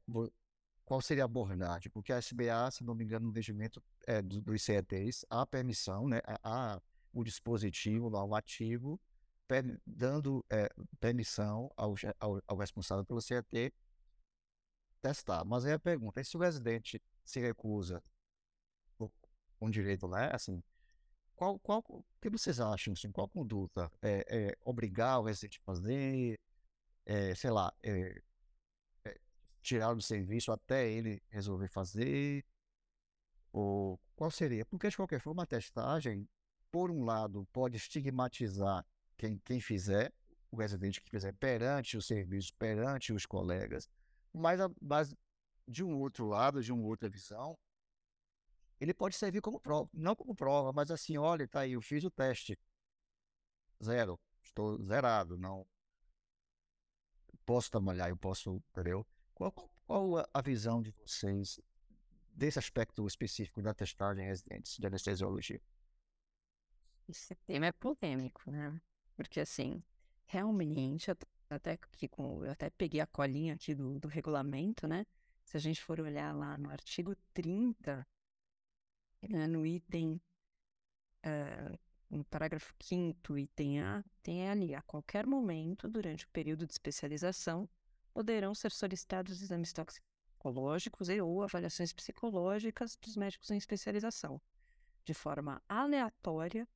qual 0.90 1.00
seria 1.00 1.22
a 1.22 1.26
abordagem? 1.26 1.88
Porque 1.92 2.12
a 2.12 2.18
SBA, 2.18 2.68
se 2.72 2.82
não 2.82 2.96
me 2.96 3.04
engano, 3.04 3.28
no 3.28 3.32
regimento 3.32 3.80
é, 4.08 4.20
do, 4.20 4.40
dos 4.40 4.60
CETs, 4.60 5.24
há 5.30 5.46
permissão, 5.46 6.08
né, 6.08 6.20
há 6.42 6.82
o 7.12 7.22
dispositivo 7.22 8.10
normativo 8.10 9.00
per, 9.46 9.80
dando 9.86 10.44
é, 10.50 10.68
permissão 10.98 11.70
ao, 11.76 11.94
ao, 12.18 12.42
ao, 12.44 12.56
responsável 12.56 13.04
pelo 13.04 13.20
CET 13.20 13.72
testar. 15.00 15.44
Mas 15.44 15.64
aí 15.64 15.74
a 15.74 15.78
pergunta 15.78 16.20
é 16.20 16.24
se 16.24 16.36
o 16.36 16.40
residente 16.40 17.00
se 17.24 17.38
recusa 17.38 18.02
com 19.60 19.70
direito, 19.70 20.08
né, 20.08 20.28
assim, 20.32 20.60
qual, 21.36 21.56
qual, 21.60 21.84
o 21.88 22.02
que 22.20 22.28
vocês 22.28 22.58
acham, 22.58 22.94
assim, 22.94 23.12
qual 23.12 23.28
conduta? 23.28 23.88
É, 24.02 24.24
é 24.28 24.56
obrigar 24.64 25.20
o 25.20 25.22
residente 25.22 25.60
a 25.60 25.62
fazer, 25.62 26.36
é, 27.06 27.32
sei 27.36 27.50
lá, 27.52 27.72
é, 27.80 28.20
tirar 29.62 29.94
do 29.94 30.02
serviço 30.02 30.52
até 30.52 30.90
ele 30.90 31.22
resolver 31.28 31.68
fazer? 31.68 32.44
Ou 33.52 33.98
qual 34.16 34.30
seria? 34.30 34.64
Porque, 34.64 34.88
de 34.88 34.96
qualquer 34.96 35.20
forma, 35.20 35.42
a 35.42 35.46
testagem, 35.46 36.28
por 36.70 36.90
um 36.90 37.04
lado, 37.04 37.46
pode 37.52 37.76
estigmatizar 37.76 38.84
quem, 39.16 39.38
quem 39.44 39.60
fizer, 39.60 40.12
o 40.50 40.56
residente 40.56 41.00
que 41.00 41.10
fizer 41.10 41.32
perante 41.34 41.96
o 41.96 42.02
serviço, 42.02 42.52
perante 42.54 43.12
os 43.12 43.26
colegas, 43.26 43.88
mas, 44.32 44.60
mas 44.80 45.14
de 45.66 45.84
um 45.84 45.98
outro 45.98 46.26
lado, 46.26 46.62
de 46.62 46.72
uma 46.72 46.86
outra 46.86 47.08
visão, 47.08 47.56
ele 48.80 48.94
pode 48.94 49.14
servir 49.14 49.40
como 49.40 49.60
prova, 49.60 49.88
não 49.92 50.16
como 50.16 50.34
prova, 50.34 50.72
mas 50.72 50.90
assim, 50.90 51.18
olha, 51.18 51.46
tá 51.46 51.60
aí, 51.60 51.72
eu 51.72 51.82
fiz 51.82 52.02
o 52.02 52.10
teste. 52.10 52.58
Zero, 53.82 54.18
estou 54.42 54.82
zerado, 54.82 55.36
não 55.36 55.66
posso 57.44 57.70
trabalhar, 57.70 58.08
eu 58.08 58.16
posso, 58.16 58.62
entendeu? 58.70 59.06
Qual, 59.40 59.54
qual 59.86 60.28
a 60.34 60.42
visão 60.42 60.82
de 60.82 60.90
vocês 60.90 61.58
desse 62.28 62.58
aspecto 62.58 63.06
específico 63.06 63.62
da 63.62 63.72
testagem 63.72 64.22
em 64.22 64.26
residentes 64.28 64.76
de 64.76 64.86
anestesiologia? 64.86 65.58
Esse 67.08 67.34
tema 67.46 67.64
é 67.64 67.72
polêmico, 67.72 68.50
né? 68.50 68.78
Porque 69.16 69.40
assim, 69.40 69.82
realmente, 70.26 71.10
até 71.48 71.78
que 71.78 72.06
com, 72.06 72.44
eu 72.44 72.50
até 72.50 72.68
peguei 72.68 73.00
a 73.00 73.06
colinha 73.06 73.54
aqui 73.54 73.74
do, 73.74 73.98
do 73.98 74.08
regulamento, 74.08 74.86
né? 74.86 75.06
Se 75.42 75.56
a 75.56 75.60
gente 75.60 75.82
for 75.82 75.98
olhar 76.00 76.34
lá 76.34 76.58
no 76.58 76.68
artigo 76.68 77.16
30 77.32 78.06
né, 79.22 79.46
no 79.46 79.64
item, 79.64 80.20
uh, 81.24 81.78
no 82.10 82.24
parágrafo 82.26 82.74
5 82.78 83.38
item 83.38 83.80
A, 83.80 84.04
tem 84.22 84.50
ali, 84.50 84.74
a 84.74 84.82
qualquer 84.82 85.26
momento, 85.26 85.88
durante 85.88 86.26
o 86.26 86.28
período 86.28 86.66
de 86.66 86.74
especialização, 86.74 87.66
poderão 88.12 88.54
ser 88.54 88.72
solicitados 88.72 89.42
exames 89.42 89.72
toxicológicos 89.72 91.08
e 91.08 91.20
ou 91.20 91.42
avaliações 91.42 91.92
psicológicas 91.92 92.96
dos 92.96 93.16
médicos 93.16 93.50
em 93.50 93.56
especialização, 93.56 94.40
de 95.04 95.14
forma 95.14 95.62
aleatória 95.68 96.68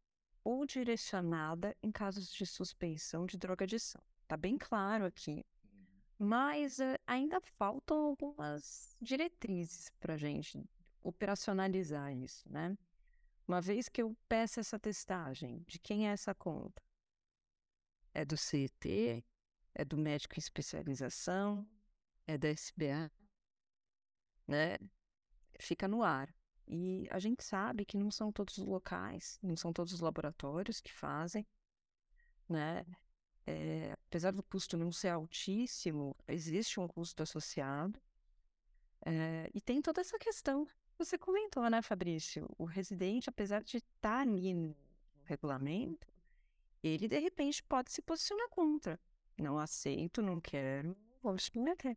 ou 0.43 0.67
direcionada 0.67 1.77
em 1.83 1.91
casos 1.91 2.33
de 2.33 2.47
suspeição 2.47 3.27
de 3.27 3.39
drogadição. 3.39 4.03
Está 4.23 4.37
bem 4.37 4.59
claro 4.59 5.07
aqui. 5.07 5.45
Mas 6.19 6.79
uh, 6.79 6.99
ainda 7.07 7.41
faltam 7.41 7.97
algumas 7.99 8.97
diretrizes 9.01 9.91
para 9.99 10.15
a 10.15 10.17
gente 10.17 10.65
operacionalizar 11.03 12.13
isso, 12.15 12.51
né? 12.51 12.77
Uma 13.47 13.61
vez 13.61 13.89
que 13.89 14.01
eu 14.01 14.17
peço 14.27 14.61
essa 14.61 14.79
testagem, 14.79 15.63
de 15.67 15.79
quem 15.79 16.09
é 16.09 16.13
essa 16.13 16.35
conta? 16.35 16.83
É 18.15 18.25
do 18.25 18.37
CET? 18.37 19.25
É 19.75 19.85
do 19.85 19.97
médico 19.97 20.35
em 20.37 20.41
especialização? 20.41 21.67
É 22.27 22.39
da 22.39 22.49
SBA? 22.49 23.11
Né? 24.47 24.79
Fica 25.59 25.89
no 25.89 26.03
ar. 26.03 26.35
E 26.67 27.07
a 27.11 27.19
gente 27.19 27.45
sabe 27.45 27.85
que 27.85 27.97
não 27.97 28.11
são 28.11 28.33
todos 28.33 28.59
os 28.59 28.65
locais, 28.65 29.39
não 29.43 29.57
são 29.57 29.73
todos 29.73 29.93
os 29.93 30.01
laboratórios 30.01 30.81
que 30.81 30.93
fazem, 30.93 31.47
né? 32.49 32.87
É, 33.47 33.93
apesar 34.07 34.31
do 34.31 34.43
custo 34.43 34.77
não 34.77 34.91
ser 34.91 35.09
altíssimo, 35.09 36.17
existe 36.27 36.81
um 36.81 36.89
custo 36.89 37.23
associado. 37.23 38.01
É, 39.05 39.51
e 39.53 39.61
tem 39.61 39.83
toda 39.83 40.01
essa 40.01 40.19
questão 40.19 40.67
você 40.97 41.19
comentou, 41.19 41.69
né, 41.69 41.83
Fabrício? 41.83 42.49
O 42.57 42.65
residente, 42.65 43.29
apesar 43.29 43.63
de 43.63 43.79
estar 43.79 43.91
tá 44.01 44.21
ali 44.21 44.55
no 44.55 44.75
regulamento, 45.25 46.07
ele 46.83 47.09
de 47.09 47.19
repente 47.19 47.63
pode 47.65 47.91
se 47.93 48.01
posicionar 48.01 48.49
contra. 48.49 48.99
Não 49.39 49.59
aceito, 49.59 50.23
não 50.23 50.41
quero, 50.41 50.97
vou 51.23 51.39
submeter. 51.39 51.97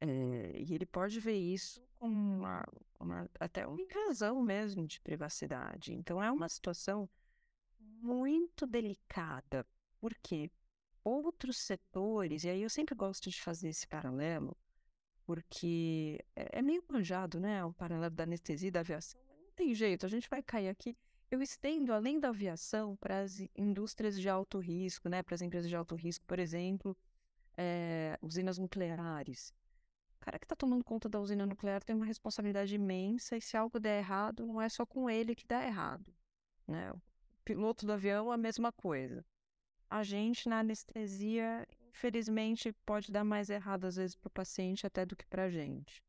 É, 0.00 0.60
e 0.60 0.74
ele 0.74 0.84
pode 0.84 1.20
ver 1.20 1.36
isso 1.36 1.80
como 1.98 2.14
uma, 2.14 2.64
uma, 2.98 3.30
até 3.38 3.66
uma 3.66 3.80
invasão 3.80 4.42
mesmo 4.42 4.86
de 4.86 5.00
privacidade. 5.00 5.94
Então 5.94 6.22
é 6.22 6.30
uma 6.30 6.48
situação 6.48 7.08
muito 7.78 8.66
delicada, 8.66 9.64
porque 10.00 10.50
outros 11.04 11.56
setores, 11.58 12.44
e 12.44 12.48
aí 12.48 12.62
eu 12.62 12.70
sempre 12.70 12.94
gosto 12.94 13.30
de 13.30 13.40
fazer 13.40 13.68
esse 13.68 13.86
paralelo, 13.86 14.56
porque 15.24 16.18
é, 16.34 16.58
é 16.58 16.62
meio 16.62 16.84
manjado, 16.88 17.38
né? 17.38 17.64
O 17.64 17.72
paralelo 17.72 18.14
da 18.14 18.24
anestesia 18.24 18.68
e 18.68 18.72
da 18.72 18.80
aviação. 18.80 19.20
Não 19.40 19.52
tem 19.54 19.72
jeito, 19.74 20.04
a 20.04 20.08
gente 20.08 20.28
vai 20.28 20.42
cair 20.42 20.68
aqui. 20.68 20.96
Eu 21.32 21.40
estendo 21.40 21.94
além 21.94 22.20
da 22.20 22.28
aviação 22.28 22.94
para 22.94 23.20
as 23.20 23.42
indústrias 23.56 24.20
de 24.20 24.28
alto 24.28 24.58
risco, 24.58 25.08
né? 25.08 25.22
Para 25.22 25.34
as 25.34 25.40
empresas 25.40 25.66
de 25.66 25.74
alto 25.74 25.94
risco, 25.94 26.26
por 26.26 26.38
exemplo, 26.38 26.94
é, 27.56 28.18
usinas 28.20 28.58
nucleares. 28.58 29.48
O 30.20 30.20
cara 30.20 30.38
que 30.38 30.44
está 30.44 30.54
tomando 30.54 30.84
conta 30.84 31.08
da 31.08 31.18
usina 31.18 31.46
nuclear 31.46 31.82
tem 31.82 31.96
uma 31.96 32.04
responsabilidade 32.04 32.74
imensa 32.74 33.34
e 33.34 33.40
se 33.40 33.56
algo 33.56 33.80
der 33.80 34.00
errado, 34.00 34.44
não 34.44 34.60
é 34.60 34.68
só 34.68 34.84
com 34.84 35.08
ele 35.08 35.34
que 35.34 35.46
dá 35.46 35.64
errado. 35.64 36.14
Né? 36.68 36.92
O 36.92 37.00
piloto 37.46 37.86
do 37.86 37.94
avião, 37.94 38.30
a 38.30 38.36
mesma 38.36 38.70
coisa. 38.70 39.24
A 39.88 40.02
gente, 40.02 40.50
na 40.50 40.58
anestesia, 40.58 41.66
infelizmente, 41.88 42.74
pode 42.84 43.10
dar 43.10 43.24
mais 43.24 43.48
errado 43.48 43.86
às 43.86 43.96
vezes 43.96 44.14
para 44.14 44.28
o 44.28 44.30
paciente 44.30 44.86
até 44.86 45.06
do 45.06 45.16
que 45.16 45.24
para 45.24 45.44
a 45.44 45.50
gente. 45.50 46.04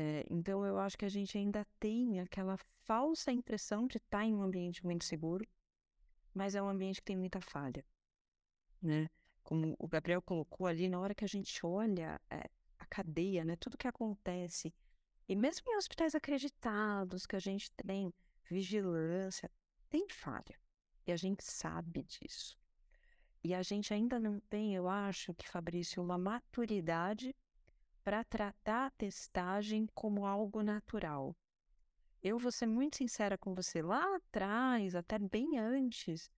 É, 0.00 0.24
então, 0.30 0.64
eu 0.64 0.78
acho 0.78 0.96
que 0.96 1.04
a 1.04 1.08
gente 1.08 1.36
ainda 1.36 1.66
tem 1.80 2.20
aquela 2.20 2.56
falsa 2.84 3.32
impressão 3.32 3.88
de 3.88 3.96
estar 3.96 4.18
tá 4.18 4.24
em 4.24 4.32
um 4.32 4.42
ambiente 4.42 4.84
muito 4.84 5.04
seguro, 5.04 5.44
mas 6.32 6.54
é 6.54 6.62
um 6.62 6.68
ambiente 6.68 7.00
que 7.00 7.06
tem 7.06 7.16
muita 7.16 7.40
falha. 7.40 7.84
Né? 8.80 9.10
Como 9.42 9.74
o 9.76 9.88
Gabriel 9.88 10.22
colocou 10.22 10.68
ali, 10.68 10.88
na 10.88 11.00
hora 11.00 11.16
que 11.16 11.24
a 11.24 11.28
gente 11.28 11.66
olha 11.66 12.20
é, 12.30 12.48
a 12.78 12.86
cadeia, 12.86 13.44
né, 13.44 13.56
tudo 13.56 13.76
que 13.76 13.88
acontece, 13.88 14.72
e 15.28 15.34
mesmo 15.34 15.72
em 15.72 15.76
hospitais 15.76 16.14
acreditados 16.14 17.26
que 17.26 17.34
a 17.34 17.40
gente 17.40 17.68
tem 17.72 18.14
vigilância, 18.48 19.50
tem 19.90 20.08
falha. 20.08 20.56
E 21.08 21.10
a 21.10 21.16
gente 21.16 21.42
sabe 21.42 22.04
disso. 22.04 22.56
E 23.42 23.52
a 23.52 23.62
gente 23.64 23.92
ainda 23.92 24.20
não 24.20 24.38
tem, 24.38 24.76
eu 24.76 24.88
acho 24.88 25.34
que, 25.34 25.48
Fabrício, 25.48 26.00
uma 26.00 26.16
maturidade 26.16 27.34
para 28.08 28.24
tratar 28.24 28.86
a 28.86 28.90
testagem 28.92 29.86
como 29.94 30.24
algo 30.24 30.62
natural. 30.62 31.36
Eu 32.22 32.38
vou 32.38 32.50
ser 32.50 32.64
muito 32.64 32.96
sincera 32.96 33.36
com 33.36 33.54
você, 33.54 33.82
lá 33.82 34.16
atrás, 34.16 34.94
até 34.94 35.18
bem 35.18 35.58
antes 35.58 36.30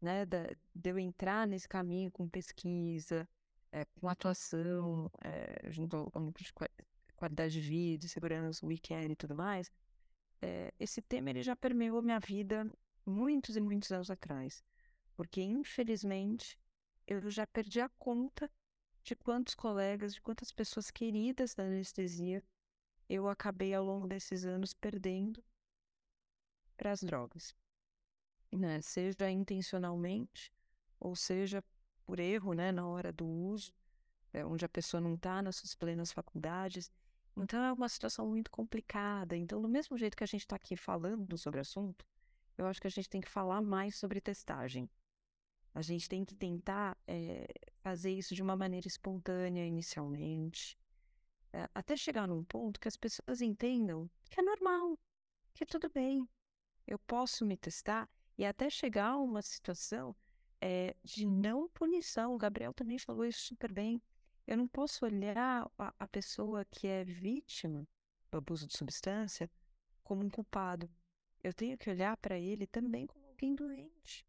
né, 0.00 0.24
da, 0.24 0.44
de 0.74 0.90
eu 0.90 0.98
entrar 0.98 1.46
nesse 1.46 1.68
caminho 1.68 2.10
com 2.10 2.26
pesquisa, 2.26 3.28
é, 3.70 3.84
com 4.00 4.08
atuação, 4.08 5.10
é, 5.22 5.70
junto 5.70 6.10
de 6.38 6.50
qualidade 7.14 7.52
de 7.52 7.60
vida, 7.60 8.08
segurança, 8.08 8.64
weekend 8.64 9.12
e 9.12 9.16
tudo 9.16 9.34
mais, 9.34 9.70
é, 10.40 10.72
esse 10.80 11.02
tema 11.02 11.28
ele 11.28 11.42
já 11.42 11.54
permeou 11.54 12.00
minha 12.00 12.18
vida 12.18 12.66
muitos 13.04 13.54
e 13.54 13.60
muitos 13.60 13.92
anos 13.92 14.10
atrás 14.10 14.64
porque 15.14 15.42
infelizmente 15.42 16.58
eu 17.06 17.28
já 17.28 17.46
perdi 17.46 17.82
a 17.82 17.90
conta 17.98 18.50
de 19.02 19.16
quantos 19.16 19.54
colegas, 19.54 20.14
de 20.14 20.20
quantas 20.20 20.52
pessoas 20.52 20.90
queridas 20.90 21.54
da 21.54 21.64
anestesia 21.64 22.42
eu 23.08 23.28
acabei 23.28 23.72
ao 23.72 23.84
longo 23.84 24.06
desses 24.06 24.44
anos 24.44 24.74
perdendo 24.74 25.42
para 26.76 26.92
as 26.92 27.02
drogas, 27.02 27.54
né? 28.52 28.80
Seja 28.82 29.30
intencionalmente 29.30 30.52
ou 31.00 31.16
seja 31.16 31.64
por 32.04 32.20
erro, 32.20 32.52
né, 32.52 32.72
na 32.72 32.86
hora 32.86 33.12
do 33.12 33.26
uso, 33.26 33.72
é, 34.32 34.44
onde 34.44 34.64
a 34.64 34.68
pessoa 34.68 35.00
não 35.00 35.14
está 35.14 35.42
nas 35.42 35.56
suas 35.56 35.74
plenas 35.74 36.12
faculdades. 36.12 36.90
Então 37.36 37.62
é 37.62 37.72
uma 37.72 37.88
situação 37.88 38.26
muito 38.26 38.50
complicada. 38.50 39.36
Então, 39.36 39.60
do 39.60 39.68
mesmo 39.68 39.96
jeito 39.96 40.16
que 40.16 40.24
a 40.24 40.26
gente 40.26 40.42
está 40.42 40.56
aqui 40.56 40.76
falando 40.76 41.36
sobre 41.38 41.58
o 41.58 41.60
assunto, 41.60 42.04
eu 42.56 42.66
acho 42.66 42.80
que 42.80 42.86
a 42.86 42.90
gente 42.90 43.08
tem 43.08 43.20
que 43.20 43.28
falar 43.30 43.60
mais 43.60 43.96
sobre 43.96 44.20
testagem. 44.20 44.88
A 45.74 45.82
gente 45.82 46.08
tem 46.08 46.24
que 46.24 46.34
tentar 46.34 46.96
é, 47.06 47.46
fazer 47.80 48.10
isso 48.10 48.34
de 48.34 48.42
uma 48.42 48.56
maneira 48.56 48.86
espontânea 48.86 49.64
inicialmente, 49.64 50.78
é, 51.52 51.68
até 51.74 51.96
chegar 51.96 52.26
num 52.26 52.44
ponto 52.44 52.80
que 52.80 52.88
as 52.88 52.96
pessoas 52.96 53.40
entendam 53.40 54.10
que 54.30 54.40
é 54.40 54.42
normal, 54.42 54.98
que 55.54 55.64
tudo 55.64 55.88
bem, 55.88 56.28
eu 56.86 56.98
posso 56.98 57.44
me 57.44 57.56
testar 57.56 58.08
e 58.36 58.44
até 58.44 58.68
chegar 58.70 59.12
a 59.12 59.16
uma 59.16 59.42
situação 59.42 60.14
é, 60.60 60.94
de 61.02 61.26
não 61.26 61.68
punição. 61.68 62.34
O 62.34 62.38
Gabriel 62.38 62.72
também 62.72 62.98
falou 62.98 63.24
isso 63.24 63.40
super 63.40 63.72
bem. 63.72 64.02
Eu 64.46 64.56
não 64.56 64.68
posso 64.68 65.04
olhar 65.04 65.70
a, 65.78 65.94
a 65.98 66.08
pessoa 66.08 66.64
que 66.64 66.86
é 66.86 67.04
vítima 67.04 67.86
do 68.30 68.38
abuso 68.38 68.66
de 68.66 68.76
substância 68.76 69.50
como 70.02 70.24
um 70.24 70.30
culpado. 70.30 70.90
Eu 71.42 71.52
tenho 71.52 71.76
que 71.76 71.90
olhar 71.90 72.16
para 72.16 72.38
ele 72.38 72.66
também 72.66 73.06
como 73.06 73.26
alguém 73.26 73.54
doente 73.54 74.27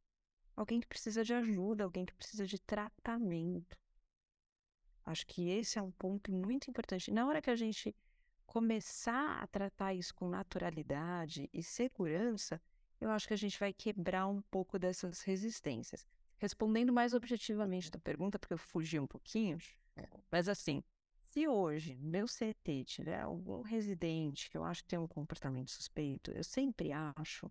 alguém 0.60 0.82
que 0.82 0.88
precisa 0.88 1.24
de 1.24 1.34
ajuda, 1.34 1.86
alguém 1.86 2.06
que 2.06 2.14
precisa 2.14 2.46
de 2.46 2.60
tratamento. 2.60 3.78
Acho 5.06 5.26
que 5.26 5.50
esse 5.50 5.80
é 5.80 5.82
um 5.82 5.92
ponto 5.92 6.32
muito 6.32 6.70
importante. 6.70 7.12
Na 7.12 7.26
hora 7.26 7.42
que 7.42 7.50
a 7.50 7.56
gente 7.56 7.96
começar 8.46 9.42
a 9.42 9.48
tratar 9.48 9.94
isso 9.94 10.14
com 10.14 10.28
naturalidade 10.28 11.50
e 11.54 11.64
segurança, 11.64 12.62
eu 13.00 13.10
acho 13.10 13.28
que 13.28 13.34
a 13.34 13.38
gente 13.38 13.58
vai 13.58 13.72
quebrar 13.72 14.28
um 14.28 14.42
pouco 14.42 14.78
dessas 14.78 15.22
resistências. 15.22 16.06
Respondendo 16.38 16.92
mais 16.92 17.14
objetivamente 17.14 17.90
da 17.90 18.00
pergunta, 18.00 18.38
porque 18.38 18.54
eu 18.54 18.58
fugi 18.58 19.00
um 19.00 19.08
pouquinho, 19.08 19.58
é. 19.96 20.08
mas 20.30 20.50
assim, 20.50 20.84
se 21.22 21.48
hoje 21.48 21.96
meu 21.96 22.26
CT 22.26 22.84
tiver 22.86 23.22
algum 23.22 23.62
residente 23.62 24.50
que 24.50 24.58
eu 24.58 24.64
acho 24.66 24.84
que 24.84 24.90
tem 24.90 25.00
um 25.00 25.08
comportamento 25.08 25.72
suspeito, 25.72 26.32
eu 26.32 26.44
sempre 26.44 26.92
acho 26.92 27.50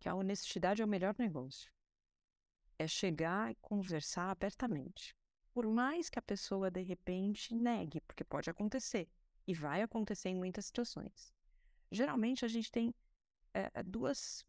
que 0.00 0.08
a 0.08 0.14
honestidade 0.14 0.82
é 0.82 0.84
o 0.84 0.88
melhor 0.88 1.14
negócio 1.18 1.70
é 2.78 2.86
chegar 2.86 3.50
e 3.50 3.54
conversar 3.56 4.30
abertamente. 4.30 5.14
Por 5.52 5.66
mais 5.66 6.08
que 6.08 6.18
a 6.18 6.22
pessoa 6.22 6.70
de 6.70 6.82
repente 6.82 7.54
negue, 7.54 8.00
porque 8.02 8.22
pode 8.22 8.48
acontecer 8.48 9.08
e 9.46 9.54
vai 9.54 9.82
acontecer 9.82 10.28
em 10.28 10.36
muitas 10.36 10.66
situações. 10.66 11.32
Geralmente 11.90 12.44
a 12.44 12.48
gente 12.48 12.70
tem 12.70 12.94
é, 13.54 13.82
duas 13.82 14.46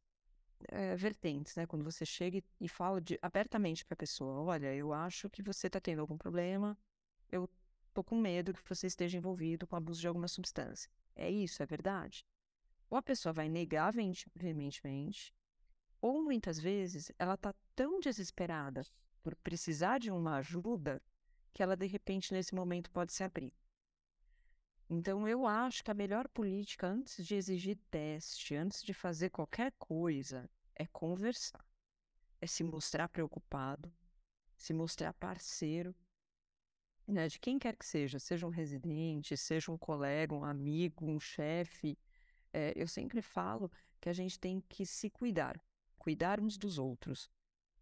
é, 0.68 0.96
vertentes, 0.96 1.56
né? 1.56 1.66
Quando 1.66 1.84
você 1.84 2.06
chega 2.06 2.44
e 2.60 2.68
fala 2.68 3.00
de, 3.02 3.18
abertamente 3.22 3.86
para 3.86 3.94
a 3.94 3.98
pessoa: 3.98 4.42
olha, 4.42 4.74
eu 4.76 4.94
acho 4.94 5.30
que 5.30 5.42
você 5.42 5.68
está 5.68 5.80
tendo 5.80 6.02
algum 6.02 6.18
problema, 6.18 6.78
eu 7.32 7.50
tô 7.94 8.04
com 8.04 8.16
medo 8.16 8.54
que 8.54 8.68
você 8.68 8.88
esteja 8.88 9.18
envolvido 9.18 9.66
com 9.66 9.76
abuso 9.76 10.02
de 10.02 10.08
alguma 10.08 10.28
substância. 10.28 10.92
É 11.16 11.30
isso, 11.30 11.64
é 11.64 11.66
verdade? 11.66 12.26
Ou 12.90 12.98
a 12.98 13.02
pessoa 13.02 13.34
vai 13.34 13.48
negar 13.48 13.94
veementemente, 14.36 15.34
ou 16.02 16.24
muitas 16.24 16.60
vezes 16.60 17.12
ela 17.20 17.36
está 17.36 17.54
tão 17.80 17.98
desesperada 18.02 18.86
por 19.24 19.34
precisar 19.38 20.00
de 20.00 20.12
uma 20.12 20.36
ajuda 20.36 21.02
que 21.54 21.64
ela 21.64 21.78
de 21.78 21.88
repente 21.88 22.34
nesse 22.34 22.54
momento 22.54 22.92
pode 22.92 23.14
se 23.14 23.24
abrir. 23.24 23.54
Então 24.90 25.26
eu 25.26 25.48
acho 25.48 25.82
que 25.82 25.90
a 25.90 25.94
melhor 25.94 26.28
política 26.28 26.88
antes 26.88 27.26
de 27.26 27.36
exigir 27.36 27.78
teste, 27.90 28.54
antes 28.54 28.84
de 28.84 28.94
fazer 28.94 29.30
qualquer 29.30 29.72
coisa, 29.80 30.50
é 30.76 30.86
conversar. 30.88 31.66
É 32.42 32.48
se 32.48 32.66
mostrar 32.66 33.08
preocupado, 33.08 33.90
se 34.58 34.74
mostrar 34.74 35.14
parceiro, 35.14 35.96
né, 37.08 37.30
de 37.30 37.40
quem 37.40 37.58
quer 37.58 37.78
que 37.78 37.86
seja, 37.86 38.20
seja 38.20 38.46
um 38.46 38.52
residente, 38.52 39.38
seja 39.38 39.72
um 39.72 39.78
colega, 39.78 40.36
um 40.36 40.44
amigo, 40.44 41.10
um 41.10 41.18
chefe. 41.18 41.98
É, 42.52 42.74
eu 42.76 42.90
sempre 42.90 43.22
falo 43.22 43.72
que 44.02 44.10
a 44.10 44.14
gente 44.14 44.38
tem 44.38 44.60
que 44.68 44.86
se 44.86 45.10
cuidar 45.10 45.58
cuidar 46.00 46.40
uns 46.40 46.58
dos 46.58 46.80
outros. 46.80 47.30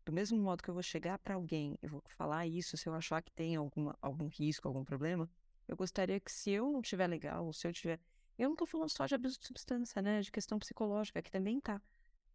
Do 0.08 0.14
mesmo 0.14 0.40
modo 0.40 0.64
que 0.64 0.70
eu 0.70 0.74
vou 0.74 0.82
chegar 0.82 1.20
para 1.20 1.36
alguém, 1.36 1.78
eu 1.82 1.90
vou 1.90 2.02
falar 2.08 2.48
isso 2.48 2.78
se 2.78 2.88
eu 2.88 2.94
achar 2.94 3.22
que 3.22 3.30
tem 3.30 3.58
alguma, 3.58 3.94
algum 4.02 4.30
risco, 4.30 4.66
algum 4.66 4.86
problema, 4.86 5.30
eu 5.68 5.76
gostaria 5.76 6.18
que 6.18 6.32
se 6.32 6.50
eu 6.52 6.72
não 6.72 6.80
estiver 6.80 7.08
legal, 7.08 7.46
ou 7.46 7.52
se 7.52 7.68
eu 7.68 7.74
tiver, 7.74 8.00
Eu 8.38 8.46
não 8.48 8.54
estou 8.54 8.66
falando 8.66 8.90
só 8.90 9.06
de 9.06 9.16
abuso 9.16 9.38
de 9.38 9.46
substância, 9.46 10.02
né? 10.02 10.22
De 10.22 10.32
questão 10.32 10.58
psicológica, 10.60 11.22
que 11.22 11.30
também 11.30 11.58
está 11.58 11.82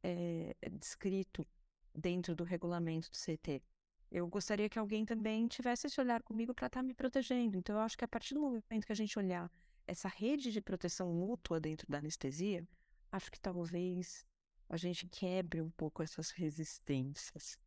é, 0.03 0.55
descrito 0.73 1.47
dentro 1.95 2.37
do 2.37 2.45
regulamento 2.45 3.09
do 3.11 3.17
CT. 3.17 3.63
Eu 4.11 4.29
gostaria 4.29 4.69
que 4.69 4.79
alguém 4.79 5.07
também 5.07 5.49
tivesse 5.49 5.87
esse 5.87 5.99
olhar 5.99 6.23
comigo 6.23 6.53
para 6.53 6.67
estar 6.67 6.81
tá 6.81 6.87
me 6.87 6.93
protegendo. 6.93 7.57
Então, 7.57 7.77
eu 7.77 7.81
acho 7.81 7.97
que 7.97 8.05
a 8.05 8.09
partir 8.09 8.35
do 8.35 8.43
momento 8.43 8.85
que 8.85 8.93
a 8.93 8.97
gente 8.97 9.19
olhar 9.19 9.51
essa 9.87 10.09
rede 10.09 10.53
de 10.53 10.61
proteção 10.61 11.11
mútua 11.11 11.59
dentro 11.59 11.91
da 11.91 11.97
anestesia, 11.97 12.69
acho 13.11 13.33
que 13.33 13.41
talvez 13.41 14.27
a 14.73 14.77
gente 14.79 15.07
quebre 15.07 15.61
um 15.61 15.69
pouco 15.69 16.03
essas 16.03 16.31
resistências. 16.31 17.59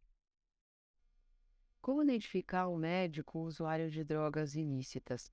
Como 1.79 2.01
identificar 2.01 2.65
o 2.65 2.75
médico 2.75 3.41
usuário 3.41 3.91
de 3.91 4.03
drogas 4.03 4.55
ilícitas? 4.55 5.29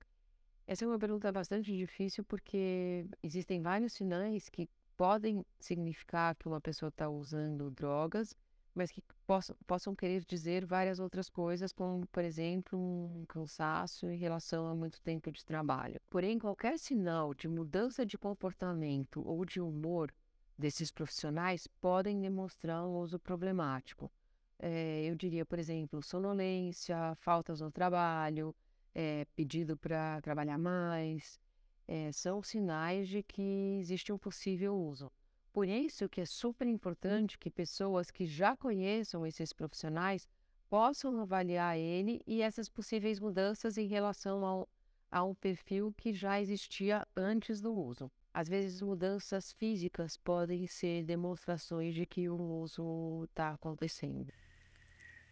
Essa 0.67 0.85
é 0.85 0.87
uma 0.87 0.99
pergunta 0.99 1.31
bastante 1.31 1.75
difícil 1.75 2.23
porque 2.25 3.07
existem 3.23 3.59
vários 3.59 3.93
sinais 3.93 4.49
que 4.49 4.69
podem 4.95 5.43
significar 5.59 6.35
que 6.35 6.47
uma 6.47 6.61
pessoa 6.61 6.89
está 6.89 7.09
usando 7.09 7.71
drogas, 7.71 8.35
mas 8.75 8.91
que 8.91 9.01
possam, 9.25 9.55
possam 9.65 9.95
querer 9.95 10.23
dizer 10.25 10.67
várias 10.67 10.99
outras 10.99 11.27
coisas, 11.27 11.73
como, 11.73 12.05
por 12.05 12.23
exemplo, 12.23 12.77
um 12.77 13.25
cansaço 13.25 14.05
em 14.05 14.17
relação 14.17 14.67
a 14.67 14.75
muito 14.75 15.01
tempo 15.01 15.31
de 15.31 15.43
trabalho. 15.43 15.99
Porém, 16.07 16.37
qualquer 16.37 16.77
sinal 16.77 17.33
de 17.33 17.47
mudança 17.47 18.05
de 18.05 18.15
comportamento 18.15 19.27
ou 19.27 19.43
de 19.43 19.59
humor 19.59 20.13
desses 20.63 20.91
profissionais 20.91 21.67
podem 21.81 22.21
demonstrar 22.21 22.85
um 22.85 22.95
uso 22.99 23.19
problemático. 23.19 24.09
É, 24.57 25.03
eu 25.03 25.13
diria, 25.13 25.45
por 25.45 25.59
exemplo, 25.59 26.01
sonolência, 26.01 27.13
faltas 27.15 27.59
no 27.59 27.69
trabalho, 27.69 28.55
é, 28.95 29.25
pedido 29.35 29.75
para 29.75 30.21
trabalhar 30.21 30.57
mais, 30.57 31.37
é, 31.85 32.13
são 32.13 32.41
sinais 32.41 33.09
de 33.09 33.21
que 33.21 33.77
existe 33.81 34.13
um 34.13 34.17
possível 34.17 34.73
uso. 34.73 35.11
Por 35.51 35.67
isso 35.67 36.07
que 36.07 36.21
é 36.21 36.25
super 36.25 36.65
importante 36.65 37.37
que 37.37 37.49
pessoas 37.49 38.09
que 38.09 38.25
já 38.25 38.55
conheçam 38.55 39.27
esses 39.27 39.51
profissionais 39.51 40.29
possam 40.69 41.19
avaliar 41.19 41.77
ele 41.77 42.21
e 42.25 42.41
essas 42.41 42.69
possíveis 42.69 43.19
mudanças 43.19 43.77
em 43.77 43.85
relação 43.85 44.67
ao, 45.11 45.35
perfil 45.35 45.93
que 45.97 46.13
já 46.13 46.39
existia 46.39 47.05
antes 47.17 47.59
do 47.59 47.73
uso. 47.73 48.09
Às 48.33 48.49
vezes, 48.49 48.81
mudanças 48.81 49.53
físicas 49.53 50.17
podem 50.17 50.65
ser 50.65 51.03
demonstrações 51.03 51.93
de 51.93 52.05
que 52.05 52.27
o 52.27 52.35
uso 52.35 53.27
está 53.29 53.51
acontecendo. 53.51 54.33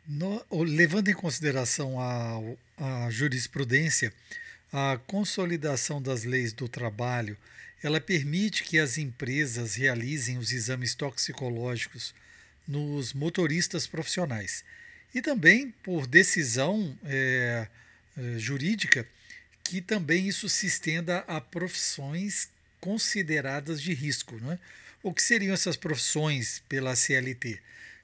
No, 0.08 0.44
levando 0.64 1.08
em 1.08 1.14
consideração 1.14 2.00
a, 2.00 2.40
a 2.78 3.10
jurisprudência, 3.10 4.14
a 4.72 5.00
consolidação 5.08 6.02
das 6.02 6.24
leis 6.24 6.54
do 6.54 6.70
trabalho, 6.70 7.36
ela 7.84 8.00
permite 8.00 8.64
que 8.64 8.78
as 8.78 8.98
empresas 8.98 9.76
realizem 9.76 10.38
os 10.38 10.52
exames 10.52 10.94
toxicológicos 10.94 12.14
nos 12.68 13.14
motoristas 13.14 13.88
profissionais. 13.88 14.64
E 15.14 15.22
também, 15.22 15.72
por 15.84 16.06
decisão 16.06 16.96
é, 17.04 17.68
é 18.16 18.38
jurídica, 18.38 19.08
que 19.64 19.82
também 19.82 20.28
isso 20.28 20.48
se 20.48 20.68
estenda 20.68 21.20
a 21.28 21.42
profissões 21.42 22.50
consideradas 22.82 23.82
de 23.82 23.94
risco. 23.94 24.36
Né? 24.36 24.60
O 25.02 25.14
que 25.14 25.22
seriam 25.22 25.54
essas 25.54 25.78
profissões 25.78 26.62
pela 26.68 26.96
CLT? 26.96 27.62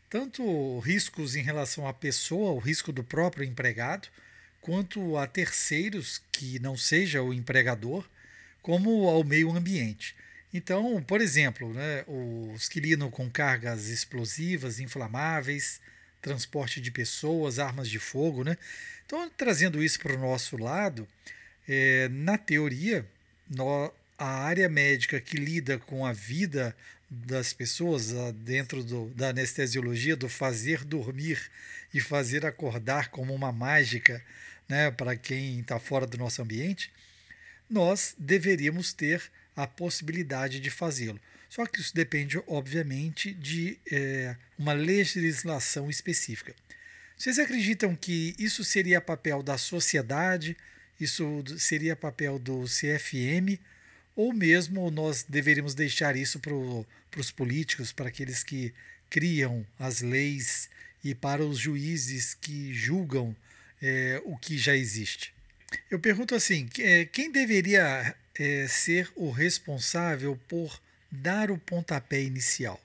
Tanto 0.09 0.79
riscos 0.79 1.35
em 1.35 1.41
relação 1.41 1.85
à 1.85 1.93
pessoa, 1.93 2.53
o 2.53 2.59
risco 2.59 2.93
do 2.93 3.03
próprio 3.03 3.43
empregado, 3.43 4.07
quanto 4.61 5.17
a 5.17 5.27
terceiros 5.27 6.21
que 6.31 6.59
não 6.59 6.77
seja 6.77 7.21
o 7.21 7.33
empregador, 7.33 8.07
como 8.61 9.09
ao 9.09 9.23
meio 9.23 9.51
ambiente. 9.51 10.15
Então, 10.53 11.03
por 11.03 11.19
exemplo, 11.19 11.73
né, 11.73 12.05
os 12.55 12.69
que 12.69 12.79
lidam 12.79 13.11
com 13.11 13.29
cargas 13.29 13.87
explosivas, 13.87 14.79
inflamáveis, 14.79 15.81
transporte 16.21 16.79
de 16.79 16.89
pessoas, 16.89 17.59
armas 17.59 17.89
de 17.89 17.99
fogo. 17.99 18.43
Né? 18.43 18.57
Então, 19.05 19.29
trazendo 19.35 19.83
isso 19.83 19.99
para 19.99 20.15
o 20.15 20.19
nosso 20.19 20.57
lado, 20.57 21.07
é, 21.67 22.07
na 22.09 22.37
teoria, 22.37 23.05
nós, 23.49 23.91
a 24.17 24.27
área 24.27 24.67
médica 24.67 25.19
que 25.21 25.37
lida 25.37 25.77
com 25.77 26.05
a 26.05 26.13
vida 26.13 26.75
das 27.09 27.53
pessoas 27.53 28.11
dentro 28.35 28.83
do, 28.83 29.09
da 29.11 29.29
anestesiologia, 29.29 30.15
do 30.15 30.27
fazer 30.27 30.83
dormir 30.83 31.39
e 31.93 32.01
fazer 32.01 32.45
acordar 32.45 33.09
como 33.09 33.33
uma 33.33 33.51
mágica 33.51 34.21
né, 34.67 34.91
para 34.91 35.15
quem 35.15 35.59
está 35.59 35.79
fora 35.79 36.05
do 36.05 36.17
nosso 36.17 36.41
ambiente, 36.41 36.91
nós 37.69 38.15
deveríamos 38.17 38.91
ter 38.91 39.21
a 39.55 39.65
possibilidade 39.65 40.59
de 40.59 40.69
fazê-lo. 40.69 41.19
Só 41.49 41.65
que 41.65 41.79
isso 41.79 41.95
depende, 41.95 42.41
obviamente, 42.45 43.33
de 43.33 43.79
é, 43.89 44.35
uma 44.57 44.73
legislação 44.73 45.89
específica. 45.89 46.53
Vocês 47.17 47.39
acreditam 47.39 47.95
que 47.95 48.35
isso 48.37 48.63
seria 48.63 48.99
papel 48.99 49.41
da 49.41 49.57
sociedade, 49.57 50.57
isso 50.99 51.43
seria 51.57 51.95
papel 51.95 52.37
do 52.37 52.65
CFM? 52.65 53.59
Ou 54.17 54.33
mesmo 54.33 54.89
nós 54.89 55.23
deveríamos 55.29 55.75
deixar 55.75 56.15
isso 56.15 56.39
para 56.39 56.53
os 57.21 57.31
políticos, 57.31 57.91
para 57.91 58.07
aqueles 58.07 58.43
que 58.43 58.73
criam 59.11 59.65
as 59.77 60.01
leis 60.01 60.69
e 61.03 61.13
para 61.13 61.45
os 61.45 61.59
juízes 61.59 62.33
que 62.33 62.73
julgam 62.73 63.35
é, 63.79 64.19
o 64.25 64.35
que 64.35 64.57
já 64.57 64.75
existe. 64.75 65.31
Eu 65.91 65.99
pergunto 65.99 66.33
assim: 66.33 66.67
é, 66.79 67.05
quem 67.05 67.31
deveria 67.31 68.15
é, 68.39 68.67
ser 68.67 69.07
o 69.15 69.29
responsável 69.29 70.37
por 70.47 70.81
dar 71.11 71.51
o 71.51 71.57
pontapé 71.59 72.21
inicial? 72.21 72.81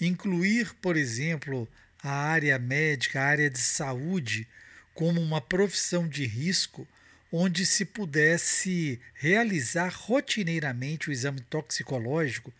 Incluir, 0.00 0.74
por 0.82 0.96
exemplo, 0.96 1.68
a 2.02 2.10
área 2.10 2.58
médica, 2.58 3.20
a 3.20 3.26
área 3.26 3.48
de 3.48 3.60
saúde, 3.60 4.48
como 4.94 5.20
uma 5.20 5.40
profissão 5.40 6.08
de 6.08 6.26
risco 6.26 6.88
onde 7.32 7.64
se 7.64 7.86
pudesse 7.86 9.00
realizar 9.14 9.90
rotineiramente 9.92 11.08
o 11.08 11.12
exame 11.12 11.40
toxicológico, 11.40 12.52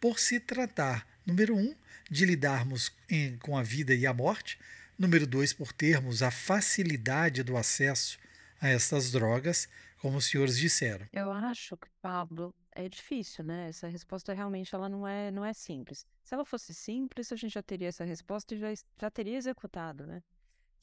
por 0.00 0.18
se 0.18 0.40
tratar, 0.40 1.06
número 1.26 1.54
um, 1.54 1.74
de 2.10 2.24
lidarmos 2.24 2.90
em, 3.08 3.36
com 3.38 3.56
a 3.56 3.62
vida 3.62 3.94
e 3.94 4.06
a 4.06 4.14
morte, 4.14 4.58
número 4.98 5.26
dois, 5.26 5.52
por 5.52 5.72
termos 5.72 6.22
a 6.22 6.30
facilidade 6.30 7.42
do 7.42 7.56
acesso 7.56 8.18
a 8.60 8.68
essas 8.68 9.12
drogas, 9.12 9.68
como 10.00 10.18
os 10.18 10.26
senhores 10.26 10.56
disseram. 10.56 11.06
Eu 11.12 11.30
acho 11.30 11.76
que, 11.76 11.88
Pablo, 12.00 12.54
é 12.72 12.88
difícil, 12.88 13.44
né? 13.44 13.68
Essa 13.68 13.88
resposta 13.88 14.32
realmente 14.32 14.74
ela 14.74 14.88
não 14.88 15.06
é, 15.06 15.30
não 15.30 15.44
é 15.44 15.52
simples. 15.52 16.06
Se 16.22 16.34
ela 16.34 16.44
fosse 16.44 16.74
simples, 16.74 17.30
a 17.32 17.36
gente 17.36 17.52
já 17.52 17.62
teria 17.62 17.88
essa 17.88 18.04
resposta 18.04 18.54
e 18.54 18.58
já, 18.58 18.72
já 19.00 19.10
teria 19.10 19.36
executado, 19.36 20.06
né? 20.06 20.22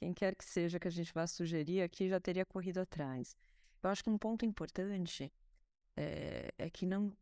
Quem 0.01 0.15
quer 0.15 0.35
que 0.35 0.43
seja 0.43 0.79
que 0.79 0.87
a 0.87 0.91
gente 0.91 1.13
vá 1.13 1.27
sugerir 1.27 1.83
aqui 1.83 2.09
já 2.09 2.19
teria 2.19 2.43
corrido 2.43 2.79
atrás. 2.79 3.37
Eu 3.83 3.89
acho 3.91 4.03
que 4.03 4.09
um 4.09 4.17
ponto 4.17 4.43
importante 4.43 5.31
é, 5.95 6.51
é 6.57 6.69
que 6.71 6.87
não. 6.87 7.15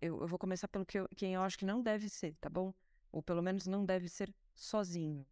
Eu, 0.00 0.20
eu, 0.20 0.26
vou 0.26 0.36
começar 0.36 0.66
pelo 0.66 0.84
que 0.84 0.98
eu, 0.98 1.08
quem 1.16 1.34
eu 1.34 1.42
acho 1.42 1.56
que 1.56 1.64
não 1.64 1.80
deve 1.80 2.08
ser, 2.08 2.34
tá 2.40 2.50
bom? 2.50 2.74
Ou 3.12 3.22
pelo 3.22 3.40
menos 3.40 3.68
não 3.68 3.84
deve 3.86 4.08
ser 4.08 4.34
sozinho. 4.52 5.24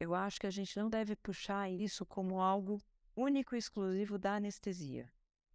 Eu 0.00 0.16
acho 0.16 0.40
que 0.40 0.48
a 0.48 0.50
gente 0.50 0.76
não 0.76 0.90
deve 0.90 1.14
puxar 1.14 1.70
isso 1.70 2.04
como 2.04 2.40
algo 2.40 2.82
único 3.14 3.54
e 3.54 3.58
exclusivo 3.58 4.18
da 4.18 4.34
anestesia. 4.34 5.08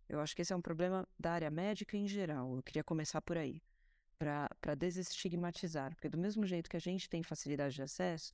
Eu 0.08 0.22
acho 0.22 0.34
que 0.34 0.42
esse 0.42 0.54
é 0.54 0.56
um 0.56 0.62
problema 0.62 1.06
da 1.20 1.34
área 1.34 1.52
médica 1.52 1.98
em 1.98 2.08
geral. 2.08 2.56
Eu 2.56 2.64
queria 2.64 2.84
começar 2.84 3.22
por 3.22 3.38
aí, 3.38 3.62
para 4.18 4.74
desestigmatizar. 4.76 5.94
Porque, 5.96 6.08
do 6.08 6.18
mesmo 6.18 6.46
jeito 6.46 6.70
que 6.70 6.78
a 6.78 6.82
gente 6.82 7.10
tem 7.10 7.22
facilidade 7.24 7.76
de 7.76 7.82
acesso, 7.82 8.34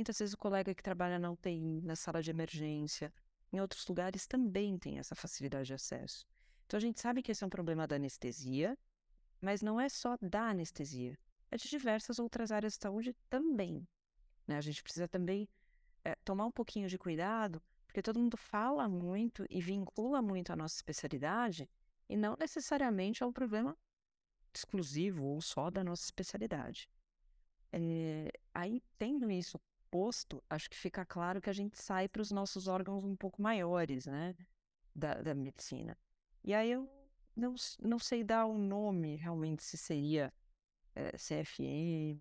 Muitas 0.00 0.18
vezes 0.18 0.32
o 0.32 0.38
colega 0.38 0.74
que 0.74 0.82
trabalha 0.82 1.18
na 1.18 1.30
UTI, 1.30 1.82
na 1.82 1.94
sala 1.94 2.22
de 2.22 2.30
emergência, 2.30 3.12
em 3.52 3.60
outros 3.60 3.86
lugares 3.86 4.26
também 4.26 4.78
tem 4.78 4.98
essa 4.98 5.14
facilidade 5.14 5.66
de 5.66 5.74
acesso. 5.74 6.26
Então 6.64 6.78
a 6.78 6.80
gente 6.80 6.98
sabe 6.98 7.22
que 7.22 7.30
esse 7.30 7.44
é 7.44 7.46
um 7.46 7.50
problema 7.50 7.86
da 7.86 7.96
anestesia, 7.96 8.78
mas 9.42 9.60
não 9.60 9.78
é 9.78 9.90
só 9.90 10.16
da 10.22 10.48
anestesia, 10.48 11.18
é 11.50 11.56
de 11.58 11.68
diversas 11.68 12.18
outras 12.18 12.50
áreas 12.50 12.72
de 12.72 12.82
saúde 12.82 13.14
também. 13.28 13.86
Né? 14.46 14.56
A 14.56 14.62
gente 14.62 14.82
precisa 14.82 15.06
também 15.06 15.46
é, 16.02 16.14
tomar 16.24 16.46
um 16.46 16.50
pouquinho 16.50 16.88
de 16.88 16.96
cuidado, 16.96 17.62
porque 17.86 18.00
todo 18.00 18.18
mundo 18.18 18.38
fala 18.38 18.88
muito 18.88 19.44
e 19.50 19.60
vincula 19.60 20.22
muito 20.22 20.50
a 20.50 20.56
nossa 20.56 20.76
especialidade, 20.76 21.68
e 22.08 22.16
não 22.16 22.36
necessariamente 22.40 23.22
é 23.22 23.26
um 23.26 23.34
problema 23.34 23.76
exclusivo 24.54 25.26
ou 25.26 25.42
só 25.42 25.68
da 25.68 25.84
nossa 25.84 26.04
especialidade. 26.04 26.88
É, 27.70 28.32
aí, 28.54 28.82
tendo 28.98 29.30
isso 29.30 29.60
posto, 29.90 30.42
acho 30.48 30.70
que 30.70 30.76
fica 30.76 31.04
claro 31.04 31.40
que 31.40 31.50
a 31.50 31.52
gente 31.52 31.80
sai 31.80 32.08
para 32.08 32.22
os 32.22 32.30
nossos 32.30 32.68
órgãos 32.68 33.04
um 33.04 33.16
pouco 33.16 33.42
maiores, 33.42 34.06
né, 34.06 34.34
da, 34.94 35.14
da 35.14 35.34
medicina. 35.34 35.96
E 36.44 36.54
aí 36.54 36.70
eu 36.70 36.88
não, 37.36 37.54
não 37.80 37.98
sei 37.98 38.24
dar 38.24 38.46
um 38.46 38.58
nome 38.58 39.16
realmente, 39.16 39.62
se 39.62 39.76
seria 39.76 40.32
é, 40.94 41.08
eh, 41.08 41.16
CFM, 41.16 42.20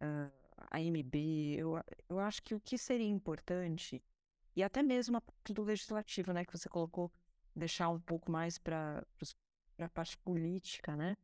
uh, 0.00 0.32
AMB. 0.70 1.14
Eu, 1.56 1.82
eu 2.08 2.18
acho 2.18 2.42
que 2.42 2.54
o 2.54 2.60
que 2.60 2.78
seria 2.78 3.08
importante, 3.08 4.02
e 4.54 4.62
até 4.62 4.82
mesmo 4.82 5.16
a 5.16 5.20
parte 5.20 5.52
do 5.52 5.62
legislativo, 5.62 6.32
né, 6.32 6.44
que 6.44 6.56
você 6.56 6.68
colocou, 6.68 7.10
deixar 7.54 7.88
um 7.88 8.00
pouco 8.00 8.30
mais 8.30 8.58
para 8.58 9.04
a 9.78 9.88
parte 9.88 10.16
política, 10.18 10.96
né? 10.96 11.16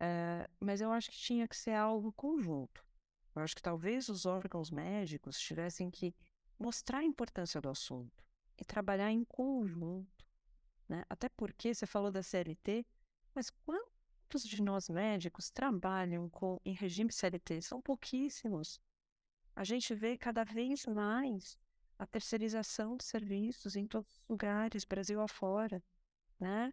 É, 0.00 0.48
mas 0.60 0.80
eu 0.80 0.92
acho 0.92 1.10
que 1.10 1.16
tinha 1.16 1.48
que 1.48 1.56
ser 1.56 1.72
algo 1.72 2.12
conjunto. 2.12 2.84
Eu 3.38 3.44
acho 3.44 3.56
que 3.56 3.62
talvez 3.62 4.08
os 4.08 4.26
órgãos 4.26 4.70
médicos 4.70 5.38
tivessem 5.38 5.90
que 5.90 6.14
mostrar 6.58 6.98
a 6.98 7.04
importância 7.04 7.60
do 7.60 7.68
assunto 7.68 8.24
e 8.58 8.64
trabalhar 8.64 9.12
em 9.12 9.24
conjunto, 9.24 10.26
né? 10.88 11.04
Até 11.08 11.28
porque 11.28 11.72
você 11.72 11.86
falou 11.86 12.10
da 12.10 12.22
CLT, 12.22 12.84
mas 13.34 13.50
quantos 13.50 14.44
de 14.44 14.60
nós 14.60 14.88
médicos 14.88 15.50
trabalham 15.50 16.28
com 16.28 16.60
em 16.64 16.72
regime 16.72 17.12
CLT? 17.12 17.62
São 17.62 17.80
pouquíssimos. 17.80 18.80
A 19.54 19.62
gente 19.62 19.94
vê 19.94 20.18
cada 20.18 20.44
vez 20.44 20.84
mais 20.86 21.56
a 21.98 22.06
terceirização 22.06 22.96
de 22.96 23.04
serviços 23.04 23.76
em 23.76 23.86
todos 23.86 24.10
os 24.18 24.28
lugares, 24.28 24.84
Brasil 24.84 25.20
afora, 25.20 25.82
né? 26.38 26.72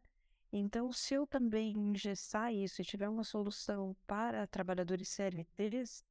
Então, 0.52 0.92
se 0.92 1.14
eu 1.14 1.28
também 1.28 1.78
engessar 1.78 2.54
isso 2.54 2.82
e 2.82 2.86
tiver 2.86 3.10
uma 3.10 3.24
solução 3.24 3.96
para 4.08 4.48
trabalhadores 4.48 5.10
CLTs, 5.10 6.04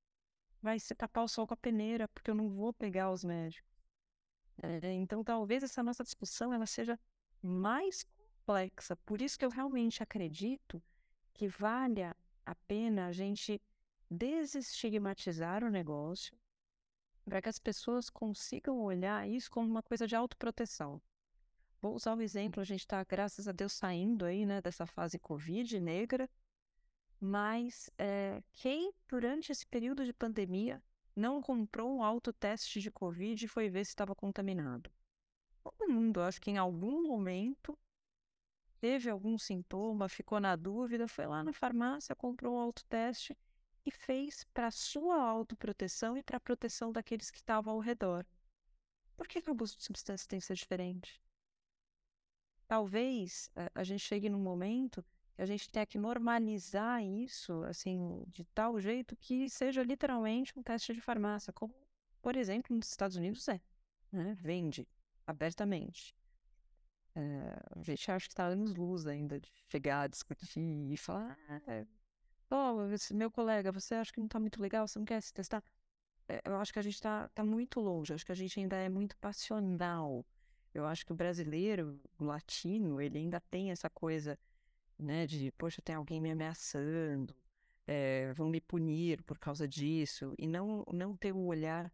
vai 0.64 0.80
se 0.80 0.94
tapar 0.94 1.24
o 1.24 1.28
sol 1.28 1.46
com 1.46 1.52
a 1.52 1.56
peneira, 1.56 2.08
porque 2.08 2.30
eu 2.30 2.34
não 2.34 2.48
vou 2.48 2.72
pegar 2.72 3.12
os 3.12 3.22
médicos. 3.22 3.70
É, 4.62 4.92
então, 4.92 5.22
talvez 5.22 5.62
essa 5.62 5.82
nossa 5.82 6.02
discussão 6.02 6.54
ela 6.54 6.64
seja 6.66 6.98
mais 7.42 8.02
complexa. 8.02 8.96
Por 8.96 9.20
isso 9.20 9.38
que 9.38 9.44
eu 9.44 9.50
realmente 9.50 10.02
acredito 10.02 10.82
que 11.34 11.46
valha 11.46 12.16
a 12.46 12.54
pena 12.54 13.08
a 13.08 13.12
gente 13.12 13.60
desestigmatizar 14.10 15.62
o 15.62 15.70
negócio, 15.70 16.34
para 17.24 17.42
que 17.42 17.48
as 17.48 17.58
pessoas 17.58 18.08
consigam 18.08 18.80
olhar 18.80 19.28
isso 19.28 19.50
como 19.50 19.68
uma 19.68 19.82
coisa 19.82 20.06
de 20.06 20.16
autoproteção. 20.16 21.00
Vou 21.80 21.94
usar 21.94 22.14
o 22.14 22.16
um 22.16 22.22
exemplo, 22.22 22.60
a 22.60 22.64
gente 22.64 22.80
está, 22.80 23.04
graças 23.04 23.46
a 23.48 23.52
Deus, 23.52 23.72
saindo 23.74 24.24
aí, 24.24 24.46
né, 24.46 24.62
dessa 24.62 24.86
fase 24.86 25.18
Covid 25.18 25.78
negra, 25.80 26.28
mas 27.24 27.88
é, 27.96 28.42
quem, 28.52 28.92
durante 29.08 29.50
esse 29.50 29.66
período 29.66 30.04
de 30.04 30.12
pandemia, 30.12 30.82
não 31.16 31.40
comprou 31.40 31.96
um 31.96 32.02
autoteste 32.02 32.80
de 32.80 32.90
Covid 32.90 33.42
e 33.42 33.48
foi 33.48 33.70
ver 33.70 33.86
se 33.86 33.92
estava 33.92 34.14
contaminado? 34.14 34.90
Todo 35.62 35.88
mundo, 35.90 36.20
acho 36.20 36.38
que 36.38 36.50
em 36.50 36.58
algum 36.58 37.02
momento 37.08 37.78
teve 38.78 39.08
algum 39.08 39.38
sintoma, 39.38 40.06
ficou 40.06 40.38
na 40.38 40.54
dúvida, 40.54 41.08
foi 41.08 41.26
lá 41.26 41.42
na 41.42 41.54
farmácia, 41.54 42.14
comprou 42.14 42.56
um 42.56 42.58
autoteste 42.58 43.34
e 43.86 43.90
fez 43.90 44.44
para 44.52 44.70
sua 44.70 45.16
autoproteção 45.16 46.18
e 46.18 46.22
para 46.22 46.36
a 46.36 46.40
proteção 46.40 46.92
daqueles 46.92 47.30
que 47.30 47.38
estavam 47.38 47.72
ao 47.72 47.80
redor. 47.80 48.26
Por 49.16 49.26
que, 49.26 49.38
o 49.38 49.50
abuso 49.50 49.78
de 49.78 49.84
substância 49.84 50.28
tem 50.28 50.40
que 50.40 50.44
ser 50.44 50.54
diferente? 50.54 51.22
Talvez 52.66 53.50
a, 53.56 53.62
eh, 53.62 53.70
a 53.74 53.82
gente 53.82 54.00
chegue 54.00 54.28
num 54.28 54.40
momento 54.40 55.02
a 55.36 55.44
gente 55.44 55.68
tenha 55.68 55.86
que 55.86 55.98
normalizar 55.98 57.02
isso, 57.02 57.62
assim, 57.64 58.24
de 58.28 58.44
tal 58.44 58.78
jeito 58.80 59.16
que 59.16 59.48
seja 59.48 59.82
literalmente 59.82 60.56
um 60.56 60.62
teste 60.62 60.94
de 60.94 61.00
farmácia, 61.00 61.52
como, 61.52 61.74
por 62.22 62.36
exemplo, 62.36 62.74
nos 62.74 62.88
Estados 62.88 63.16
Unidos 63.16 63.48
é, 63.48 63.60
né? 64.12 64.36
Vende 64.40 64.86
abertamente. 65.26 66.14
É, 67.16 67.56
a 67.76 67.82
gente 67.82 68.10
acha 68.10 68.26
que 68.26 68.32
está 68.32 68.46
anos 68.46 68.74
luz 68.74 69.06
ainda 69.06 69.38
de 69.40 69.48
chegar, 69.68 70.08
discutir 70.08 70.60
e 70.92 70.96
falar, 70.96 71.36
ah, 71.48 71.86
oh, 72.50 73.14
meu 73.14 73.30
colega, 73.30 73.70
você 73.70 73.94
acha 73.94 74.12
que 74.12 74.18
não 74.18 74.26
está 74.26 74.40
muito 74.40 74.60
legal, 74.60 74.86
você 74.86 74.98
não 74.98 75.06
quer 75.06 75.20
se 75.20 75.32
testar? 75.32 75.62
É, 76.28 76.40
eu 76.44 76.56
acho 76.56 76.72
que 76.72 76.78
a 76.78 76.82
gente 76.82 76.94
está 76.94 77.28
tá 77.28 77.44
muito 77.44 77.80
longe, 77.80 78.14
acho 78.14 78.24
que 78.24 78.32
a 78.32 78.36
gente 78.36 78.58
ainda 78.58 78.76
é 78.76 78.88
muito 78.88 79.16
passional. 79.18 80.24
Eu 80.72 80.86
acho 80.86 81.06
que 81.06 81.12
o 81.12 81.14
brasileiro, 81.14 82.00
o 82.18 82.24
latino, 82.24 83.00
ele 83.00 83.18
ainda 83.18 83.40
tem 83.40 83.70
essa 83.70 83.88
coisa, 83.88 84.38
né, 84.98 85.26
de, 85.26 85.52
poxa, 85.52 85.82
tem 85.82 85.94
alguém 85.94 86.20
me 86.20 86.30
ameaçando, 86.30 87.34
é, 87.86 88.32
vão 88.32 88.48
me 88.48 88.60
punir 88.60 89.22
por 89.24 89.38
causa 89.38 89.66
disso, 89.68 90.34
e 90.38 90.46
não, 90.46 90.84
não 90.92 91.16
ter 91.16 91.32
o 91.32 91.46
olhar 91.46 91.92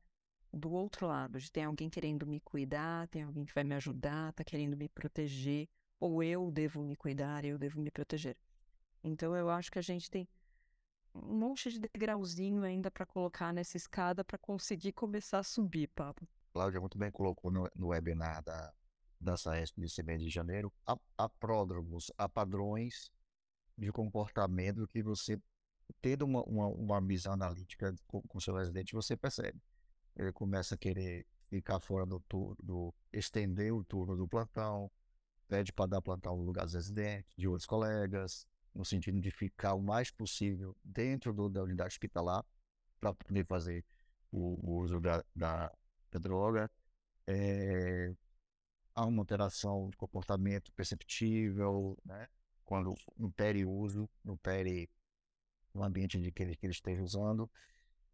do 0.53 0.71
outro 0.73 1.07
lado, 1.07 1.39
de 1.39 1.51
tem 1.51 1.65
alguém 1.65 1.89
querendo 1.89 2.27
me 2.27 2.41
cuidar, 2.41 3.09
tem 3.09 3.23
alguém 3.23 3.45
que 3.45 3.55
vai 3.55 3.65
me 3.65 3.75
ajudar, 3.75 4.33
tá 4.33 4.43
querendo 4.45 4.77
me 4.77 4.89
proteger, 4.89 5.69
ou 5.99 6.23
eu 6.23 6.51
devo 6.51 6.83
me 6.83 6.97
cuidar, 6.97 7.45
eu 7.45 7.59
devo 7.59 7.81
me 7.81 7.91
proteger. 7.91 8.37
Então 9.03 9.37
eu 9.37 9.49
acho 9.49 9.71
que 9.71 9.79
a 9.79 9.83
gente 9.83 10.11
tem 10.11 10.29
um 11.15 11.35
monte 11.35 11.71
de 11.71 11.79
degrauzinho 11.79 12.63
ainda 12.63 12.91
para 12.91 13.07
colocar 13.07 13.53
nessa 13.53 13.77
escada 13.77 14.25
para 14.25 14.39
conseguir 14.39 14.93
começar 14.93 15.39
a 15.39 15.43
subir, 15.43 15.89
Pablo. 15.89 16.27
Cláudia 16.53 16.81
muito 16.81 16.99
bem 16.99 17.11
colocou 17.11 17.51
no, 17.51 17.69
no 17.75 17.89
webinar 17.89 18.43
da, 18.43 18.73
da 19.21 19.37
SAESP 19.37 19.81
de 19.81 19.95
CBN 19.95 20.25
de 20.25 20.31
janeiro, 20.31 20.73
há, 20.87 20.97
há 21.19 21.29
pródromos, 21.29 22.11
há 22.17 22.29
padrões 22.29 23.11
de 23.77 23.93
comportamento 23.93 24.87
que 24.87 25.03
você, 25.03 25.41
tendo 26.01 26.25
uma, 26.25 26.43
uma, 26.45 26.67
uma 26.69 27.01
visão 27.01 27.35
analítica 27.35 27.95
com, 28.07 28.23
com 28.23 28.41
seu 28.41 28.55
residente, 28.55 28.95
você 28.95 29.17
percebe. 29.17 29.61
Ele 30.17 30.33
começa 30.33 30.75
a 30.75 30.79
querer 30.79 31.27
ficar 31.49 31.81
fora 31.81 32.07
do 32.07 32.21
turno, 32.21 32.95
estender 33.13 33.73
o 33.73 33.85
turno 33.85 34.17
do 34.17 34.29
plantão, 34.29 34.91
pede 35.49 35.73
para 35.73 35.87
dar 35.91 36.03
plantão 36.03 36.37
no 36.37 36.45
lugar 36.45 36.65
dos 36.65 36.75
residentes, 36.75 37.35
de 37.37 37.49
outros 37.49 37.67
colegas, 37.67 38.47
no 38.75 38.85
sentido 38.85 39.21
de 39.21 39.31
ficar 39.31 39.75
o 39.75 39.83
mais 39.83 40.11
possível 40.11 40.77
dentro 40.85 41.33
do, 41.33 41.49
da 41.49 41.63
unidade 41.63 41.89
hospitalar 41.89 42.45
para 43.01 43.13
poder 43.15 43.45
fazer 43.47 43.85
o, 44.31 44.55
o 44.63 44.81
uso 44.81 45.01
da, 45.01 45.25
da, 45.35 45.73
da 46.11 46.19
droga. 46.19 46.71
É, 47.27 48.15
há 49.01 49.07
uma 49.07 49.23
alteração 49.23 49.89
de 49.89 49.97
comportamento 49.97 50.73
perceptível, 50.73 51.97
né? 52.05 52.29
quando 52.65 52.95
no 53.17 53.33
peri-uso, 53.33 54.09
no 54.23 54.37
peri 54.37 54.89
no 55.75 55.83
ambiente 55.83 56.21
de 56.21 56.31
que 56.31 56.43
ele, 56.43 56.57
que 56.57 56.67
ele 56.67 56.73
esteja 56.73 57.03
usando. 57.03 57.51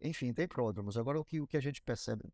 Enfim, 0.01 0.33
tem 0.33 0.47
pródromos. 0.47 0.97
Agora, 0.97 1.19
o 1.19 1.25
que, 1.25 1.41
o 1.41 1.47
que 1.47 1.57
a 1.57 1.61
gente 1.61 1.83
percebe 1.83 2.25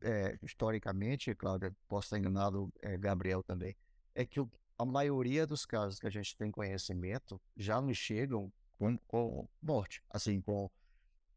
é, 0.00 0.38
historicamente, 0.42 1.34
Cláudia, 1.34 1.74
posso 1.88 2.06
estar 2.06 2.18
enganado, 2.18 2.72
é, 2.82 2.96
Gabriel 2.96 3.42
também, 3.42 3.76
é 4.14 4.24
que 4.24 4.40
o, 4.40 4.50
a 4.78 4.84
maioria 4.84 5.46
dos 5.46 5.66
casos 5.66 5.98
que 5.98 6.06
a 6.06 6.10
gente 6.10 6.36
tem 6.36 6.50
conhecimento 6.50 7.40
já 7.56 7.80
nos 7.80 7.96
chegam 7.96 8.52
com, 8.78 8.98
com 9.06 9.48
morte, 9.62 10.02
assim, 10.10 10.40
com, 10.40 10.70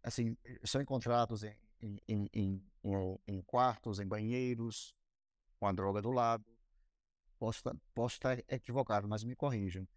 assim, 0.03 0.37
são 0.63 0.81
encontrados 0.81 1.43
em, 1.43 1.55
em, 2.07 2.29
em, 2.33 2.63
em, 3.27 3.41
quartos, 3.41 3.99
em 3.99 4.07
banheiros, 4.07 4.95
com 5.60 5.68
a 5.68 5.72
droga 5.72 6.01
do 6.01 6.12
lado. 6.12 6.45
Posso, 7.39 7.62
posso 7.93 8.16
estar 8.16 8.39
equivocado, 8.47 9.08
mas 9.08 9.24
me 9.24 9.36
corrijam. 9.36 9.88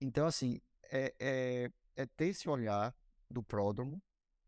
Então, 0.00 0.26
assim, 0.26 0.60
é, 0.90 1.14
é, 1.18 1.70
é 1.96 2.06
ter 2.06 2.26
esse 2.26 2.48
olhar 2.48 2.94
do 3.30 3.42
pródromo 3.42 4.02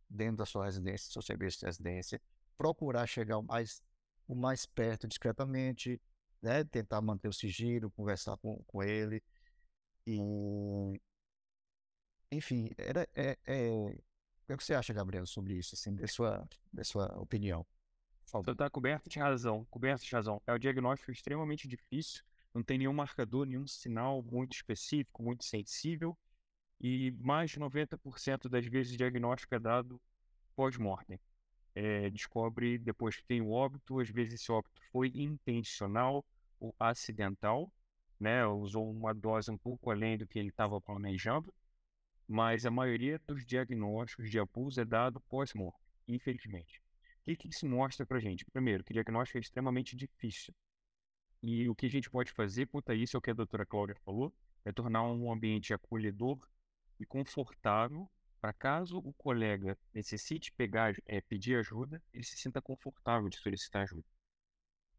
dentro 0.08 0.38
da 0.38 0.46
sua 0.46 0.64
residência, 0.64 1.08
do 1.08 1.12
seu 1.12 1.22
serviço 1.22 1.60
de 1.60 1.66
residência, 1.66 2.20
procurar 2.56 3.06
chegar 3.06 3.38
o 3.38 3.42
mais, 3.42 3.82
o 4.26 4.34
mais 4.34 4.66
perto 4.66 5.06
discretamente, 5.06 6.00
né? 6.40 6.64
Tentar 6.64 7.00
manter 7.00 7.28
o 7.28 7.32
sigilo, 7.32 7.90
conversar 7.92 8.36
com, 8.38 8.62
com 8.64 8.82
ele. 8.82 9.22
E, 10.06 10.18
enfim, 12.30 12.70
era, 12.76 13.08
é, 13.14 13.38
é, 13.46 13.70
o 14.48 14.56
que 14.56 14.64
você 14.64 14.74
acha, 14.74 14.92
Gabriel, 14.92 15.26
sobre 15.26 15.54
isso, 15.54 15.74
assim, 15.74 15.94
da 15.94 16.06
sua, 16.08 16.48
da 16.72 16.84
sua 16.84 17.06
opinião? 17.20 17.64
Você 18.32 18.52
está 18.52 18.70
coberto 18.70 19.10
de 19.10 19.18
razão, 19.18 19.66
coberto 19.70 20.04
de 20.04 20.10
razão. 20.10 20.40
É 20.46 20.54
um 20.54 20.58
diagnóstico 20.58 21.12
extremamente 21.12 21.68
difícil, 21.68 22.22
não 22.54 22.62
tem 22.62 22.78
nenhum 22.78 22.92
marcador, 22.92 23.46
nenhum 23.46 23.66
sinal 23.66 24.22
muito 24.22 24.54
específico, 24.54 25.22
muito 25.22 25.44
sensível, 25.44 26.16
e 26.80 27.12
mais 27.20 27.50
de 27.50 27.60
90% 27.60 28.48
das 28.48 28.66
vezes 28.66 28.94
o 28.94 28.96
diagnóstico 28.96 29.54
é 29.54 29.58
dado 29.58 30.00
pós-mortem. 30.56 31.20
É, 31.74 32.10
descobre 32.10 32.78
depois 32.78 33.16
que 33.16 33.24
tem 33.24 33.40
o 33.40 33.50
óbito, 33.50 34.00
às 34.00 34.08
vezes 34.10 34.34
esse 34.34 34.50
óbito 34.50 34.80
foi 34.90 35.12
intencional, 35.14 36.24
ou 36.58 36.74
acidental, 36.78 37.70
né? 38.20 38.46
Usou 38.46 38.88
uma 38.90 39.12
dose 39.12 39.50
um 39.50 39.58
pouco 39.58 39.90
além 39.90 40.16
do 40.16 40.26
que 40.26 40.38
ele 40.38 40.48
estava 40.48 40.80
planejando, 40.80 41.52
mas 42.28 42.64
a 42.64 42.70
maioria 42.70 43.20
dos 43.26 43.44
diagnósticos 43.44 44.30
de 44.30 44.38
abuso 44.38 44.80
é 44.80 44.84
dado 44.84 45.20
pós-morte, 45.22 45.80
infelizmente. 46.06 46.80
O 47.22 47.24
que, 47.24 47.36
que 47.36 47.48
isso 47.48 47.66
mostra 47.66 48.04
para 48.04 48.18
gente? 48.18 48.44
Primeiro, 48.46 48.84
que 48.84 48.92
diagnóstico 48.92 49.38
é 49.38 49.40
extremamente 49.40 49.96
difícil. 49.96 50.54
E 51.42 51.68
o 51.68 51.74
que 51.74 51.86
a 51.86 51.90
gente 51.90 52.10
pode 52.10 52.32
fazer 52.32 52.66
quanto 52.66 52.90
a 52.90 52.94
isso 52.94 53.16
é 53.16 53.18
o 53.18 53.20
que 53.20 53.30
a 53.30 53.34
doutora 53.34 53.64
Cláudia 53.64 53.96
falou, 54.04 54.32
é 54.64 54.72
tornar 54.72 55.02
um 55.04 55.32
ambiente 55.32 55.72
acolhedor 55.72 56.38
e 56.98 57.06
confortável 57.06 58.10
para 58.40 58.52
caso 58.52 58.98
o 58.98 59.12
colega 59.12 59.78
necessite 59.94 60.52
pegar, 60.52 60.94
é, 61.06 61.20
pedir 61.20 61.56
ajuda, 61.56 62.02
ele 62.12 62.24
se 62.24 62.36
sinta 62.36 62.60
confortável 62.60 63.28
de 63.28 63.38
solicitar 63.38 63.82
ajuda 63.82 64.04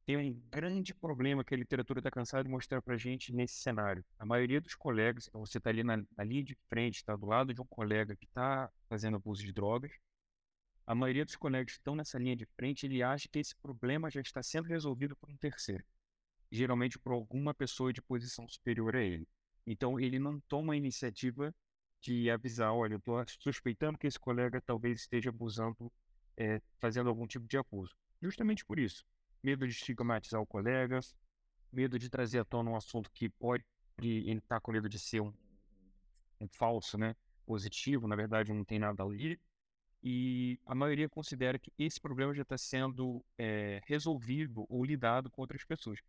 tem 0.06 0.18
um 0.18 0.42
grande 0.50 0.94
problema 0.94 1.44
que 1.44 1.54
a 1.54 1.58
literatura 1.58 2.00
está 2.00 2.12
cansada 2.12 2.44
de 2.44 2.50
mostrar 2.50 2.82
para 2.82 2.98
gente 2.98 3.34
nesse 3.34 3.56
cenário. 3.56 4.04
A 4.20 4.26
maioria 4.26 4.60
dos 4.60 4.76
colegas, 4.76 5.30
você 5.34 5.58
está 5.58 5.70
ali 5.70 5.84
na, 5.84 5.98
na, 5.98 6.24
linha 6.24 6.44
de 6.44 6.58
frente, 6.68 6.98
está 6.98 7.16
do 7.16 7.26
lado 7.26 7.54
de 7.54 7.62
um 7.62 7.66
colega 7.66 8.16
que 8.16 8.26
está 8.26 8.70
fazendo 8.90 9.16
abuso 9.16 9.44
de 9.44 9.54
drogas. 9.54 9.92
A 10.86 10.94
maioria 10.94 11.24
dos 11.24 11.36
colegas 11.36 11.74
que 11.74 11.80
estão 11.80 11.96
nessa 11.96 12.20
linha 12.20 12.36
de 12.36 12.46
frente, 12.46 12.86
ele 12.86 13.02
acha 13.02 13.30
que 13.30 13.40
esse 13.40 13.56
problema 13.56 14.10
já 14.10 14.20
está 14.20 14.44
sendo 14.44 14.68
resolvido 14.68 15.16
por 15.16 15.30
um 15.30 15.38
terceiro, 15.38 15.84
geralmente 16.52 17.00
por 17.00 17.14
alguma 17.14 17.54
pessoa 17.54 17.94
de 17.94 18.02
posição 18.02 18.48
superior 18.48 18.96
a 18.96 19.02
ele. 19.02 19.28
Então, 19.66 19.98
ele 19.98 20.20
não 20.20 20.42
toma 20.42 20.74
a 20.74 20.76
iniciativa 20.76 21.56
de 22.02 22.30
avisar, 22.30 22.74
olha, 22.74 22.96
eu 22.96 22.98
estou 22.98 23.26
suspeitando 23.40 23.98
que 23.98 24.06
esse 24.06 24.20
colega 24.20 24.62
talvez 24.62 25.02
esteja 25.02 25.30
abusando, 25.30 25.90
é, 26.36 26.62
fazendo 26.80 27.08
algum 27.08 27.26
tipo 27.26 27.48
de 27.48 27.58
abuso. 27.58 27.96
Justamente 28.22 28.66
por 28.66 28.78
isso. 28.78 29.06
Medo 29.42 29.66
de 29.66 29.74
estigmatizar 29.74 30.42
o 30.42 30.46
colega, 30.46 31.00
medo 31.72 31.98
de 31.98 32.10
trazer 32.10 32.40
à 32.40 32.46
tona 32.46 32.72
um 32.72 32.76
assunto 32.76 33.10
que 33.12 33.30
pode, 33.30 33.64
ele 33.98 34.38
está 34.38 34.60
com 34.60 34.74
medo 34.74 34.90
de 34.90 35.00
ser 35.00 35.22
um, 35.22 35.34
um 36.42 36.48
falso, 36.50 36.98
né? 36.98 37.16
Positivo, 37.46 38.06
na 38.06 38.18
verdade 38.18 38.52
não 38.52 38.66
tem 38.66 38.80
nada 38.80 39.02
ali. 39.02 39.40
E 40.04 40.60
a 40.66 40.76
maioria 40.76 41.08
considera 41.08 41.58
que 41.58 41.72
esse 41.80 42.00
problema 42.00 42.34
já 42.34 42.42
está 42.42 42.58
sendo 42.58 43.24
é, 43.38 43.82
resolvido 43.86 44.66
ou 44.68 44.84
lidado 44.84 45.30
com 45.30 45.42
outras 45.42 45.64
pessoas. 45.64 46.00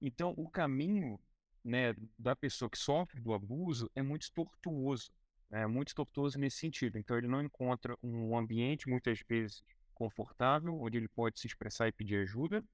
Então, 0.00 0.32
o 0.38 0.48
caminho 0.48 1.20
né, 1.62 1.94
da 2.18 2.34
pessoa 2.34 2.70
que 2.70 2.78
sofre 2.78 3.20
do 3.20 3.34
abuso 3.34 3.90
é 3.94 4.02
muito 4.02 4.32
tortuoso, 4.32 5.12
é 5.50 5.66
muito 5.66 5.94
tortuoso 5.94 6.38
nesse 6.38 6.56
sentido. 6.56 6.96
Então, 6.96 7.16
ele 7.16 7.28
não 7.28 7.42
encontra 7.42 7.94
um 8.02 8.36
ambiente, 8.36 8.88
muitas 8.88 9.20
vezes, 9.28 9.62
confortável, 9.92 10.80
onde 10.80 10.96
ele 10.96 11.08
pode 11.08 11.38
se 11.38 11.46
expressar 11.46 11.88
e 11.88 11.92
pedir 11.92 12.22
ajuda. 12.22 12.64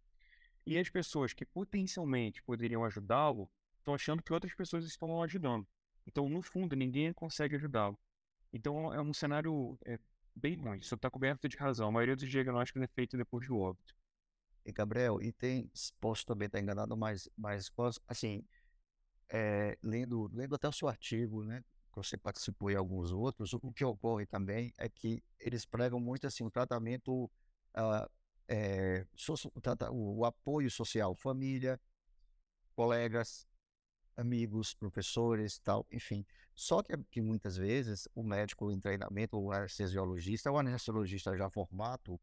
E 0.65 0.79
as 0.79 0.89
pessoas 0.89 1.33
que 1.33 1.45
potencialmente 1.45 2.41
poderiam 2.43 2.85
ajudá-lo 2.85 3.51
estão 3.79 3.95
achando 3.95 4.23
que 4.23 4.33
outras 4.33 4.55
pessoas 4.55 4.85
estão 4.85 5.21
ajudando. 5.23 5.67
Então, 6.07 6.29
no 6.29 6.41
fundo, 6.41 6.77
ninguém 6.77 7.13
consegue 7.13 7.57
ajudá-lo. 7.57 7.99
Então, 8.53 8.95
é 8.95 9.01
um 9.01 9.13
cenário 9.13 9.77
é, 9.85 9.99
bem 10.39 10.57
ruim. 10.57 10.79
Isso 10.79 10.95
está 10.95 11.11
coberto 11.11 11.49
de 11.49 11.57
razão. 11.57 11.89
A 11.89 11.93
maioria 11.93 12.17
dos 12.17 12.29
diagnósticos 12.29 12.83
é 12.83 12.87
feita 12.87 13.17
depois 13.17 13.47
do 13.47 13.59
óbito. 13.59 13.95
E, 14.65 14.73
Gabriel, 14.73 15.21
e 15.23 15.33
tem, 15.33 15.71
posso 15.99 16.27
também 16.27 16.47
estar 16.47 16.61
enganado, 16.61 16.97
mas, 16.97 17.29
mas 17.37 17.71
assim, 18.07 18.45
é, 19.31 19.79
lendo, 19.83 20.31
lendo 20.33 20.55
até 20.55 20.69
o 20.69 20.73
seu 20.73 20.89
artigo, 20.89 21.43
né, 21.43 21.65
que 21.91 21.97
você 21.97 22.19
participou 22.19 22.71
e 22.71 22.77
alguns 22.77 23.11
outros, 23.11 23.55
o 23.55 23.73
que 23.73 23.85
ocorre 23.85 24.27
também 24.27 24.73
é 24.77 24.89
que 24.89 25.23
eles 25.41 25.65
pregam 25.65 25.99
muito 25.99 26.27
assim 26.27 26.45
o 26.45 26.51
tratamento, 26.51 27.31
é, 28.47 29.07
o, 29.91 30.19
o 30.19 30.25
apoio 30.27 30.71
social, 30.71 31.15
família, 31.15 31.81
colegas, 32.77 33.48
amigos, 34.19 34.75
professores, 34.75 35.59
tal, 35.61 35.87
enfim. 35.91 36.27
Só 36.55 36.83
que, 36.83 36.97
que 37.11 37.21
muitas 37.21 37.57
vezes 37.57 38.09
o 38.15 38.23
médico 38.23 38.71
em 38.71 38.81
treinamento, 38.81 39.39
o 39.39 39.53
anestesiologista, 39.53 40.51
o 40.51 40.59
anestesiologista 40.59 41.37
já 41.37 41.49
formado 41.49 42.21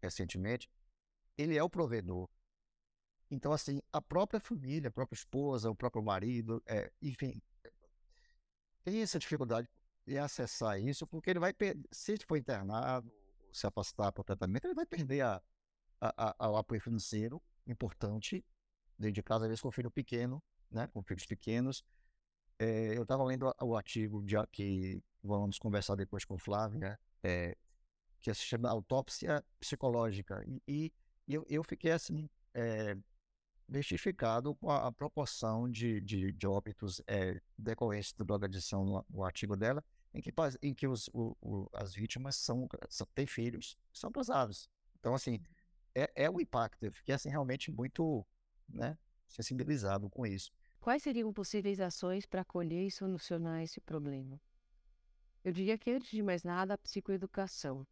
recentemente, 0.00 0.70
ele 1.36 1.56
é 1.56 1.62
o 1.62 1.68
provedor. 1.68 2.28
Então, 3.30 3.52
assim, 3.52 3.80
a 3.92 4.00
própria 4.00 4.38
família, 4.38 4.88
a 4.88 4.92
própria 4.92 5.16
esposa, 5.16 5.70
o 5.70 5.74
próprio 5.74 6.02
marido, 6.02 6.62
é, 6.66 6.92
enfim, 7.00 7.40
tem 8.84 9.00
essa 9.00 9.18
dificuldade 9.18 9.68
de 10.06 10.18
acessar 10.18 10.78
isso, 10.80 11.06
porque 11.06 11.30
ele 11.30 11.38
vai, 11.38 11.54
se 11.90 12.12
ele 12.12 12.24
for 12.26 12.36
internado, 12.36 13.10
se 13.52 13.66
afastar 13.66 14.12
para 14.12 14.20
o 14.20 14.24
tratamento, 14.24 14.66
ele 14.66 14.74
vai 14.74 14.86
perder 14.86 15.22
a, 15.22 15.42
a, 16.00 16.34
a, 16.38 16.50
o 16.50 16.56
apoio 16.56 16.80
financeiro 16.80 17.42
importante 17.66 18.44
dentro 19.02 19.14
de 19.14 19.22
casa, 19.22 19.44
às 19.44 19.48
vezes 19.48 19.60
com 19.60 19.70
filho 19.70 19.90
pequeno, 19.90 20.42
né, 20.70 20.86
com 20.88 21.02
filhos 21.02 21.26
pequenos. 21.26 21.84
É, 22.58 22.96
eu 22.96 23.02
estava 23.02 23.24
lendo 23.24 23.52
o 23.60 23.76
artigo 23.76 24.22
de, 24.22 24.36
que 24.50 25.02
vamos 25.22 25.58
conversar 25.58 25.96
depois 25.96 26.24
com 26.24 26.34
o 26.34 26.38
Flávio, 26.38 26.78
né, 26.78 26.96
é, 27.22 27.56
que 28.20 28.32
se 28.32 28.42
chama 28.42 28.70
Autópsia 28.70 29.44
Psicológica. 29.60 30.44
E, 30.46 30.92
e 31.26 31.34
eu, 31.34 31.44
eu 31.48 31.64
fiquei 31.64 31.90
assim, 31.90 32.28
é, 32.54 32.96
com 34.60 34.70
a, 34.70 34.88
a 34.88 34.92
proporção 34.92 35.68
de, 35.68 36.00
de, 36.00 36.32
de 36.32 36.46
óbitos 36.46 37.00
é, 37.06 37.40
decorrentes 37.56 38.12
da 38.12 38.24
drogadição 38.24 38.84
no, 38.84 39.06
no 39.10 39.24
artigo 39.24 39.56
dela, 39.56 39.82
em 40.14 40.20
que, 40.20 40.32
em 40.62 40.74
que 40.74 40.86
os, 40.86 41.08
o, 41.08 41.36
o, 41.40 41.68
as 41.72 41.94
vítimas 41.94 42.36
são, 42.36 42.68
são, 42.88 43.06
têm 43.14 43.26
filhos, 43.26 43.76
são 43.92 44.12
casados. 44.12 44.68
Então, 45.00 45.14
assim, 45.14 45.40
é, 45.94 46.10
é 46.14 46.30
o 46.30 46.40
impacto. 46.40 46.84
Eu 46.84 46.92
fiquei, 46.92 47.14
assim, 47.14 47.28
realmente 47.28 47.70
muito 47.70 48.26
né, 48.72 48.96
sensibilizado 49.26 50.08
com 50.10 50.26
isso. 50.26 50.52
Quais 50.80 51.02
seriam 51.02 51.32
possíveis 51.32 51.78
ações 51.78 52.26
para 52.26 52.40
acolher 52.40 52.86
e 52.86 52.90
solucionar 52.90 53.62
esse 53.62 53.80
problema? 53.80 54.40
Eu 55.44 55.52
diria 55.52 55.78
que, 55.78 55.90
antes 55.90 56.10
de 56.10 56.22
mais 56.22 56.42
nada, 56.42 56.74
a 56.74 56.78
psicoeducação. 56.78 57.86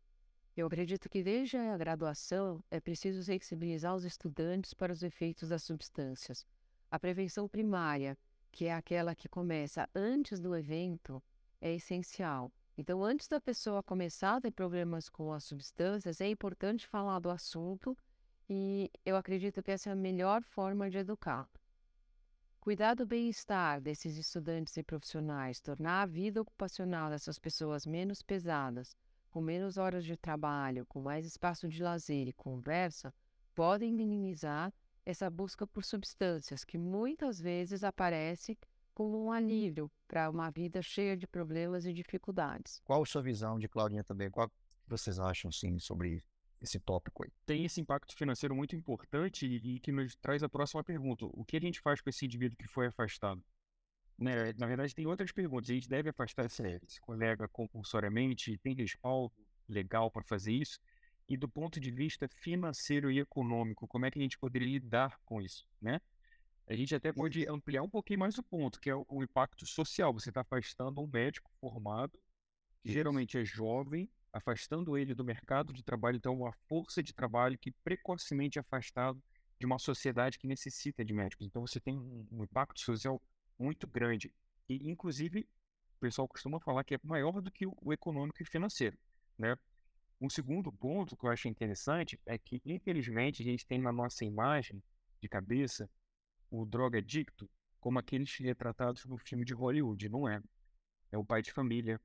Eu 0.56 0.66
acredito 0.66 1.08
que 1.08 1.22
desde 1.22 1.56
a 1.56 1.76
graduação 1.76 2.62
é 2.70 2.80
preciso 2.80 3.22
sensibilizar 3.22 3.94
os 3.94 4.04
estudantes 4.04 4.74
para 4.74 4.92
os 4.92 5.02
efeitos 5.02 5.48
das 5.48 5.62
substâncias. 5.62 6.44
A 6.90 6.98
prevenção 6.98 7.48
primária, 7.48 8.18
que 8.50 8.66
é 8.66 8.74
aquela 8.74 9.14
que 9.14 9.28
começa 9.28 9.88
antes 9.94 10.40
do 10.40 10.56
evento, 10.56 11.22
é 11.60 11.72
essencial. 11.74 12.52
Então, 12.76 13.04
antes 13.04 13.28
da 13.28 13.40
pessoa 13.40 13.82
começar 13.82 14.36
a 14.36 14.40
ter 14.40 14.50
problemas 14.50 15.08
com 15.08 15.32
as 15.32 15.44
substâncias, 15.44 16.20
é 16.20 16.28
importante 16.28 16.86
falar 16.86 17.20
do 17.20 17.30
assunto 17.30 17.96
e 18.52 18.90
eu 19.06 19.16
acredito 19.16 19.62
que 19.62 19.70
essa 19.70 19.90
é 19.90 19.92
a 19.92 19.96
melhor 19.96 20.42
forma 20.42 20.90
de 20.90 20.98
educar. 20.98 21.48
Cuidar 22.58 22.94
do 22.94 23.06
bem-estar 23.06 23.80
desses 23.80 24.16
estudantes 24.16 24.76
e 24.76 24.82
profissionais, 24.82 25.60
tornar 25.60 26.02
a 26.02 26.06
vida 26.06 26.42
ocupacional 26.42 27.08
dessas 27.10 27.38
pessoas 27.38 27.86
menos 27.86 28.22
pesadas, 28.22 28.96
com 29.30 29.40
menos 29.40 29.78
horas 29.78 30.04
de 30.04 30.16
trabalho, 30.16 30.84
com 30.86 31.00
mais 31.00 31.24
espaço 31.24 31.68
de 31.68 31.80
lazer 31.80 32.26
e 32.26 32.32
conversa, 32.32 33.14
podem 33.54 33.92
minimizar 33.92 34.72
essa 35.06 35.30
busca 35.30 35.64
por 35.64 35.84
substâncias 35.84 36.64
que 36.64 36.76
muitas 36.76 37.40
vezes 37.40 37.84
aparece 37.84 38.58
como 38.92 39.24
um 39.24 39.30
alívio 39.30 39.88
para 40.08 40.28
uma 40.28 40.50
vida 40.50 40.82
cheia 40.82 41.16
de 41.16 41.26
problemas 41.26 41.86
e 41.86 41.92
dificuldades. 41.92 42.82
Qual 42.84 43.00
a 43.00 43.06
sua 43.06 43.22
visão 43.22 43.60
de 43.60 43.68
Claudinha 43.68 44.02
também? 44.02 44.28
Qual 44.28 44.50
vocês 44.88 45.20
acham 45.20 45.52
sim 45.52 45.78
sobre 45.78 46.22
esse 46.60 46.78
tópico 46.78 47.24
aí? 47.24 47.30
Tem 47.46 47.64
esse 47.64 47.80
impacto 47.80 48.14
financeiro 48.14 48.54
muito 48.54 48.76
importante 48.76 49.46
e 49.46 49.80
que 49.80 49.90
nos 49.90 50.14
traz 50.16 50.42
a 50.42 50.48
próxima 50.48 50.84
pergunta. 50.84 51.26
O 51.26 51.44
que 51.44 51.56
a 51.56 51.60
gente 51.60 51.80
faz 51.80 52.00
com 52.00 52.10
esse 52.10 52.24
indivíduo 52.24 52.56
que 52.56 52.68
foi 52.68 52.86
afastado? 52.86 53.42
Né? 54.18 54.52
Na 54.58 54.66
verdade, 54.66 54.94
tem 54.94 55.06
outras 55.06 55.32
perguntas. 55.32 55.70
A 55.70 55.74
gente 55.74 55.88
deve 55.88 56.10
afastar 56.10 56.44
esse, 56.44 56.62
esse 56.86 57.00
colega 57.00 57.48
compulsoriamente? 57.48 58.58
Tem 58.58 58.74
respaldo 58.74 59.34
legal 59.66 60.10
para 60.10 60.22
fazer 60.22 60.52
isso? 60.52 60.78
E 61.26 61.36
do 61.36 61.48
ponto 61.48 61.80
de 61.80 61.90
vista 61.90 62.28
financeiro 62.28 63.10
e 63.10 63.20
econômico, 63.20 63.86
como 63.86 64.04
é 64.04 64.10
que 64.10 64.18
a 64.18 64.22
gente 64.22 64.38
poderia 64.38 64.68
lidar 64.68 65.18
com 65.24 65.40
isso, 65.40 65.64
né? 65.80 66.00
A 66.66 66.74
gente 66.74 66.94
até 66.94 67.12
pode 67.12 67.48
ampliar 67.48 67.82
um 67.82 67.88
pouquinho 67.88 68.20
mais 68.20 68.38
o 68.38 68.42
ponto, 68.42 68.80
que 68.80 68.90
é 68.90 68.94
o, 68.94 69.04
o 69.08 69.22
impacto 69.24 69.66
social. 69.66 70.12
Você 70.12 70.28
está 70.28 70.42
afastando 70.42 71.00
um 71.00 71.06
médico 71.06 71.50
formado, 71.60 72.16
que 72.82 72.92
geralmente 72.92 73.38
é 73.38 73.44
jovem, 73.44 74.08
afastando 74.32 74.96
ele 74.96 75.14
do 75.14 75.24
mercado 75.24 75.72
de 75.72 75.82
trabalho, 75.82 76.16
então 76.16 76.34
uma 76.34 76.52
força 76.68 77.02
de 77.02 77.12
trabalho 77.12 77.58
que 77.58 77.72
precocemente 77.84 78.58
é 78.58 78.60
afastado 78.60 79.22
de 79.58 79.66
uma 79.66 79.78
sociedade 79.78 80.38
que 80.38 80.46
necessita 80.46 81.04
de 81.04 81.12
médicos. 81.12 81.46
Então 81.46 81.66
você 81.66 81.80
tem 81.80 81.98
um, 81.98 82.42
impacto 82.42 82.80
social 82.80 83.20
muito 83.58 83.86
grande. 83.86 84.32
E, 84.68 84.88
inclusive, 84.88 85.40
o 85.96 86.00
pessoal 86.00 86.26
costuma 86.26 86.60
falar 86.60 86.84
que 86.84 86.94
é 86.94 87.00
maior 87.02 87.42
do 87.42 87.50
que 87.50 87.66
o, 87.66 87.76
o 87.82 87.92
econômico 87.92 88.42
e 88.42 88.46
financeiro, 88.46 88.96
né? 89.38 89.56
Um 90.20 90.28
segundo 90.28 90.70
ponto 90.70 91.16
que 91.16 91.24
eu 91.24 91.30
acho 91.30 91.48
interessante 91.48 92.20
é 92.26 92.38
que, 92.38 92.60
infelizmente, 92.64 93.42
a 93.42 93.44
gente 93.44 93.66
tem 93.66 93.80
na 93.80 93.90
nossa 93.90 94.24
imagem 94.24 94.82
de 95.20 95.28
cabeça 95.28 95.90
o 96.50 96.66
droga 96.66 96.98
adicto 96.98 97.48
como 97.80 97.98
aqueles 97.98 98.34
retratados 98.36 99.06
no 99.06 99.16
filme 99.16 99.44
de 99.44 99.54
Hollywood, 99.54 100.08
não 100.08 100.28
é? 100.28 100.42
É 101.10 101.16
o 101.16 101.24
pai 101.24 101.42
de 101.42 101.52
família, 101.52 102.00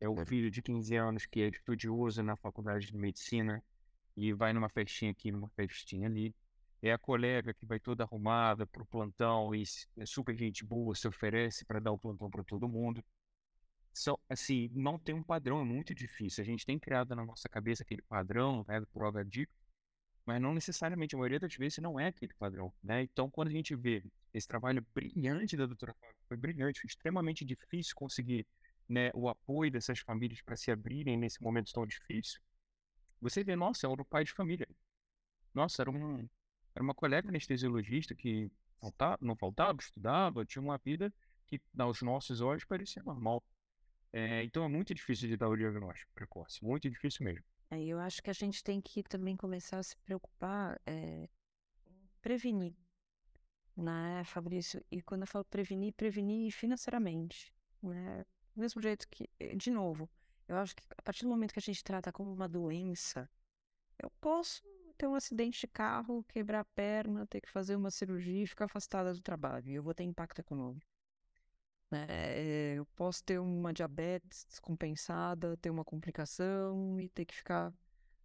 é 0.00 0.08
o 0.08 0.16
filho 0.26 0.50
de 0.50 0.62
15 0.62 0.96
anos 0.96 1.26
que 1.26 1.42
é 1.42 1.48
estudioso 1.48 2.22
na 2.22 2.36
faculdade 2.36 2.86
de 2.86 2.96
medicina 2.96 3.62
e 4.16 4.32
vai 4.32 4.52
numa 4.52 4.68
festinha 4.68 5.10
aqui, 5.10 5.30
numa 5.32 5.48
festinha 5.50 6.08
ali, 6.08 6.34
é 6.82 6.92
a 6.92 6.98
colega 6.98 7.54
que 7.54 7.64
vai 7.66 7.80
toda 7.80 8.04
arrumada 8.04 8.66
para 8.66 8.82
o 8.82 8.86
plantão 8.86 9.54
e 9.54 9.64
é 9.96 10.06
super 10.06 10.36
gente 10.36 10.64
boa, 10.64 10.94
se 10.94 11.08
oferece 11.08 11.64
para 11.64 11.80
dar 11.80 11.92
o 11.92 11.98
plantão 11.98 12.30
para 12.30 12.44
todo 12.44 12.68
mundo. 12.68 13.02
Só, 13.92 14.18
assim, 14.28 14.68
não 14.74 14.98
tem 14.98 15.14
um 15.14 15.22
padrão, 15.22 15.60
é 15.60 15.64
muito 15.64 15.94
difícil. 15.94 16.42
A 16.42 16.44
gente 16.44 16.66
tem 16.66 16.78
criado 16.78 17.14
na 17.14 17.24
nossa 17.24 17.48
cabeça 17.48 17.82
aquele 17.82 18.02
padrão, 18.02 18.64
né, 18.68 18.82
prova 18.92 19.24
dica, 19.24 19.52
mas 20.26 20.40
não 20.40 20.54
necessariamente, 20.54 21.14
a 21.14 21.18
maioria 21.18 21.38
das 21.38 21.54
vezes 21.54 21.78
não 21.78 21.98
é 22.00 22.08
aquele 22.08 22.32
padrão, 22.34 22.72
né? 22.82 23.02
Então, 23.02 23.30
quando 23.30 23.48
a 23.48 23.52
gente 23.52 23.74
vê 23.76 24.02
esse 24.32 24.48
trabalho 24.48 24.84
brilhante 24.94 25.56
da 25.56 25.66
doutora 25.66 25.94
Flávia, 25.94 26.16
foi 26.26 26.36
brilhante, 26.36 26.80
foi 26.80 26.88
extremamente 26.88 27.44
difícil 27.44 27.94
conseguir 27.94 28.46
né, 28.88 29.10
o 29.14 29.28
apoio 29.28 29.70
dessas 29.70 29.98
famílias 30.00 30.40
para 30.42 30.56
se 30.56 30.70
abrirem 30.70 31.16
nesse 31.16 31.42
momento 31.42 31.72
tão 31.72 31.86
difícil. 31.86 32.40
Você 33.20 33.42
vê, 33.42 33.56
nossa, 33.56 33.86
era 33.86 34.02
o 34.02 34.04
pai 34.04 34.24
de 34.24 34.32
família. 34.32 34.68
Nossa, 35.54 35.82
era 35.82 35.90
um, 35.90 36.28
era 36.74 36.82
uma 36.82 36.94
colega 36.94 37.28
anestesiologista 37.28 38.14
que 38.14 38.50
faltava, 38.80 39.18
não 39.20 39.36
faltava, 39.36 39.78
estudava, 39.80 40.44
tinha 40.44 40.60
uma 40.60 40.76
vida 40.78 41.12
que, 41.46 41.60
aos 41.78 42.02
nossos 42.02 42.40
olhos, 42.40 42.64
parecia 42.64 43.02
normal. 43.02 43.42
É, 44.12 44.44
então 44.44 44.64
é 44.64 44.68
muito 44.68 44.94
difícil 44.94 45.28
de 45.28 45.36
dar 45.36 45.48
o 45.48 45.56
diagnóstico 45.56 46.12
precoce, 46.14 46.64
muito 46.64 46.88
difícil 46.88 47.24
mesmo. 47.24 47.44
É, 47.70 47.82
eu 47.82 47.98
acho 47.98 48.22
que 48.22 48.30
a 48.30 48.34
gente 48.34 48.62
tem 48.62 48.80
que 48.80 49.02
também 49.02 49.36
começar 49.36 49.78
a 49.78 49.82
se 49.82 49.96
preocupar 49.98 50.80
é, 50.86 51.28
prevenir. 52.20 52.74
né, 53.76 54.22
Fabrício? 54.24 54.84
E 54.90 55.02
quando 55.02 55.22
eu 55.22 55.26
falo 55.26 55.44
prevenir, 55.44 55.92
prevenir 55.94 56.52
financeiramente, 56.52 57.52
né? 57.82 58.24
Do 58.54 58.60
mesmo 58.60 58.80
jeito 58.80 59.08
que, 59.08 59.28
eh, 59.40 59.56
de 59.56 59.70
novo, 59.70 60.08
eu 60.48 60.56
acho 60.56 60.74
que 60.76 60.82
a 60.96 61.02
partir 61.02 61.24
do 61.24 61.30
momento 61.30 61.52
que 61.52 61.58
a 61.58 61.62
gente 61.62 61.82
trata 61.82 62.12
como 62.12 62.32
uma 62.32 62.48
doença, 62.48 63.28
eu 63.98 64.10
posso 64.20 64.62
ter 64.96 65.06
um 65.06 65.14
acidente 65.14 65.60
de 65.60 65.66
carro, 65.68 66.24
quebrar 66.24 66.60
a 66.60 66.64
perna, 66.64 67.26
ter 67.26 67.40
que 67.40 67.50
fazer 67.50 67.76
uma 67.76 67.90
cirurgia 67.90 68.44
e 68.44 68.46
ficar 68.46 68.66
afastada 68.66 69.12
do 69.12 69.20
trabalho. 69.20 69.68
E 69.68 69.74
eu 69.74 69.82
vou 69.82 69.94
ter 69.94 70.04
impacto 70.04 70.40
econômico. 70.40 70.86
Eh, 71.92 72.74
eu 72.76 72.86
posso 72.96 73.22
ter 73.24 73.38
uma 73.38 73.72
diabetes 73.72 74.44
descompensada, 74.46 75.56
ter 75.56 75.70
uma 75.70 75.84
complicação 75.84 77.00
e 77.00 77.08
ter 77.08 77.24
que 77.24 77.34
ficar 77.34 77.72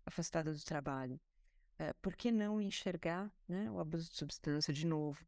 afastada 0.06 0.54
do 0.54 0.64
trabalho. 0.64 1.20
É, 1.78 1.94
por 1.94 2.16
que 2.16 2.32
não 2.32 2.60
enxergar 2.60 3.32
né, 3.48 3.72
o 3.72 3.80
abuso 3.80 4.10
de 4.10 4.18
substância 4.18 4.74
de 4.74 4.86
novo 4.86 5.26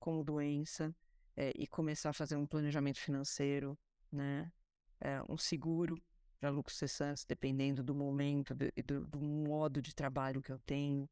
como 0.00 0.24
doença 0.24 0.94
é, 1.36 1.52
e 1.54 1.66
começar 1.66 2.10
a 2.10 2.12
fazer 2.12 2.36
um 2.36 2.46
planejamento 2.46 2.98
financeiro, 2.98 3.78
né, 4.14 4.52
é, 5.00 5.22
um 5.28 5.36
seguro 5.36 6.00
para 6.40 6.50
lucros 6.50 6.76
cessantes, 6.76 7.24
dependendo 7.24 7.82
do 7.82 7.94
momento 7.94 8.54
e 8.76 8.82
do, 8.82 9.06
do, 9.06 9.20
modo 9.20 9.80
de 9.80 9.94
trabalho 9.94 10.42
que 10.42 10.52
eu 10.52 10.58
tenho. 10.60 11.08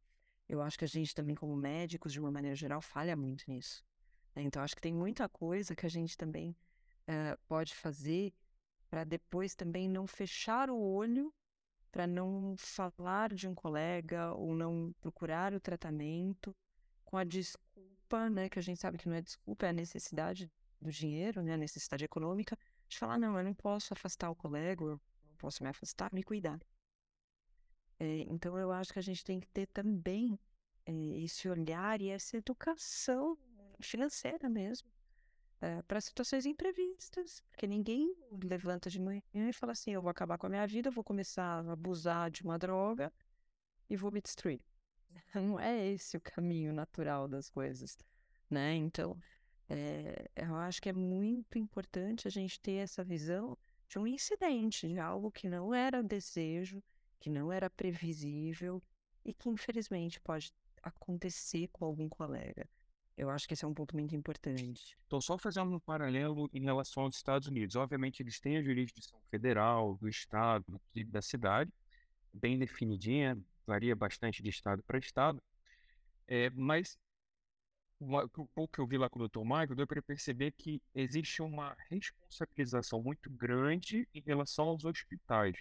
Eu 0.49 0.61
acho 0.61 0.79
que 0.79 0.85
a 0.85 0.89
gente 0.89 1.15
também, 1.15 1.35
como 1.35 1.57
médicos, 1.57 2.13
de 2.13 2.21
uma 2.21 2.31
maneira 2.31 2.55
geral, 2.55 2.81
falha 2.81 3.17
muito 3.17 3.45
nisso. 3.49 3.85
Né? 4.35 4.43
Então, 4.43 4.63
acho 4.63 4.75
que 4.75 4.83
tem 4.83 4.93
muita 4.93 5.29
coisa 5.29 5.75
que 5.75 5.87
a 5.87 5.89
gente 5.89 6.17
também 6.17 6.55
pode 7.49 7.75
fazer 7.75 8.33
para 8.89 9.05
depois 9.05 9.55
também 9.55 9.89
não 9.89 10.07
fechar 10.07 10.71
o 10.71 10.79
olho 10.79 11.33
para 11.91 12.07
não 12.07 12.55
falar 12.59 13.35
de 13.35 13.47
um 13.47 13.55
colega 13.55 14.33
ou 14.35 14.55
não 14.55 14.95
procurar 15.01 15.53
o 15.53 15.61
tratamento 15.61 16.55
com 17.05 17.17
a 17.17 17.25
desculpa, 17.25 18.31
né, 18.31 18.49
que 18.49 18.59
a 18.59 18.63
gente 18.63 18.81
sabe 18.81 18.97
que 18.97 19.09
não 19.09 19.17
é 19.17 19.21
desculpa, 19.21 19.67
é 19.67 19.71
a 19.71 19.73
necessidade 19.73 20.51
do 20.81 20.91
dinheiro, 20.91 21.43
né, 21.43 21.55
a 21.55 21.57
necessidade 21.57 22.05
econômica, 22.05 22.57
de 22.93 22.99
falar, 22.99 23.19
não, 23.19 23.37
eu 23.37 23.45
não 23.45 23.55
posso 23.55 23.93
afastar 23.93 24.31
o 24.31 24.35
colega, 24.37 24.85
eu 24.85 25.01
não 25.29 25.37
posso 25.39 25.63
me 25.63 25.69
afastar, 25.69 26.13
me 26.13 26.23
cuidar. 26.23 26.61
É, 27.99 28.21
então, 28.29 28.59
eu 28.59 28.73
acho 28.73 28.93
que 28.93 28.99
a 28.99 29.03
gente 29.03 29.25
tem 29.25 29.39
que 29.41 29.49
ter 29.49 29.67
também 29.67 30.39
é, 30.87 30.93
esse 31.21 31.49
olhar 31.49 32.01
e 32.01 32.09
essa 32.09 32.37
educação 32.37 33.39
financeira 33.81 34.49
mesmo, 34.49 34.89
é, 35.61 35.81
para 35.83 36.01
situações 36.01 36.45
imprevistas, 36.45 37.41
porque 37.51 37.67
ninguém 37.67 38.15
levanta 38.43 38.91
de 38.91 39.01
manhã 39.01 39.23
e 39.35 39.53
fala 39.53 39.73
assim: 39.73 39.93
eu 39.93 40.03
vou 40.03 40.11
acabar 40.11 40.37
com 40.39 40.47
a 40.47 40.51
minha 40.51 40.67
vida, 40.67 40.91
vou 40.91 41.05
começar 41.05 41.65
a 41.65 41.73
abusar 41.73 42.31
de 42.31 42.43
uma 42.43 42.59
droga 42.59 43.13
e 43.89 43.97
vou 43.97 44.11
me 44.11 44.21
destruir. 44.21 44.61
Não 45.35 45.61
é 45.61 45.87
esse 45.87 46.17
o 46.17 46.21
caminho 46.21 46.73
natural 46.73 47.29
das 47.29 47.49
coisas, 47.49 47.97
né? 48.51 48.75
Então, 48.75 49.17
é, 49.73 50.31
eu 50.37 50.55
acho 50.57 50.83
que 50.83 50.89
é 50.91 50.93
muito 50.93 51.59
importante 51.59 52.29
a 52.29 52.31
gente 52.31 52.61
ter 52.61 52.75
essa 52.75 53.03
visão 53.03 53.57
de 53.89 53.99
um 53.99 54.07
incidente, 54.07 54.87
de 54.87 54.99
algo 54.99 55.31
que 55.31 55.49
não 55.49 55.75
era 55.75 56.03
desejo, 56.03 56.83
que 57.19 57.31
não 57.31 57.51
era 57.51 57.71
previsível 57.71 58.83
e 59.25 59.33
que 59.33 59.49
infelizmente 59.49 60.21
pode 60.21 60.53
acontecer 60.83 61.69
com 61.73 61.87
algum 61.87 62.09
colega. 62.09 62.69
Eu 63.17 63.31
acho 63.31 63.47
que 63.47 63.55
esse 63.55 63.65
é 63.65 63.69
um 63.69 63.75
ponto 63.75 63.97
muito 63.97 64.15
importante. 64.15 64.99
Então, 65.07 65.21
só 65.21 65.39
fazendo 65.39 65.75
um 65.75 65.81
paralelo 65.81 66.51
em 66.53 66.63
relação 66.63 67.05
aos 67.05 67.17
Estados 67.17 67.49
Unidos. 67.49 67.77
Obviamente, 67.77 68.23
eles 68.23 68.41
têm 68.41 68.57
a 68.57 68.63
jurisdição 68.63 69.21
federal, 69.31 69.97
do 69.97 70.09
estado, 70.09 70.81
da 71.07 71.23
cidade, 71.23 71.71
bem 72.33 72.59
definidinha, 72.59 73.39
varia 73.67 73.95
bastante 73.95 74.43
de 74.43 74.51
estado 74.51 74.83
para 74.83 74.99
estado. 74.99 75.43
É, 76.27 76.51
mas 76.51 76.99
o 78.03 78.47
pouco 78.49 78.75
que 78.75 78.81
eu 78.81 78.87
vi 78.87 78.99
lá 78.99 79.09
com 79.09 79.21
o 79.21 79.29
Dr. 79.29 79.41
Michael, 79.41 79.77
deu 79.77 79.87
para 79.87 80.03
perceber 80.03 80.53
que 80.53 80.83
existe 80.95 81.41
uma 81.41 81.77
responsabilização 81.89 83.03
muito 83.03 83.31
grande 83.31 84.09
em 84.15 84.21
relação 84.21 84.67
aos 84.67 84.85
hospitais. 84.85 85.57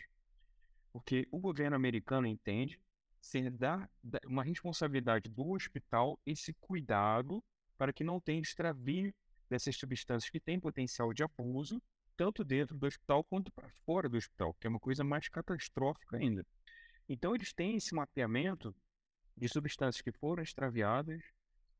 Porque 0.91 1.27
o 1.31 1.39
governo 1.39 1.75
americano 1.75 2.27
entende 2.27 2.79
ser 3.21 3.51
dar 3.51 3.89
uma 4.25 4.43
responsabilidade 4.43 5.29
do 5.29 5.51
hospital 5.51 6.19
esse 6.25 6.53
cuidado 6.53 7.43
para 7.77 7.93
que 7.93 8.03
não 8.03 8.19
tenha 8.19 8.41
extravio 8.41 9.13
dessas 9.49 9.75
substâncias 9.75 10.29
que 10.29 10.39
têm 10.39 10.59
potencial 10.59 11.13
de 11.13 11.23
abuso, 11.23 11.81
tanto 12.17 12.43
dentro 12.43 12.77
do 12.77 12.87
hospital 12.87 13.23
quanto 13.23 13.51
para 13.51 13.69
fora 13.85 14.09
do 14.09 14.17
hospital, 14.17 14.53
que 14.55 14.65
é 14.65 14.69
uma 14.69 14.79
coisa 14.79 15.03
mais 15.03 15.27
catastrófica 15.29 16.17
ainda. 16.17 16.45
Então, 17.07 17.35
eles 17.35 17.53
têm 17.53 17.75
esse 17.75 17.93
mapeamento 17.93 18.73
de 19.35 19.47
substâncias 19.47 20.01
que 20.01 20.11
foram 20.11 20.41
extraviadas, 20.41 21.21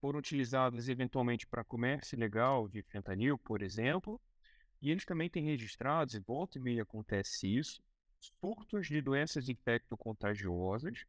foram 0.02 0.20
utilizadas 0.20 0.90
eventualmente 0.90 1.46
para 1.46 1.64
comércio 1.64 2.16
ilegal 2.16 2.68
de 2.68 2.82
fentanil, 2.82 3.38
por 3.38 3.62
exemplo, 3.62 4.20
e 4.82 4.90
eles 4.90 5.06
também 5.06 5.30
têm 5.30 5.46
registrados, 5.46 6.16
e 6.16 6.20
volta 6.20 6.58
e 6.58 6.62
meia 6.62 6.82
acontece 6.82 7.48
isso, 7.48 7.82
surtos 8.20 8.88
de 8.88 9.00
doenças 9.00 9.48
infecto-contagiosas 9.48 11.06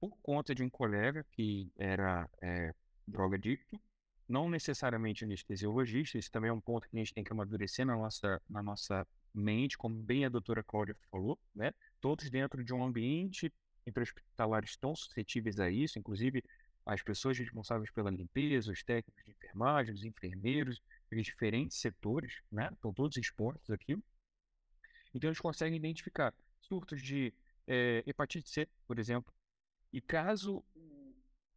por 0.00 0.16
conta 0.20 0.54
de 0.54 0.62
um 0.62 0.68
colega 0.68 1.24
que 1.30 1.70
era 1.76 2.28
é, 2.42 2.74
drogadicto, 3.06 3.80
não 4.28 4.50
necessariamente 4.50 5.24
anestesiologista, 5.24 6.18
isso 6.18 6.30
também 6.30 6.50
é 6.50 6.52
um 6.52 6.60
ponto 6.60 6.88
que 6.88 6.96
a 6.96 6.98
gente 6.98 7.14
tem 7.14 7.22
que 7.22 7.32
amadurecer 7.32 7.86
na 7.86 7.96
nossa, 7.96 8.42
na 8.48 8.62
nossa 8.62 9.06
mente, 9.32 9.78
como 9.78 9.94
bem 9.94 10.24
a 10.24 10.28
doutora 10.28 10.62
Cláudia 10.62 10.96
falou, 11.10 11.38
né? 11.54 11.72
Todos 12.00 12.28
dentro 12.30 12.64
de 12.64 12.72
um 12.72 12.84
ambiente 12.84 13.52
intra-hospitalar 13.86 14.64
estão 14.64 14.94
suscetíveis 14.94 15.60
a 15.60 15.70
isso, 15.70 15.98
inclusive 15.98 16.42
as 16.86 17.02
pessoas 17.02 17.38
responsáveis 17.38 17.90
pela 17.90 18.10
limpeza, 18.10 18.72
os 18.72 18.82
técnicos 18.82 19.24
de 19.24 19.30
enfermagem, 19.30 19.94
os 19.94 20.04
enfermeiros, 20.04 20.80
os 21.10 21.24
diferentes 21.24 21.78
setores, 21.78 22.40
né? 22.50 22.68
Estão 22.72 22.92
todos 22.92 23.16
expostos 23.16 23.70
aqui. 23.70 23.96
Então 25.14 25.28
eles 25.28 25.40
conseguem 25.40 25.78
identificar 25.78 26.34
surtos 26.60 27.00
de 27.00 27.32
é, 27.66 28.02
hepatite 28.06 28.50
C, 28.50 28.68
por 28.86 28.98
exemplo, 28.98 29.32
e 29.92 30.00
caso 30.00 30.64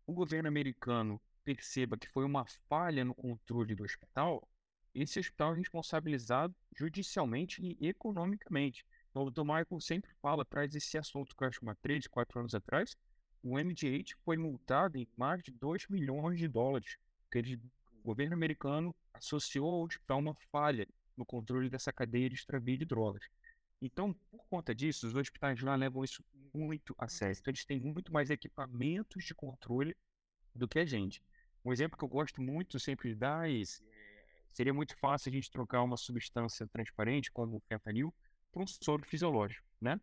o 0.05 0.13
governo 0.13 0.47
americano 0.47 1.19
perceba 1.43 1.97
que 1.97 2.09
foi 2.09 2.23
uma 2.23 2.45
falha 2.69 3.03
no 3.03 3.15
controle 3.15 3.73
do 3.73 3.84
hospital, 3.84 4.47
esse 4.93 5.19
hospital 5.19 5.53
é 5.53 5.57
responsabilizado 5.57 6.55
judicialmente 6.75 7.61
e 7.61 7.88
economicamente. 7.88 8.86
Então, 9.09 9.23
o 9.23 9.32
Dr. 9.32 9.41
Michael 9.41 9.80
sempre 9.80 10.11
fala, 10.21 10.43
traz 10.43 10.73
esse 10.75 10.97
assunto 10.97 11.36
que 11.36 11.43
eu 11.43 11.47
acho 11.47 11.61
uma 11.61 11.75
3, 11.75 12.07
4 12.07 12.39
anos 12.39 12.55
atrás, 12.55 12.95
o 13.43 13.57
MDH 13.57 14.15
foi 14.23 14.38
multado 14.38 14.97
em 14.97 15.07
mais 15.15 15.41
de 15.43 15.51
2 15.51 15.88
milhões 15.89 16.38
de 16.39 16.47
dólares, 16.47 16.97
porque 17.23 17.59
o 17.93 18.01
governo 18.03 18.33
americano 18.33 18.95
associou 19.13 19.83
hospital 19.83 20.19
uma 20.19 20.35
falha 20.51 20.88
no 21.15 21.25
controle 21.25 21.69
dessa 21.69 21.91
cadeia 21.91 22.29
de 22.29 22.35
extravio 22.35 22.77
de 22.77 22.85
drogas. 22.85 23.23
Então, 23.81 24.13
por 24.31 24.45
conta 24.47 24.73
disso, 24.73 25.07
os 25.07 25.15
hospitais 25.15 25.61
lá 25.61 25.75
levam 25.75 26.03
isso 26.03 26.23
muito 26.53 26.95
a 26.97 27.07
sério. 27.07 27.38
Então, 27.39 27.51
eles 27.51 27.65
têm 27.65 27.79
muito 27.79 28.11
mais 28.11 28.29
equipamentos 28.29 29.23
de 29.23 29.35
controle 29.35 29.95
do 30.55 30.67
que 30.67 30.79
a 30.79 30.85
gente. 30.85 31.21
Um 31.63 31.71
exemplo 31.71 31.97
que 31.97 32.03
eu 32.03 32.09
gosto 32.09 32.41
muito 32.41 32.79
sempre 32.79 33.09
de 33.09 33.15
dar 33.15 33.49
é 33.49 33.53
esse. 33.53 33.83
Seria 34.51 34.73
muito 34.73 34.97
fácil 34.97 35.29
a 35.29 35.33
gente 35.33 35.51
trocar 35.51 35.83
uma 35.83 35.97
substância 35.97 36.67
transparente, 36.67 37.31
como 37.31 37.57
o 37.57 37.61
fentanil, 37.67 38.13
por 38.51 38.63
um 38.63 38.67
soro 38.67 39.05
fisiológico, 39.05 39.63
né? 39.79 39.99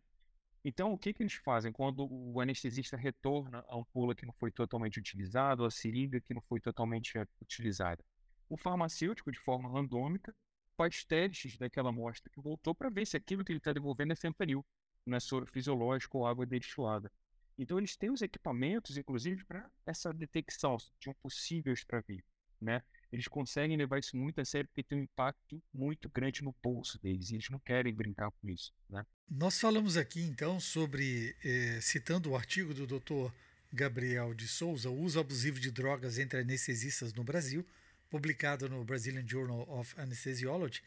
Então, 0.67 0.91
o 0.91 0.97
que, 0.97 1.13
que 1.13 1.21
eles 1.21 1.35
fazem 1.35 1.71
quando 1.71 2.07
o 2.11 2.41
anestesista 2.41 2.97
retorna 2.97 3.63
a 3.69 3.75
ampola 3.75 4.15
que 4.15 4.25
não 4.25 4.33
foi 4.33 4.49
totalmente 4.49 4.97
utilizada, 4.99 5.63
a 5.63 5.69
seringa 5.69 6.19
que 6.19 6.33
não 6.33 6.41
foi 6.41 6.59
totalmente 6.59 7.13
utilizada? 7.39 8.03
O 8.49 8.57
farmacêutico, 8.57 9.31
de 9.31 9.37
forma 9.37 9.69
randômica, 9.69 10.35
faz 10.75 11.05
testes 11.05 11.55
daquela 11.55 11.89
amostra 11.89 12.31
que 12.31 12.41
voltou 12.41 12.73
para 12.73 12.89
ver 12.89 13.05
se 13.05 13.15
aquilo 13.15 13.45
que 13.45 13.51
ele 13.51 13.59
está 13.59 13.71
devolvendo 13.73 14.13
é 14.13 14.15
fentanil, 14.15 14.65
não 15.05 15.15
é 15.15 15.19
soro 15.19 15.45
fisiológico 15.45 16.17
ou 16.17 16.25
água 16.25 16.47
destilada. 16.47 17.11
Então 17.59 17.77
eles 17.77 17.95
têm 17.95 18.09
os 18.09 18.23
equipamentos, 18.23 18.97
inclusive, 18.97 19.45
para 19.45 19.69
essa 19.85 20.11
detecção 20.11 20.77
de 20.99 21.11
um 21.11 21.13
possível 21.13 21.73
extravio, 21.73 22.23
né? 22.59 22.81
Eles 23.15 23.29
conseguem 23.29 23.77
levar 23.77 23.97
isso 23.97 24.17
muito 24.17 24.41
a 24.41 24.45
sério 24.45 24.67
porque 24.67 24.83
tem 24.83 24.99
um 24.99 25.03
impacto 25.03 25.63
muito 25.73 26.09
grande 26.09 26.43
no 26.43 26.53
bolso 26.61 26.99
deles 27.01 27.29
e 27.29 27.35
eles 27.35 27.49
não 27.49 27.59
querem 27.59 27.93
brincar 27.93 28.29
com 28.29 28.49
isso, 28.49 28.73
né? 28.89 29.05
Nós 29.29 29.57
falamos 29.57 29.95
aqui 29.95 30.21
então 30.21 30.59
sobre, 30.59 31.33
eh, 31.43 31.79
citando 31.81 32.29
o 32.29 32.35
artigo 32.35 32.73
do 32.73 32.85
Dr. 32.85 33.31
Gabriel 33.71 34.33
de 34.33 34.49
Souza, 34.49 34.89
o 34.89 34.99
uso 34.99 35.17
abusivo 35.17 35.61
de 35.61 35.71
drogas 35.71 36.19
entre 36.19 36.39
anestesistas 36.39 37.13
no 37.13 37.23
Brasil, 37.23 37.65
publicado 38.09 38.67
no 38.67 38.83
Brazilian 38.83 39.25
Journal 39.25 39.65
of 39.69 39.97
Anesthesiology. 39.97 40.83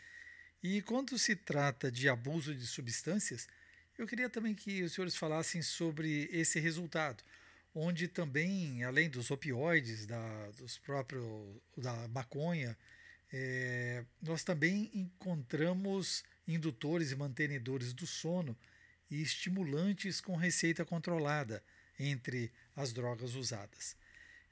E 0.62 0.82
quando 0.82 1.18
se 1.18 1.34
trata 1.34 1.90
de 1.90 2.10
abuso 2.10 2.54
de 2.54 2.66
substâncias, 2.66 3.48
eu 3.96 4.06
queria 4.06 4.28
também 4.28 4.54
que 4.54 4.82
os 4.82 4.92
senhores 4.92 5.16
falassem 5.16 5.62
sobre 5.62 6.28
esse 6.30 6.60
resultado, 6.60 7.24
onde 7.78 8.08
também, 8.08 8.82
além 8.82 9.08
dos 9.08 9.30
opioides, 9.30 10.04
da, 10.04 10.50
dos 10.52 10.78
próprios, 10.78 11.24
da 11.76 12.08
maconha, 12.08 12.76
é, 13.32 14.04
nós 14.20 14.42
também 14.42 14.90
encontramos 14.92 16.24
indutores 16.46 17.12
e 17.12 17.16
mantenedores 17.16 17.92
do 17.92 18.04
sono 18.04 18.58
e 19.08 19.22
estimulantes 19.22 20.20
com 20.20 20.34
receita 20.34 20.84
controlada 20.84 21.62
entre 22.00 22.50
as 22.74 22.92
drogas 22.92 23.34
usadas. 23.34 23.96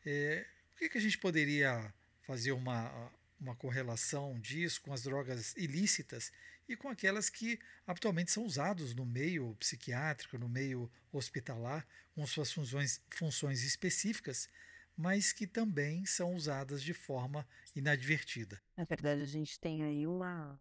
É, 0.04 0.46
o 0.74 0.78
que, 0.78 0.88
que 0.88 0.98
a 0.98 1.00
gente 1.00 1.18
poderia 1.18 1.92
fazer 2.22 2.52
uma, 2.52 3.12
uma 3.40 3.56
correlação 3.56 4.38
disso 4.38 4.80
com 4.82 4.92
as 4.92 5.02
drogas 5.02 5.52
ilícitas 5.56 6.30
e 6.68 6.76
com 6.76 6.88
aquelas 6.88 7.30
que 7.30 7.58
atualmente 7.86 8.30
são 8.30 8.44
usadas 8.44 8.94
no 8.94 9.06
meio 9.06 9.54
psiquiátrico, 9.56 10.38
no 10.38 10.48
meio 10.48 10.90
hospitalar, 11.12 11.86
com 12.14 12.26
suas 12.26 12.52
funções, 12.52 13.00
funções 13.10 13.62
específicas, 13.62 14.48
mas 14.96 15.32
que 15.32 15.46
também 15.46 16.04
são 16.06 16.34
usadas 16.34 16.82
de 16.82 16.94
forma 16.94 17.46
inadvertida. 17.74 18.60
Na 18.76 18.84
verdade, 18.84 19.22
a 19.22 19.26
gente 19.26 19.60
tem 19.60 19.82
aí 19.82 20.06
uma, 20.06 20.58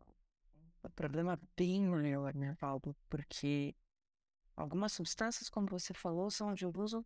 um 0.83 0.89
problema 0.89 1.39
bem 1.55 1.83
maior, 1.83 2.35
né, 2.35 2.55
Paulo? 2.59 2.95
Porque 3.09 3.73
algumas 4.55 4.93
substâncias, 4.93 5.49
como 5.49 5.67
você 5.67 5.93
falou, 5.93 6.29
são 6.29 6.53
de 6.53 6.65
uso 6.65 7.05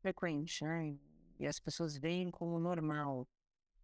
frequente, 0.00 0.64
né? 0.64 0.96
E 1.38 1.46
as 1.46 1.58
pessoas 1.58 1.96
veem 1.96 2.30
como 2.30 2.58
normal. 2.58 3.26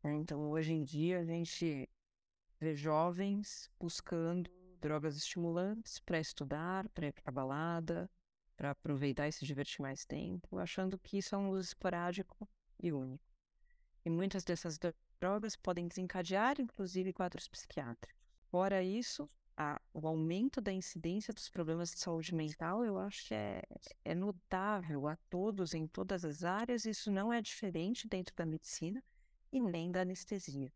Né? 0.02 0.14
Então, 0.14 0.50
hoje 0.50 0.72
em 0.72 0.84
dia, 0.84 1.20
a 1.20 1.24
gente 1.24 1.88
jovens 2.74 3.70
buscando 3.78 4.50
drogas 4.80 5.16
estimulantes 5.16 5.98
para 5.98 6.18
estudar, 6.20 6.88
para 6.90 7.06
ir 7.08 7.12
para 7.12 7.32
balada, 7.32 8.10
para 8.56 8.70
aproveitar 8.70 9.28
e 9.28 9.32
se 9.32 9.44
divertir 9.44 9.80
mais 9.80 10.04
tempo, 10.04 10.58
achando 10.58 10.98
que 10.98 11.18
isso 11.18 11.34
é 11.34 11.38
um 11.38 11.50
uso 11.50 11.68
esporádico 11.68 12.48
e 12.78 12.92
único. 12.92 13.24
E 14.04 14.10
muitas 14.10 14.44
dessas 14.44 14.78
drogas 15.18 15.56
podem 15.56 15.86
desencadear, 15.88 16.60
inclusive, 16.60 17.12
quadros 17.12 17.48
psiquiátricos. 17.48 18.18
Fora 18.50 18.82
isso, 18.82 19.30
a, 19.56 19.80
o 19.92 20.06
aumento 20.08 20.60
da 20.60 20.72
incidência 20.72 21.32
dos 21.32 21.48
problemas 21.48 21.90
de 21.90 22.00
saúde 22.00 22.34
mental, 22.34 22.84
eu 22.84 22.98
acho 22.98 23.28
que 23.28 23.34
é, 23.34 23.62
é 24.04 24.14
notável 24.14 25.06
a 25.06 25.16
todos, 25.28 25.74
em 25.74 25.86
todas 25.86 26.24
as 26.24 26.44
áreas. 26.44 26.84
Isso 26.84 27.10
não 27.10 27.32
é 27.32 27.42
diferente 27.42 28.08
dentro 28.08 28.34
da 28.34 28.46
medicina 28.46 29.02
e 29.52 29.60
nem 29.60 29.90
da 29.90 30.00
anestesia. 30.00 30.72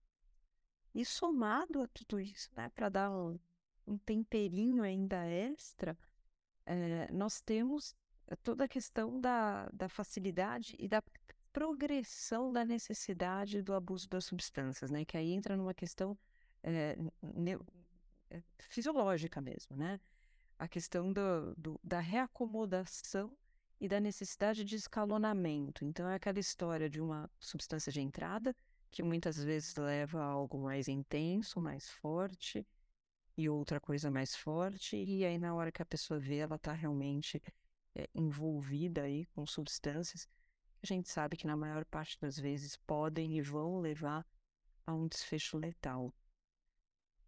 E 0.95 1.05
somado 1.05 1.83
a 1.83 1.89
tudo 1.89 2.21
isso, 2.21 2.51
né, 2.57 2.71
para 2.75 2.89
dar 2.89 3.11
um, 3.11 3.39
um, 3.87 3.99
temperinho 3.99 4.83
ainda 4.83 5.27
extra, 5.27 5.99
é, 6.65 7.11
nós 7.13 7.41
temos 7.41 7.97
toda 8.43 8.65
a 8.65 8.69
questão 8.69 9.21
da, 9.21 9.69
da 9.73 9.89
facilidade 9.89 10.77
e 10.79 10.89
da 10.89 11.03
progressão 11.53 12.53
da 12.53 12.65
necessidade 12.65 13.61
do 13.63 13.75
abuso 13.75 14.09
das 14.09 14.25
substâncias, 14.25 14.91
né, 14.91 15.05
que 15.05 15.17
aí 15.17 15.33
entra 15.33 15.57
numa 15.57 15.75
questão 15.75 16.17
é, 16.63 16.97
fisiológica 18.69 19.41
mesmo, 19.41 19.77
né? 19.77 20.01
A 20.59 20.67
questão 20.67 21.13
do, 21.13 21.55
do, 21.57 21.81
da 21.83 22.01
reacomodação 22.01 23.37
e 23.81 23.89
da 23.89 24.01
necessidade 24.01 24.65
de 24.65 24.77
escalonamento. 24.77 25.85
Então, 25.85 26.09
é 26.09 26.15
aquela 26.15 26.39
história 26.39 26.89
de 26.89 27.01
uma 27.01 27.31
substância 27.39 27.93
de 27.93 28.01
entrada, 28.01 28.55
que 28.95 29.03
muitas 29.03 29.37
vezes 29.43 29.75
leva 29.77 30.21
a 30.21 30.25
algo 30.25 30.59
mais 30.59 30.89
intenso, 30.89 31.61
mais 31.61 31.91
forte, 31.91 32.67
e 33.37 33.49
outra 33.49 33.81
coisa 33.81 34.11
mais 34.11 34.37
forte, 34.37 34.97
e 34.97 35.25
aí 35.25 35.39
na 35.39 35.55
hora 35.55 35.73
que 35.73 35.83
a 35.83 35.87
pessoa 35.87 36.21
vê, 36.21 36.37
ela 36.37 36.57
está 36.57 36.73
realmente 36.73 37.43
é, 37.95 38.09
envolvida 38.15 39.03
aí 39.03 39.27
com 39.27 39.47
substâncias 39.47 40.29
a 40.85 40.87
gente 40.87 41.09
sabe 41.09 41.35
que 41.35 41.47
na 41.47 41.57
maior 41.57 41.83
parte 41.87 42.21
das 42.21 42.39
vezes 42.39 42.77
podem 42.77 43.39
e 43.39 43.41
vão 43.41 43.81
levar 43.81 44.23
a 44.87 44.93
um 44.93 45.09
desfecho 45.09 45.57
letal. 45.57 46.13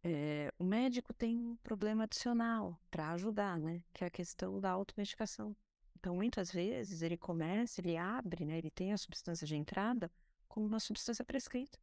É, 0.04 0.52
o 0.58 0.64
médico 0.64 1.14
tem 1.14 1.38
um 1.38 1.56
problema 1.56 2.04
adicional 2.04 2.78
para 2.90 3.12
ajudar, 3.12 3.58
né? 3.58 3.82
Que 3.94 4.04
é 4.04 4.08
a 4.08 4.10
questão 4.10 4.60
da 4.60 4.70
automedicação. 4.70 5.56
Então, 5.98 6.14
muitas 6.14 6.52
vezes, 6.52 7.00
ele 7.00 7.16
começa, 7.16 7.80
ele 7.80 7.96
abre, 7.96 8.44
né? 8.44 8.58
Ele 8.58 8.70
tem 8.70 8.92
a 8.92 8.98
substância 8.98 9.46
de 9.46 9.56
entrada 9.56 10.12
como 10.56 10.68
uma 10.68 10.80
substância 10.80 11.22
prescrita, 11.22 11.78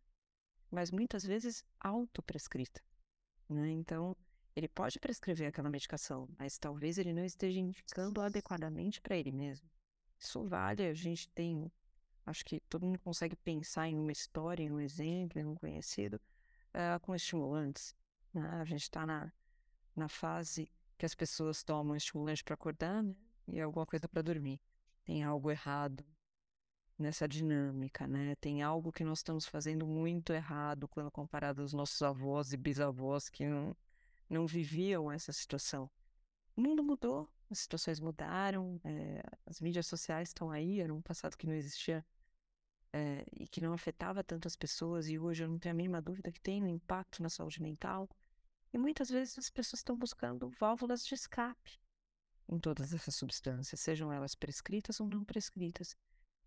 mas 0.71 0.89
muitas 0.89 1.23
vezes 1.23 1.63
autoprescrita, 1.79 2.81
né? 3.47 3.69
Então, 3.69 4.17
ele 4.55 4.67
pode 4.67 4.99
prescrever 4.99 5.47
aquela 5.47 5.69
medicação, 5.69 6.27
mas 6.39 6.57
talvez 6.57 6.97
ele 6.97 7.13
não 7.13 7.23
esteja 7.23 7.59
indicando 7.59 8.19
adequadamente 8.19 8.99
para 8.99 9.15
ele 9.15 9.31
mesmo. 9.31 9.69
Isso 10.19 10.43
vale, 10.47 10.87
a 10.87 10.93
gente 10.95 11.29
tem, 11.29 11.71
acho 12.25 12.43
que 12.43 12.61
todo 12.61 12.87
mundo 12.87 12.97
consegue 12.97 13.35
pensar 13.35 13.87
em 13.87 13.99
uma 13.99 14.11
história, 14.11 14.63
em 14.63 14.71
um 14.71 14.79
exemplo, 14.79 15.39
em 15.39 15.45
um 15.45 15.53
conhecido, 15.53 16.19
uh, 16.73 16.99
com 17.01 17.13
estimulantes. 17.13 17.95
Né? 18.33 18.41
A 18.59 18.65
gente 18.65 18.81
está 18.81 19.05
na, 19.05 19.31
na 19.95 20.09
fase 20.09 20.67
que 20.97 21.05
as 21.05 21.13
pessoas 21.13 21.61
tomam 21.63 21.95
estimulante 21.95 22.43
para 22.43 22.55
acordar 22.55 23.03
né? 23.03 23.13
e 23.49 23.61
alguma 23.61 23.85
coisa 23.85 24.09
para 24.09 24.23
dormir. 24.23 24.59
Tem 25.05 25.23
algo 25.23 25.51
errado 25.51 26.03
nessa 26.97 27.27
dinâmica, 27.27 28.07
né? 28.07 28.35
Tem 28.35 28.61
algo 28.61 28.91
que 28.91 29.03
nós 29.03 29.19
estamos 29.19 29.45
fazendo 29.45 29.85
muito 29.85 30.31
errado 30.33 30.87
quando 30.87 31.11
comparado 31.11 31.61
aos 31.61 31.73
nossos 31.73 32.01
avós 32.01 32.53
e 32.53 32.57
bisavós 32.57 33.29
que 33.29 33.45
não, 33.45 33.75
não 34.29 34.47
viviam 34.47 35.11
essa 35.11 35.33
situação. 35.33 35.89
O 36.55 36.61
mundo 36.61 36.83
mudou, 36.83 37.29
as 37.49 37.59
situações 37.59 37.99
mudaram, 37.99 38.79
é, 38.83 39.23
as 39.45 39.59
mídias 39.59 39.87
sociais 39.87 40.29
estão 40.29 40.51
aí, 40.51 40.79
era 40.79 40.93
um 40.93 41.01
passado 41.01 41.35
que 41.35 41.47
não 41.47 41.53
existia 41.53 42.05
é, 42.93 43.25
e 43.33 43.47
que 43.47 43.59
não 43.59 43.73
afetava 43.73 44.23
tanto 44.23 44.47
as 44.47 44.55
pessoas, 44.55 45.09
e 45.09 45.17
hoje 45.17 45.43
eu 45.43 45.49
não 45.49 45.57
tenho 45.57 45.73
a 45.73 45.77
mínima 45.77 46.01
dúvida 46.01 46.31
que 46.31 46.39
tem 46.39 46.63
um 46.63 46.67
impacto 46.67 47.23
na 47.23 47.29
saúde 47.29 47.61
mental. 47.61 48.07
E 48.71 48.77
muitas 48.77 49.09
vezes 49.09 49.37
as 49.37 49.49
pessoas 49.49 49.79
estão 49.79 49.97
buscando 49.97 50.49
válvulas 50.59 51.05
de 51.05 51.15
escape 51.15 51.79
em 52.47 52.59
todas 52.59 52.93
essas 52.93 53.15
substâncias, 53.15 53.79
sejam 53.79 54.11
elas 54.11 54.35
prescritas 54.35 54.99
ou 54.99 55.07
não 55.07 55.23
prescritas. 55.23 55.95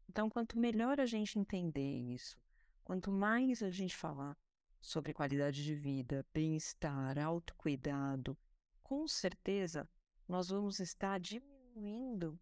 Então, 0.08 0.30
quanto 0.30 0.58
melhor 0.58 1.00
a 1.00 1.06
gente 1.06 1.38
entender 1.38 2.12
isso, 2.12 2.38
quanto 2.84 3.10
mais 3.10 3.62
a 3.62 3.70
gente 3.70 3.96
falar 3.96 4.36
sobre 4.80 5.12
qualidade 5.12 5.64
de 5.64 5.74
vida, 5.74 6.24
bem-estar, 6.32 7.18
autocuidado, 7.18 8.36
com 8.82 9.06
certeza 9.08 9.88
nós 10.28 10.48
vamos 10.48 10.80
estar 10.80 11.18
diminuindo 11.18 12.38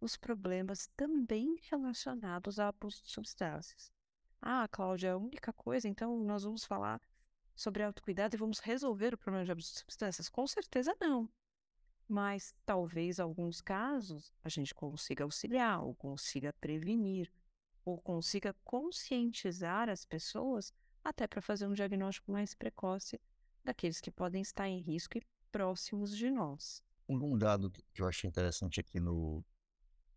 os 0.00 0.16
problemas 0.16 0.86
também 0.96 1.56
relacionados 1.70 2.58
ao 2.58 2.68
abuso 2.68 3.02
de 3.02 3.10
substâncias. 3.10 3.92
Ah, 4.40 4.68
Cláudia, 4.68 5.12
a 5.12 5.16
única 5.16 5.52
coisa, 5.52 5.88
então 5.88 6.18
nós 6.20 6.44
vamos 6.44 6.64
falar 6.64 7.00
sobre 7.54 7.82
autocuidado 7.82 8.36
e 8.36 8.38
vamos 8.38 8.60
resolver 8.60 9.14
o 9.14 9.18
problema 9.18 9.44
de 9.44 9.50
abuso 9.50 9.72
de 9.72 9.78
substâncias? 9.80 10.28
Com 10.28 10.46
certeza 10.46 10.96
não. 11.00 11.28
Mas 12.08 12.54
talvez 12.64 13.20
alguns 13.20 13.60
casos 13.60 14.32
a 14.42 14.48
gente 14.48 14.74
consiga 14.74 15.24
auxiliar, 15.24 15.82
ou 15.82 15.94
consiga 15.94 16.54
prevenir, 16.54 17.30
ou 17.84 18.00
consiga 18.00 18.54
conscientizar 18.64 19.88
as 19.88 20.04
pessoas 20.04 20.72
até 21.04 21.26
para 21.26 21.42
fazer 21.42 21.66
um 21.66 21.74
diagnóstico 21.74 22.32
mais 22.32 22.54
precoce 22.54 23.20
daqueles 23.62 24.00
que 24.00 24.10
podem 24.10 24.40
estar 24.40 24.68
em 24.68 24.80
risco 24.80 25.18
e 25.18 25.22
próximos 25.52 26.16
de 26.16 26.30
nós. 26.30 26.82
Um 27.08 27.36
dado 27.36 27.70
que 27.70 28.02
eu 28.02 28.06
achei 28.06 28.28
interessante 28.28 28.80
aqui 28.80 29.00
no, 29.00 29.44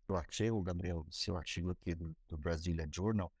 no 0.08 0.16
artigo, 0.16 0.62
Gabriel, 0.62 1.06
seu 1.10 1.36
artigo 1.36 1.70
aqui 1.70 1.94
do, 1.94 2.14
do 2.28 2.36
Brasilia 2.36 2.88
Journal, 2.90 3.32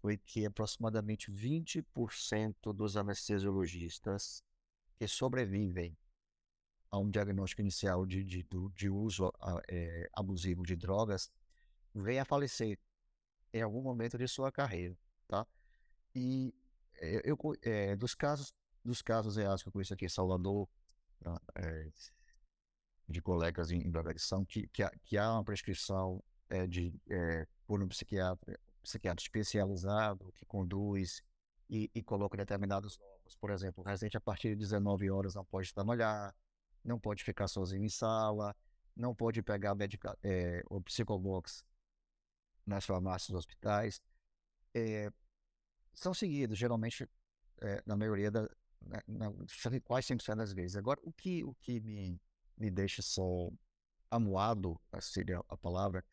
foi 0.00 0.16
que 0.16 0.46
aproximadamente 0.46 1.30
20% 1.30 2.72
dos 2.74 2.96
anestesiologistas 2.96 4.42
que 4.98 5.06
sobrevivem 5.06 5.96
a 6.96 7.00
um 7.00 7.10
diagnóstico 7.10 7.60
inicial 7.60 8.06
de, 8.06 8.24
de, 8.24 8.46
de 8.74 8.90
uso 8.90 9.32
é, 9.68 10.08
abusivo 10.12 10.64
de 10.64 10.74
drogas 10.74 11.30
vêm 11.94 12.18
a 12.18 12.24
falecer 12.24 12.78
em 13.52 13.62
algum 13.62 13.82
momento 13.82 14.18
de 14.18 14.26
sua 14.26 14.50
carreira, 14.50 14.96
tá? 15.28 15.46
E 16.14 16.54
é, 16.94 17.22
eu, 17.30 17.38
é, 17.62 17.96
dos 17.96 18.14
casos 18.14 18.54
dos 18.84 19.02
casos 19.02 19.36
reais 19.36 19.62
que 19.62 19.68
eu 19.68 19.72
conheço 19.72 19.92
aqui 19.92 20.04
em 20.04 20.08
Salvador, 20.08 20.68
é, 21.56 21.90
de 23.08 23.20
colegas 23.20 23.70
em, 23.72 23.78
em 23.78 23.90
drogadição, 23.90 24.44
que, 24.44 24.68
que, 24.68 24.88
que, 25.04 25.18
há 25.18 25.32
uma 25.32 25.44
prescrição 25.44 26.22
é, 26.48 26.66
de, 26.68 26.94
é, 27.10 27.46
por 27.66 27.82
um 27.82 27.88
psiquiatra 27.88 28.58
psiquiatra 28.80 29.20
especializado 29.20 30.32
que 30.32 30.46
conduz 30.46 31.20
e, 31.68 31.90
e 31.92 32.00
coloca 32.00 32.36
determinados 32.36 32.96
normas. 32.96 33.34
Por 33.34 33.50
exemplo, 33.50 33.82
o 33.82 33.86
residente 33.86 34.16
a 34.16 34.20
partir 34.20 34.50
de 34.50 34.56
19 34.56 35.10
horas 35.10 35.34
pode 35.50 35.74
trabalhar, 35.74 36.32
não 36.86 36.98
pode 36.98 37.24
ficar 37.24 37.48
sozinho 37.48 37.84
em 37.84 37.88
sala, 37.88 38.54
não 38.94 39.14
pode 39.14 39.42
pegar 39.42 39.74
medica, 39.74 40.16
é, 40.22 40.62
o 40.70 40.80
psicobox 40.80 41.64
nas 42.64 42.84
farmácias 42.84 43.30
dos 43.30 43.38
hospitais. 43.40 44.00
É, 44.74 45.10
são 45.92 46.14
seguidos, 46.14 46.56
geralmente, 46.56 47.08
é, 47.60 47.82
na 47.84 47.96
maioria 47.96 48.30
da, 48.30 48.48
na, 48.80 49.02
na, 49.06 49.32
quase 49.84 50.14
100% 50.14 50.36
das 50.36 50.52
vezes. 50.52 50.76
Agora, 50.76 51.00
o 51.02 51.12
que, 51.12 51.44
o 51.44 51.54
que 51.54 51.80
me, 51.80 52.20
me 52.56 52.70
deixa 52.70 53.02
só 53.02 53.50
amuado, 54.10 54.80
seria 55.00 55.42
a 55.48 55.56
palavra, 55.56 56.04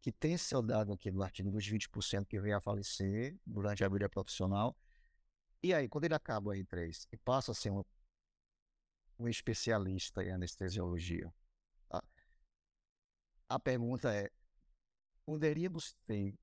que 0.00 0.12
tem 0.12 0.36
saudade 0.36 0.90
aqui 0.92 1.10
no 1.10 1.22
artigo 1.22 1.50
dos 1.50 1.66
20% 1.66 2.26
que 2.26 2.40
vem 2.40 2.52
a 2.52 2.60
falecer 2.60 3.36
durante 3.44 3.84
a 3.84 3.88
vida 3.88 4.08
profissional. 4.08 4.76
E 5.62 5.74
aí, 5.74 5.88
quando 5.88 6.04
ele 6.04 6.14
acaba 6.14 6.56
em 6.56 6.64
três 6.64 7.06
e 7.12 7.16
passa 7.18 7.52
a 7.52 7.54
ser 7.54 7.70
um, 7.70 7.84
um 9.20 9.28
especialista 9.28 10.24
em 10.24 10.32
anestesiologia, 10.32 11.32
tá? 11.88 12.02
a 13.48 13.58
pergunta 13.58 14.14
é: 14.14 14.30
poderíamos 15.24 15.94
ter 16.06 16.34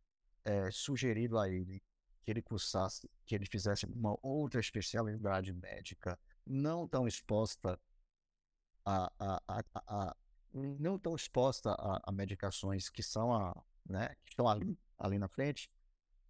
é, 0.46 0.70
sugerido 0.72 1.38
a 1.40 1.50
ele 1.50 1.82
que 2.22 2.32
ele 2.32 2.42
cursasse, 2.42 3.10
que 3.26 3.34
ele 3.34 3.46
fizesse 3.46 3.86
uma 3.86 4.18
outra 4.22 4.60
especialidade 4.60 5.54
médica 5.54 6.20
não 6.46 6.88
tão 6.88 7.08
exposta 7.08 7.80
a, 8.86 9.12
a, 9.20 9.42
a, 9.48 9.64
a 9.88 10.16
não 10.54 10.98
tão 10.98 11.16
exposta 11.16 11.76
a, 12.04 12.12
medicações 12.12 12.90
que 12.90 13.04
são 13.04 13.34
a, 13.34 13.54
né, 13.86 14.10
que 14.26 14.32
estão 14.32 14.48
ali, 14.48 14.78
ali 14.98 15.20
na 15.20 15.28
frente, 15.28 15.70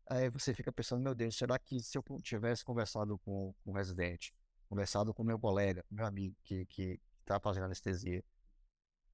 aí 0.07 0.29
você 0.29 0.53
fica 0.53 0.71
pensando, 0.71 1.01
meu 1.01 1.15
Deus, 1.15 1.37
será 1.37 1.57
que 1.57 1.81
se 1.81 1.97
eu 1.97 2.03
tivesse 2.21 2.65
conversado 2.65 3.17
com, 3.19 3.53
com 3.63 3.71
o 3.71 3.73
residente, 3.73 4.33
conversado 4.67 5.13
com 5.13 5.23
meu 5.23 5.39
colega, 5.39 5.85
meu 5.89 6.05
amigo 6.05 6.35
que 6.43 6.65
que 6.65 6.99
está 7.21 7.39
fazendo 7.39 7.65
anestesia, 7.65 8.23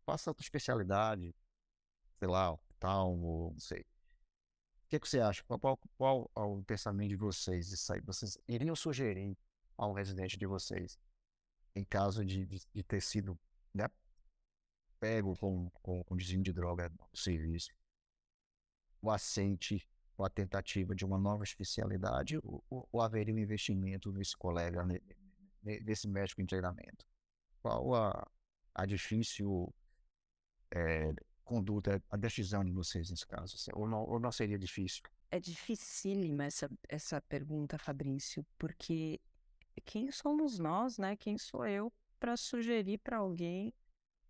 faça 0.05 0.29
outra 0.29 0.43
especialidade, 0.43 1.33
sei 2.19 2.27
lá, 2.27 2.57
tal, 2.79 3.17
ou 3.17 3.51
não 3.51 3.59
sei. 3.59 3.81
O 3.81 4.87
que, 4.89 4.99
que 4.99 5.09
você 5.09 5.19
acha? 5.19 5.43
Qual, 5.45 5.79
qual, 5.97 6.31
é 6.35 6.39
o 6.41 6.63
pensamento 6.63 7.09
de 7.09 7.15
vocês? 7.15 7.71
Isso 7.71 7.91
aí? 7.91 8.01
Vocês 8.01 8.37
iriam 8.47 8.75
sugerir 8.75 9.35
a 9.75 9.87
um 9.87 9.93
residente 9.93 10.37
de 10.37 10.45
vocês, 10.45 10.99
em 11.75 11.83
caso 11.83 12.23
de, 12.23 12.45
de, 12.45 12.61
de 12.71 12.83
ter 12.83 13.01
sido 13.01 13.39
né, 13.73 13.87
pego 14.99 15.35
com, 15.37 15.69
com, 15.81 16.03
com 16.03 16.15
desvio 16.15 16.43
de 16.43 16.53
droga 16.53 16.89
no 16.89 17.17
serviço, 17.17 17.71
o 19.01 19.09
assente 19.09 19.87
a 20.25 20.29
tentativa 20.29 20.95
de 20.95 21.05
uma 21.05 21.17
nova 21.17 21.43
especialidade, 21.43 22.37
ou, 22.43 22.63
ou 22.69 23.01
haveria 23.01 23.33
um 23.33 23.39
investimento 23.39 24.11
nesse 24.11 24.35
colega, 24.37 24.85
nesse 25.63 26.07
médico 26.07 26.41
em 26.41 26.45
treinamento? 26.45 27.05
Qual 27.61 27.95
a, 27.95 28.27
a 28.75 28.85
difícil 28.85 29.73
é, 30.73 31.13
conduta, 31.43 32.01
a 32.09 32.17
decisão 32.17 32.63
de 32.63 32.71
vocês 32.71 33.09
nesse 33.09 33.25
caso? 33.25 33.55
Assim, 33.55 33.71
ou, 33.73 33.87
não, 33.87 34.03
ou 34.03 34.19
não 34.19 34.31
seria 34.31 34.57
difícil? 34.57 35.03
É 35.31 35.39
dificílima 35.39 36.45
essa, 36.45 36.69
essa 36.87 37.21
pergunta, 37.21 37.77
Fabrício, 37.77 38.45
porque 38.57 39.19
quem 39.85 40.11
somos 40.11 40.59
nós, 40.59 40.97
né? 40.97 41.15
Quem 41.15 41.37
sou 41.37 41.65
eu 41.65 41.91
para 42.19 42.37
sugerir 42.37 42.99
para 42.99 43.17
alguém 43.17 43.73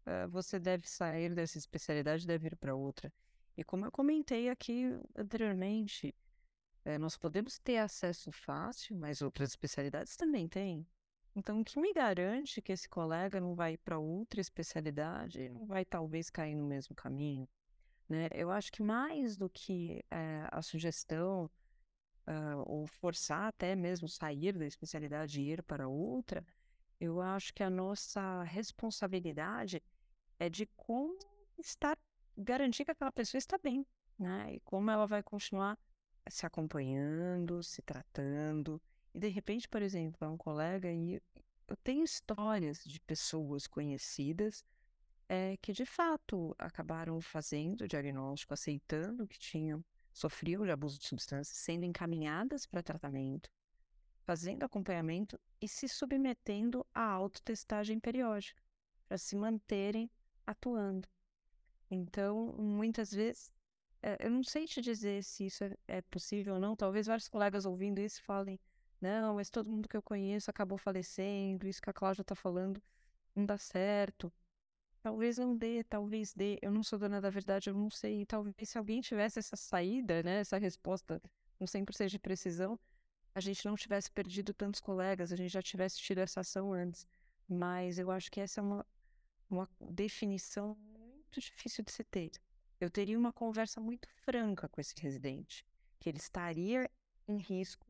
uh, 0.05 0.29
você 0.29 0.59
deve 0.59 0.87
sair 0.87 1.33
dessa 1.33 1.57
especialidade, 1.57 2.27
deve 2.27 2.47
ir 2.47 2.55
para 2.55 2.75
outra. 2.75 3.11
E 3.55 3.63
como 3.63 3.85
eu 3.85 3.91
comentei 3.91 4.49
aqui 4.49 4.85
anteriormente, 5.15 6.15
é, 6.85 6.97
nós 6.97 7.15
podemos 7.15 7.59
ter 7.59 7.77
acesso 7.77 8.31
fácil, 8.31 8.95
mas 8.95 9.21
outras 9.21 9.49
especialidades 9.49 10.15
também 10.15 10.47
têm. 10.47 10.85
Então, 11.35 11.61
o 11.61 11.65
que 11.65 11.79
me 11.79 11.91
garante 11.93 12.61
que 12.61 12.71
esse 12.71 12.87
colega 12.87 13.39
não 13.39 13.55
vai 13.55 13.75
para 13.77 13.97
outra 13.97 14.39
especialidade 14.39 15.49
não 15.49 15.65
vai 15.65 15.83
talvez 15.83 16.29
cair 16.29 16.55
no 16.55 16.65
mesmo 16.65 16.95
caminho? 16.95 17.47
Né? 18.07 18.27
Eu 18.33 18.51
acho 18.51 18.71
que 18.71 18.83
mais 18.83 19.35
do 19.35 19.49
que 19.49 20.03
é, 20.11 20.47
a 20.51 20.61
sugestão 20.61 21.49
uh, 22.27 22.63
ou 22.65 22.85
forçar 22.85 23.47
até 23.47 23.75
mesmo 23.75 24.07
sair 24.07 24.53
da 24.53 24.65
especialidade 24.65 25.41
e 25.41 25.51
ir 25.51 25.63
para 25.63 25.87
outra, 25.87 26.45
eu 26.99 27.19
acho 27.19 27.53
que 27.53 27.63
a 27.63 27.69
nossa 27.69 28.43
responsabilidade 28.43 29.81
é 30.39 30.49
de 30.49 30.65
como 30.75 31.17
estar, 31.57 31.97
garantir 32.37 32.85
que 32.85 32.91
aquela 32.91 33.11
pessoa 33.11 33.39
está 33.39 33.57
bem, 33.57 33.85
né? 34.17 34.55
E 34.55 34.59
como 34.61 34.89
ela 34.91 35.05
vai 35.05 35.23
continuar 35.23 35.77
se 36.29 36.45
acompanhando, 36.45 37.61
se 37.63 37.81
tratando, 37.81 38.81
e 39.13 39.19
de 39.19 39.27
repente, 39.27 39.67
por 39.67 39.81
exemplo, 39.81 40.25
é 40.25 40.27
um 40.27 40.37
colega 40.37 40.91
e 40.91 41.21
eu 41.67 41.77
tenho 41.83 42.03
histórias 42.03 42.83
de 42.83 42.99
pessoas 42.99 43.67
conhecidas 43.67 44.63
é, 45.29 45.57
que 45.57 45.71
de 45.71 45.85
fato 45.85 46.55
acabaram 46.57 47.19
fazendo 47.21 47.81
o 47.81 47.87
diagnóstico, 47.87 48.53
aceitando 48.53 49.27
que 49.27 49.39
tinham 49.39 49.83
sofriam 50.11 50.63
de 50.63 50.71
abuso 50.71 50.99
de 50.99 51.07
substâncias, 51.07 51.57
sendo 51.57 51.85
encaminhadas 51.85 52.65
para 52.67 52.83
tratamento, 52.83 53.49
fazendo 54.23 54.63
acompanhamento 54.63 55.39
e 55.59 55.67
se 55.67 55.87
submetendo 55.87 56.85
à 56.93 57.03
autotestagem 57.03 57.99
periódica 57.99 58.61
para 59.07 59.17
se 59.17 59.35
manterem 59.35 60.09
atuando. 60.45 61.07
Então, 61.89 62.53
muitas 62.57 63.11
vezes, 63.11 63.51
é, 64.01 64.25
eu 64.25 64.29
não 64.29 64.43
sei 64.43 64.65
te 64.65 64.81
dizer 64.81 65.23
se 65.23 65.45
isso 65.45 65.63
é, 65.63 65.75
é 65.87 66.01
possível 66.01 66.55
ou 66.55 66.59
não. 66.59 66.75
Talvez 66.75 67.07
vários 67.07 67.27
colegas 67.27 67.65
ouvindo 67.65 67.99
isso 67.99 68.21
falem: 68.23 68.59
não, 69.03 69.35
mas 69.35 69.49
todo 69.49 69.69
mundo 69.69 69.89
que 69.89 69.97
eu 69.97 70.01
conheço 70.01 70.49
acabou 70.49 70.77
falecendo, 70.77 71.67
isso 71.67 71.81
que 71.81 71.89
a 71.89 71.93
Cláudia 71.93 72.21
está 72.21 72.33
falando 72.35 72.81
não 73.35 73.45
dá 73.45 73.57
certo. 73.57 74.31
Talvez 75.01 75.37
não 75.37 75.57
dê, 75.57 75.83
talvez 75.83 76.33
dê. 76.33 76.57
Eu 76.61 76.71
não 76.71 76.81
sou 76.81 76.97
dona 76.97 77.19
da 77.19 77.29
verdade, 77.29 77.69
eu 77.69 77.73
não 77.73 77.89
sei. 77.89 78.25
Talvez 78.25 78.55
se 78.69 78.77
alguém 78.77 79.01
tivesse 79.01 79.39
essa 79.39 79.57
saída, 79.57 80.23
né, 80.23 80.39
essa 80.39 80.57
resposta 80.57 81.21
com 81.59 81.65
100% 81.65 82.07
de 82.07 82.19
precisão, 82.19 82.79
a 83.35 83.41
gente 83.41 83.65
não 83.65 83.75
tivesse 83.75 84.09
perdido 84.09 84.53
tantos 84.53 84.79
colegas, 84.79 85.33
a 85.33 85.35
gente 85.35 85.51
já 85.51 85.61
tivesse 85.61 85.97
tido 85.97 86.19
essa 86.19 86.39
ação 86.39 86.71
antes. 86.71 87.05
Mas 87.47 87.99
eu 87.99 88.09
acho 88.09 88.31
que 88.31 88.39
essa 88.39 88.61
é 88.61 88.63
uma, 88.63 88.85
uma 89.49 89.69
definição 89.81 90.77
muito 90.77 91.41
difícil 91.41 91.83
de 91.83 91.91
se 91.91 92.05
ter. 92.05 92.31
Eu 92.79 92.89
teria 92.89 93.19
uma 93.19 93.33
conversa 93.33 93.81
muito 93.81 94.07
franca 94.23 94.69
com 94.69 94.79
esse 94.79 94.93
residente, 94.97 95.65
que 95.99 96.07
ele 96.07 96.19
estaria 96.19 96.89
em 97.27 97.37
risco 97.37 97.82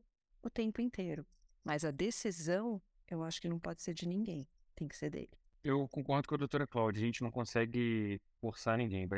o 0.46 0.50
tempo 0.50 0.80
inteiro. 0.80 1.26
Mas 1.62 1.84
a 1.84 1.90
decisão, 1.90 2.80
eu 3.08 3.22
acho 3.22 3.40
que 3.40 3.48
não 3.48 3.58
pode 3.58 3.82
ser 3.82 3.94
de 3.94 4.06
ninguém, 4.06 4.46
tem 4.74 4.86
que 4.86 4.96
ser 4.96 5.10
dele. 5.10 5.30
Eu 5.62 5.88
concordo 5.88 6.28
com 6.28 6.34
a 6.34 6.38
doutora 6.38 6.66
Cláudia, 6.66 7.02
a 7.02 7.06
gente 7.06 7.22
não 7.22 7.30
consegue 7.30 8.20
forçar 8.40 8.76
ninguém. 8.76 9.08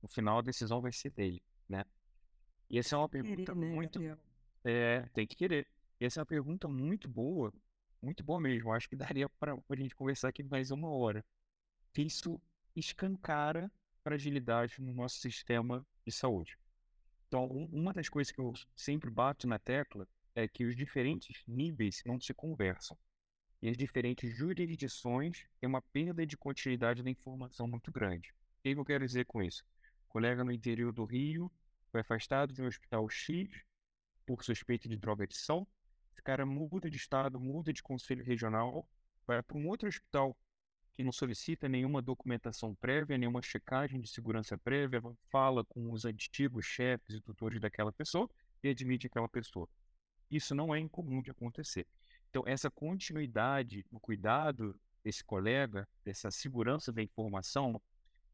No 0.00 0.08
final, 0.08 0.38
a 0.38 0.42
decisão 0.42 0.80
vai 0.80 0.92
ser 0.92 1.10
dele, 1.10 1.42
né? 1.68 1.84
E 2.70 2.78
essa 2.78 2.96
é 2.96 2.98
uma 2.98 3.08
pergunta 3.08 3.52
querer, 3.52 3.54
né, 3.54 3.74
muito. 3.74 4.00
É, 4.64 5.02
tem 5.12 5.26
que 5.26 5.36
querer. 5.36 5.66
E 6.00 6.06
essa 6.06 6.20
é 6.20 6.22
uma 6.22 6.26
pergunta 6.26 6.66
muito 6.66 7.06
boa, 7.06 7.52
muito 8.00 8.24
boa 8.24 8.40
mesmo. 8.40 8.72
Acho 8.72 8.88
que 8.88 8.96
daria 8.96 9.28
para 9.28 9.54
a 9.54 9.76
gente 9.76 9.94
conversar 9.94 10.28
aqui 10.28 10.42
mais 10.42 10.70
uma 10.70 10.88
hora. 10.88 11.22
Que 11.92 12.02
isso 12.02 12.40
escancara 12.74 13.70
fragilidade 14.02 14.80
no 14.80 14.92
nosso 14.92 15.18
sistema 15.18 15.86
de 16.04 16.12
saúde. 16.12 16.58
Então, 17.28 17.46
uma 17.72 17.92
das 17.92 18.08
coisas 18.08 18.32
que 18.32 18.40
eu 18.40 18.52
sempre 18.74 19.10
bato 19.10 19.46
na 19.46 19.58
tecla 19.58 20.06
é 20.34 20.48
que 20.48 20.64
os 20.64 20.74
diferentes 20.74 21.42
níveis 21.46 22.02
não 22.04 22.20
se 22.20 22.34
conversam 22.34 22.98
e 23.64 23.68
as 23.70 23.78
diferentes 23.78 24.36
jurisdições 24.36 25.46
têm 25.58 25.66
uma 25.66 25.80
perda 25.80 26.26
de 26.26 26.36
continuidade 26.36 27.02
da 27.02 27.08
informação 27.08 27.66
muito 27.66 27.90
grande. 27.90 28.34
O 28.58 28.62
que 28.62 28.78
eu 28.78 28.84
quero 28.84 29.06
dizer 29.06 29.24
com 29.24 29.42
isso? 29.42 29.64
O 30.06 30.12
colega 30.12 30.44
no 30.44 30.52
interior 30.52 30.92
do 30.92 31.06
Rio 31.06 31.50
foi 31.90 32.02
afastado 32.02 32.52
de 32.52 32.60
um 32.60 32.66
hospital 32.66 33.08
X 33.08 33.48
por 34.26 34.44
suspeita 34.44 34.86
de 34.86 34.98
droga 34.98 35.24
adição. 35.24 35.66
Esse 36.12 36.22
cara 36.22 36.44
muda 36.44 36.90
de 36.90 36.96
estado, 36.98 37.40
muda 37.40 37.72
de 37.72 37.82
conselho 37.82 38.22
regional, 38.22 38.86
vai 39.26 39.42
para 39.42 39.56
um 39.56 39.66
outro 39.66 39.88
hospital 39.88 40.36
que 40.94 41.02
não 41.02 41.10
solicita 41.10 41.66
nenhuma 41.66 42.02
documentação 42.02 42.74
prévia, 42.74 43.16
nenhuma 43.16 43.40
checagem 43.40 43.98
de 43.98 44.08
segurança 44.08 44.58
prévia, 44.58 45.00
fala 45.30 45.64
com 45.64 45.90
os 45.90 46.04
antigos 46.04 46.66
chefes 46.66 47.14
e 47.16 47.20
tutores 47.22 47.60
daquela 47.60 47.90
pessoa 47.90 48.28
e 48.62 48.68
admite 48.68 49.06
aquela 49.06 49.28
pessoa. 49.28 49.66
Isso 50.30 50.54
não 50.54 50.74
é 50.74 50.78
incomum 50.78 51.22
de 51.22 51.30
acontecer. 51.30 51.86
Então, 52.30 52.42
essa 52.46 52.70
continuidade 52.70 53.84
no 53.90 54.00
cuidado 54.00 54.78
desse 55.04 55.22
colega, 55.22 55.86
dessa 56.04 56.30
segurança 56.30 56.92
da 56.92 57.02
informação, 57.02 57.80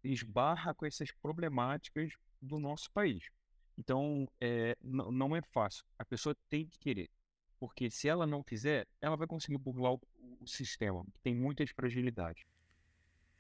esbarra 0.03 0.73
com 0.75 0.87
essas 0.87 1.11
problemáticas 1.13 2.13
do 2.41 2.59
nosso 2.59 2.91
país. 2.93 3.29
Então, 3.77 4.29
é, 4.41 4.77
não 4.83 5.37
é 5.37 5.43
fácil. 5.43 5.85
A 5.99 6.05
pessoa 6.05 6.37
tem 6.49 6.67
que 6.67 6.79
querer. 6.79 7.11
Porque 7.59 7.91
se 7.91 8.09
ela 8.09 8.27
não 8.27 8.43
quiser, 8.43 8.87
ela 9.01 9.17
vai 9.17 9.27
conseguir 9.27 9.59
burlar 9.59 9.93
o, 9.93 10.01
o 10.41 10.47
sistema, 10.47 11.05
que 11.13 11.21
tem 11.21 11.35
muitas 11.35 11.71
fragilidades. 11.71 12.43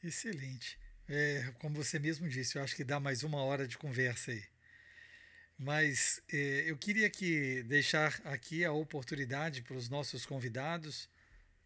Excelente. 0.02 0.78
É, 1.08 1.52
como 1.58 1.74
você 1.82 1.98
mesmo 1.98 2.28
disse, 2.28 2.56
eu 2.56 2.62
acho 2.62 2.76
que 2.76 2.84
dá 2.84 3.00
mais 3.00 3.22
uma 3.22 3.42
hora 3.42 3.66
de 3.66 3.76
conversa 3.76 4.30
aí. 4.30 4.44
Mas 5.62 6.22
eh, 6.32 6.64
eu 6.66 6.78
queria 6.78 7.10
que 7.10 7.62
deixar 7.64 8.18
aqui 8.24 8.64
a 8.64 8.72
oportunidade 8.72 9.60
para 9.60 9.76
os 9.76 9.90
nossos 9.90 10.24
convidados, 10.24 11.06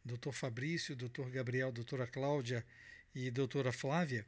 Dr. 0.05 0.33
Fabrício, 0.33 0.97
Dr. 0.97 1.31
Gabriel, 1.31 1.71
doutora 1.71 2.05
Cláudia 2.05 2.67
e 3.15 3.31
doutora 3.31 3.71
Flávia, 3.71 4.27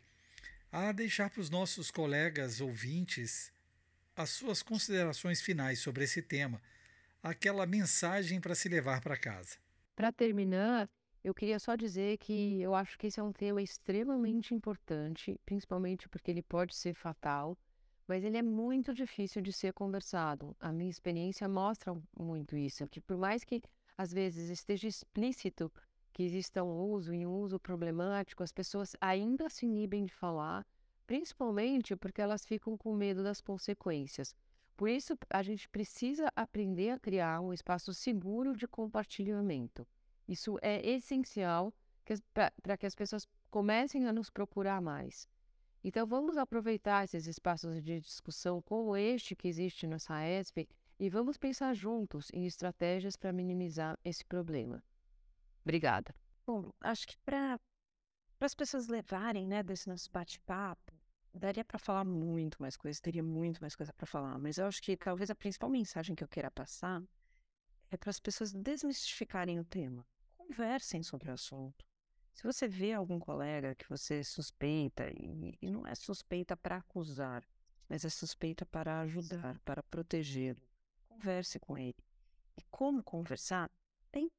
a 0.70 0.92
deixar 0.92 1.30
para 1.30 1.40
os 1.40 1.50
nossos 1.50 1.90
colegas 1.90 2.60
ouvintes 2.60 3.52
as 4.14 4.30
suas 4.30 4.62
considerações 4.62 5.42
finais 5.42 5.80
sobre 5.80 6.04
esse 6.04 6.22
tema, 6.22 6.62
aquela 7.20 7.66
mensagem 7.66 8.40
para 8.40 8.54
se 8.54 8.68
levar 8.68 9.00
para 9.00 9.16
casa. 9.16 9.56
Para 9.96 10.12
terminar, 10.12 10.88
eu 11.24 11.34
queria 11.34 11.58
só 11.58 11.74
dizer 11.74 12.18
que 12.18 12.62
eu 12.62 12.72
acho 12.72 12.96
que 12.96 13.08
esse 13.08 13.18
é 13.18 13.22
um 13.22 13.32
tema 13.32 13.60
extremamente 13.60 14.54
importante, 14.54 15.40
principalmente 15.44 16.08
porque 16.08 16.30
ele 16.30 16.42
pode 16.42 16.76
ser 16.76 16.94
fatal 16.94 17.58
mas 18.06 18.24
ele 18.24 18.36
é 18.36 18.42
muito 18.42 18.94
difícil 18.94 19.42
de 19.42 19.52
ser 19.52 19.72
conversado. 19.72 20.56
A 20.60 20.72
minha 20.72 20.90
experiência 20.90 21.48
mostra 21.48 21.96
muito 22.18 22.56
isso, 22.56 22.86
que 22.88 23.00
por 23.00 23.16
mais 23.16 23.42
que 23.44 23.62
às 23.98 24.12
vezes 24.12 24.50
esteja 24.50 24.86
explícito 24.86 25.72
que 26.12 26.22
exista 26.22 26.62
um 26.62 26.90
uso 26.92 27.12
e 27.12 27.26
um 27.26 27.36
uso 27.40 27.58
problemático, 27.58 28.42
as 28.42 28.52
pessoas 28.52 28.96
ainda 29.00 29.50
se 29.50 29.66
inibem 29.66 30.04
de 30.04 30.14
falar, 30.14 30.66
principalmente 31.06 31.94
porque 31.96 32.22
elas 32.22 32.44
ficam 32.46 32.76
com 32.76 32.94
medo 32.94 33.22
das 33.22 33.40
consequências. 33.40 34.34
Por 34.76 34.88
isso, 34.88 35.16
a 35.30 35.42
gente 35.42 35.68
precisa 35.68 36.30
aprender 36.36 36.90
a 36.90 36.98
criar 36.98 37.40
um 37.40 37.52
espaço 37.52 37.92
seguro 37.94 38.54
de 38.56 38.68
compartilhamento. 38.68 39.86
Isso 40.28 40.58
é 40.60 40.86
essencial 40.86 41.72
para 42.62 42.76
que 42.76 42.86
as 42.86 42.94
pessoas 42.94 43.26
comecem 43.50 44.06
a 44.06 44.12
nos 44.12 44.30
procurar 44.30 44.80
mais. 44.80 45.28
Então, 45.88 46.04
vamos 46.04 46.36
aproveitar 46.36 47.04
esses 47.04 47.28
espaços 47.28 47.80
de 47.80 48.00
discussão 48.00 48.60
como 48.60 48.96
este 48.96 49.36
que 49.36 49.46
existe 49.46 49.86
na 49.86 50.00
SAESP 50.00 50.68
e 50.98 51.08
vamos 51.08 51.36
pensar 51.36 51.74
juntos 51.74 52.28
em 52.34 52.44
estratégias 52.44 53.14
para 53.14 53.32
minimizar 53.32 53.96
esse 54.04 54.24
problema. 54.24 54.82
Obrigada. 55.62 56.12
Bom, 56.44 56.72
acho 56.80 57.06
que 57.06 57.16
para 57.18 57.60
as 58.40 58.52
pessoas 58.52 58.88
levarem 58.88 59.46
né, 59.46 59.62
desse 59.62 59.88
nosso 59.88 60.10
bate-papo, 60.10 60.92
daria 61.32 61.64
para 61.64 61.78
falar 61.78 62.04
muito 62.04 62.60
mais 62.60 62.76
coisas, 62.76 63.00
teria 63.00 63.22
muito 63.22 63.60
mais 63.60 63.76
coisa 63.76 63.92
para 63.92 64.06
falar, 64.06 64.40
mas 64.40 64.58
eu 64.58 64.66
acho 64.66 64.82
que 64.82 64.96
talvez 64.96 65.30
a 65.30 65.36
principal 65.36 65.70
mensagem 65.70 66.16
que 66.16 66.24
eu 66.24 66.28
queira 66.28 66.50
passar 66.50 67.00
é 67.92 67.96
para 67.96 68.10
as 68.10 68.18
pessoas 68.18 68.52
desmistificarem 68.52 69.60
o 69.60 69.64
tema. 69.64 70.04
Conversem 70.36 71.04
sobre 71.04 71.30
o 71.30 71.34
assunto. 71.34 71.86
Se 72.36 72.42
você 72.42 72.68
vê 72.68 72.92
algum 72.92 73.18
colega 73.18 73.74
que 73.74 73.88
você 73.88 74.22
suspeita, 74.22 75.08
e, 75.08 75.70
não 75.70 75.86
é 75.86 75.94
suspeita 75.94 76.54
para 76.54 76.76
acusar, 76.76 77.42
mas 77.88 78.04
é 78.04 78.10
suspeita 78.10 78.66
para 78.66 79.00
ajudar, 79.00 79.58
para 79.60 79.82
protegê-lo, 79.82 80.60
converse 81.08 81.58
com 81.58 81.78
ele. 81.78 81.96
E 82.54 82.62
como 82.70 83.02
conversar? 83.02 83.70
Tem 84.12 84.30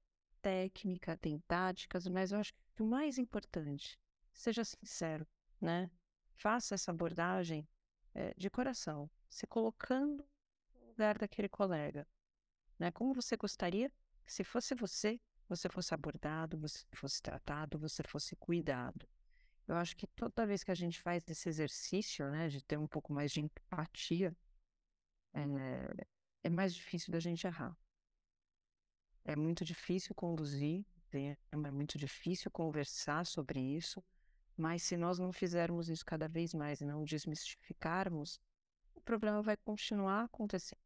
técnica, 0.43 1.17
tem 1.17 1.39
táticas, 1.47 2.07
mas 2.07 2.31
eu 2.31 2.39
acho 2.39 2.53
que 2.75 2.83
o 2.83 2.85
mais 2.85 3.17
importante, 3.17 3.99
seja 4.31 4.63
sincero, 4.63 5.25
né? 5.59 5.89
Faça 6.35 6.75
essa 6.75 6.91
abordagem 6.91 7.67
é, 8.13 8.31
de 8.37 8.47
coração, 8.47 9.09
se 9.27 9.47
colocando 9.47 10.23
no 10.75 10.87
lugar 10.89 11.17
daquele 11.17 11.49
colega. 11.49 12.07
Né? 12.77 12.91
Como 12.91 13.11
você 13.15 13.35
gostaria 13.35 13.91
que, 14.23 14.31
se 14.31 14.43
fosse 14.43 14.75
você, 14.75 15.19
você 15.47 15.69
fosse 15.69 15.93
abordado, 15.93 16.57
você 16.57 16.85
fosse 16.93 17.21
tratado, 17.21 17.79
você 17.79 18.03
fosse 18.03 18.35
cuidado. 18.35 19.07
Eu 19.67 19.75
acho 19.75 19.95
que 19.95 20.07
toda 20.07 20.45
vez 20.45 20.63
que 20.63 20.71
a 20.71 20.75
gente 20.75 21.01
faz 21.01 21.23
esse 21.27 21.49
exercício, 21.49 22.29
né, 22.31 22.47
de 22.47 22.63
ter 22.63 22.77
um 22.77 22.87
pouco 22.87 23.11
mais 23.13 23.31
de 23.31 23.41
empatia, 23.41 24.35
é, 25.33 26.07
é 26.43 26.49
mais 26.49 26.73
difícil 26.73 27.11
da 27.11 27.19
gente 27.19 27.45
errar. 27.45 27.77
É 29.25 29.35
muito 29.35 29.65
difícil 29.65 30.15
conduzir, 30.15 30.85
é 31.51 31.71
muito 31.71 31.97
difícil 31.97 32.49
conversar 32.49 33.25
sobre 33.25 33.59
isso, 33.59 34.03
mas 34.55 34.83
se 34.83 34.95
nós 34.95 35.19
não 35.19 35.31
fizermos 35.33 35.89
isso 35.89 36.05
cada 36.05 36.27
vez 36.27 36.53
mais 36.53 36.81
e 36.81 36.85
não 36.85 37.03
desmistificarmos, 37.03 38.39
o 38.95 39.01
problema 39.01 39.41
vai 39.41 39.57
continuar 39.57 40.23
acontecendo. 40.23 40.81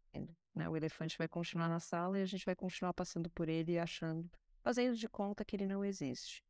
Né? 0.53 0.67
O 0.67 0.75
elefante 0.75 1.17
vai 1.17 1.27
continuar 1.27 1.69
na 1.69 1.79
sala 1.79 2.19
e 2.19 2.21
a 2.21 2.25
gente 2.25 2.45
vai 2.45 2.55
continuar 2.55 2.93
passando 2.93 3.29
por 3.29 3.47
ele 3.47 3.73
e 3.73 3.79
achando, 3.79 4.29
fazendo 4.61 4.95
de 4.95 5.07
conta 5.07 5.43
que 5.43 5.55
ele 5.55 5.65
não 5.65 5.83
existe. 5.83 6.43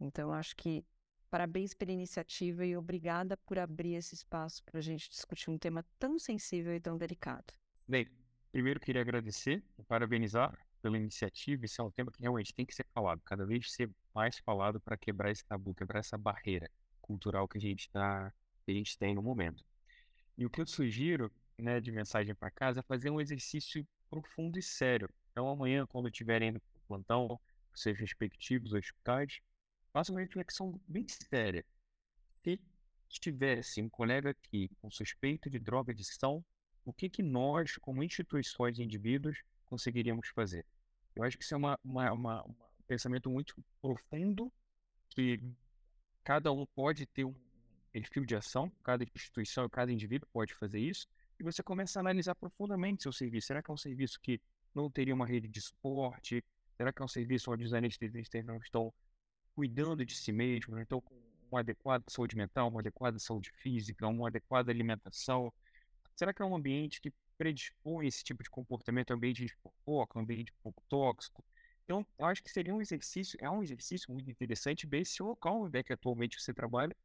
Então, 0.00 0.32
acho 0.32 0.54
que 0.56 0.84
parabéns 1.30 1.74
pela 1.74 1.92
iniciativa 1.92 2.64
e 2.64 2.76
obrigada 2.76 3.36
por 3.36 3.58
abrir 3.58 3.94
esse 3.94 4.14
espaço 4.14 4.62
para 4.64 4.78
a 4.78 4.82
gente 4.82 5.08
discutir 5.10 5.50
um 5.50 5.58
tema 5.58 5.84
tão 5.98 6.18
sensível 6.18 6.74
e 6.74 6.80
tão 6.80 6.96
delicado. 6.96 7.52
Bem, 7.86 8.08
primeiro 8.52 8.80
queria 8.80 9.02
agradecer 9.02 9.62
e 9.78 9.82
parabenizar 9.82 10.56
pela 10.80 10.96
iniciativa. 10.96 11.64
Isso 11.64 11.80
é 11.80 11.84
um 11.84 11.90
tema 11.90 12.10
que 12.12 12.20
realmente 12.20 12.54
tem 12.54 12.64
que 12.64 12.74
ser 12.74 12.86
falado, 12.94 13.20
cada 13.24 13.44
vez 13.44 13.72
ser 13.72 13.90
mais 14.14 14.38
falado 14.38 14.80
para 14.80 14.96
quebrar 14.96 15.30
esse 15.30 15.44
tabu, 15.44 15.74
quebrar 15.74 16.00
essa 16.00 16.16
barreira 16.16 16.70
cultural 17.00 17.48
que 17.48 17.58
a 17.58 17.60
gente 17.60 17.90
tá, 17.90 18.32
que 18.64 18.70
a 18.70 18.74
gente 18.74 18.96
tem 18.98 19.14
no 19.14 19.22
momento. 19.22 19.64
E 20.38 20.44
o 20.44 20.50
que 20.50 20.60
eu 20.60 20.66
sugiro, 20.66 21.32
né, 21.58 21.80
de 21.80 21.90
mensagem 21.90 22.34
para 22.34 22.50
casa, 22.50 22.80
é 22.80 22.82
fazer 22.82 23.10
um 23.10 23.20
exercício 23.20 23.86
profundo 24.10 24.58
e 24.58 24.62
sério. 24.62 25.08
Então, 25.30 25.48
amanhã, 25.48 25.86
quando 25.86 26.08
estiverem 26.08 26.60
plantão, 26.86 27.38
seus 27.74 27.98
respectivos 27.98 28.72
hospitais, 28.72 29.40
faça 29.92 30.12
uma 30.12 30.20
reflexão 30.20 30.80
bem 30.86 31.06
séria. 31.08 31.64
Se 33.08 33.20
tivesse 33.20 33.80
um 33.80 33.88
colega 33.88 34.30
aqui 34.30 34.68
com 34.80 34.90
suspeito 34.90 35.48
de 35.48 35.58
droga 35.58 35.92
adição, 35.92 36.44
o 36.84 36.92
que, 36.92 37.08
que 37.08 37.22
nós, 37.22 37.76
como 37.78 38.02
instituições 38.02 38.78
e 38.78 38.82
indivíduos, 38.82 39.42
conseguiríamos 39.64 40.28
fazer? 40.28 40.64
Eu 41.14 41.24
acho 41.24 41.36
que 41.38 41.44
isso 41.44 41.54
é 41.54 41.56
uma, 41.56 41.78
uma, 41.84 42.12
uma, 42.12 42.44
um 42.44 42.54
pensamento 42.86 43.30
muito 43.30 43.54
profundo 43.80 44.52
que 45.08 45.40
cada 46.22 46.52
um 46.52 46.66
pode 46.66 47.06
ter 47.06 47.24
um 47.24 47.34
perfil 47.92 48.24
de 48.24 48.36
ação, 48.36 48.70
cada 48.82 49.04
instituição, 49.04 49.68
cada 49.68 49.90
indivíduo 49.90 50.28
pode 50.32 50.52
fazer 50.54 50.80
isso, 50.80 51.06
e 51.38 51.42
você 51.42 51.62
começa 51.62 51.98
a 51.98 52.02
analisar 52.02 52.34
profundamente 52.34 53.02
seu 53.02 53.12
serviço. 53.12 53.46
Será 53.46 53.62
que 53.62 53.70
é 53.70 53.74
um 53.74 53.78
serviço 53.78 54.20
que 54.20 54.40
não 54.74 54.90
teria 54.90 55.14
uma 55.14 55.26
rede 55.26 55.48
de 55.48 55.60
suporte? 55.60 56.44
Será 56.76 56.92
que 56.92 57.00
é 57.00 57.04
um 57.04 57.08
serviço 57.08 57.50
onde 57.50 57.64
os 57.64 57.72
anestesistas 57.72 58.44
não 58.44 58.58
estão 58.58 58.92
cuidando 59.54 60.04
de 60.04 60.14
si 60.14 60.32
mesmos, 60.32 60.74
não 60.74 60.82
estão 60.82 61.00
com 61.00 61.14
uma 61.50 61.60
adequada 61.60 62.04
saúde 62.08 62.36
mental, 62.36 62.68
uma 62.68 62.80
adequada 62.80 63.18
saúde 63.18 63.50
física, 63.62 64.06
uma 64.06 64.28
adequada 64.28 64.70
alimentação? 64.70 65.52
Será 66.14 66.32
que 66.32 66.42
é 66.42 66.44
um 66.44 66.56
ambiente 66.56 67.00
que 67.00 67.12
predispõe 67.36 68.06
esse 68.06 68.24
tipo 68.24 68.42
de 68.42 68.50
comportamento, 68.50 69.12
ambiente 69.12 69.44
de 69.44 69.54
fofoca, 69.54 70.18
ambiente 70.18 70.52
pouco 70.62 70.82
tóxico. 70.88 71.44
Então, 71.84 72.04
eu 72.18 72.26
acho 72.26 72.42
que 72.42 72.50
seria 72.50 72.74
um 72.74 72.80
exercício, 72.80 73.38
é 73.40 73.48
um 73.48 73.62
exercício 73.62 74.12
muito 74.12 74.28
interessante 74.30 74.86
ver 74.86 75.04
se 75.04 75.22
o 75.22 75.26
local 75.26 75.62
onde 75.62 75.78
é 75.78 75.82
que 75.82 75.92
atualmente 75.92 76.40
você 76.40 76.52
trabalha 76.52 76.96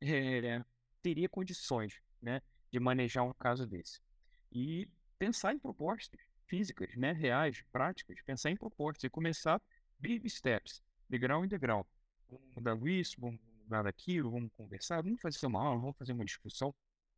é, 0.00 0.64
teria 1.00 1.28
condições 1.28 2.00
né, 2.20 2.40
de 2.70 2.78
manejar 2.78 3.24
um 3.24 3.32
caso 3.32 3.66
desse. 3.66 4.00
E 4.52 4.88
pensar 5.18 5.54
em 5.54 5.58
propostas 5.58 6.20
físicas, 6.52 6.94
né, 6.96 7.12
reais, 7.12 7.64
práticas, 7.72 8.20
pensar 8.26 8.50
em 8.50 8.56
propostas 8.56 9.04
e 9.04 9.08
começar 9.08 9.58
baby 9.98 10.28
steps, 10.28 10.82
degrau 11.08 11.42
em 11.46 11.48
degrau. 11.48 11.88
Vamos 12.28 12.54
mudar 12.54 12.86
isso, 12.86 13.18
vamos 13.18 13.40
mudar 13.64 13.86
aquilo, 13.86 14.30
vamos 14.30 14.52
conversar, 14.52 15.02
vamos 15.02 15.18
fazer 15.18 15.46
uma 15.46 15.62
aula, 15.62 15.80
vamos 15.80 15.96
fazer 15.96 16.12
uma 16.12 16.26
discussão. 16.26 16.74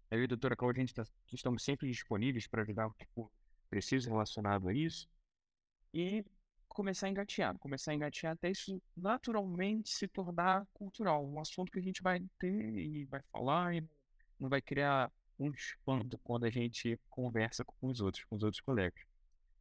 Eu 0.09 0.20
e 0.20 0.24
a 0.24 0.28
doutora 0.28 0.55
Cláudia, 0.55 0.82
a 0.82 0.87
gente 0.87 0.95
tá, 0.95 1.03
estamos 1.32 1.64
sempre 1.64 1.89
disponíveis 1.89 2.47
para 2.47 2.62
ajudar 2.62 2.87
o 2.87 2.95
que 2.95 3.07
for 3.07 3.28
preciso 3.68 4.09
relacionado 4.09 4.68
a 4.68 4.72
isso. 4.72 5.09
E 5.93 6.24
começar 6.68 7.09
a 7.09 7.11
engatear, 7.11 7.59
começar 7.59 7.91
a 7.91 7.95
engatear 7.97 8.35
até 8.35 8.53
isso 8.53 8.80
naturalmente 8.97 9.91
se 9.91 10.07
tornar 10.07 10.64
cultural. 10.72 11.26
Um 11.26 11.41
assunto 11.41 11.72
que 11.72 11.80
a 11.80 11.82
gente 11.82 12.01
vai 12.01 12.20
ter 12.39 12.78
e 12.78 13.05
vai 13.07 13.20
falar 13.32 13.74
e 13.74 13.85
não 14.39 14.49
vai 14.49 14.62
criar 14.62 15.11
um 15.41 15.51
espanto 15.51 16.18
quando 16.18 16.45
a 16.45 16.51
gente 16.51 16.97
conversa 17.11 17.64
com 17.64 17.89
os 17.89 18.01
outros, 18.01 18.24
com 18.26 18.37
os 18.37 18.45
outros 18.45 18.61
colegas. 18.61 19.14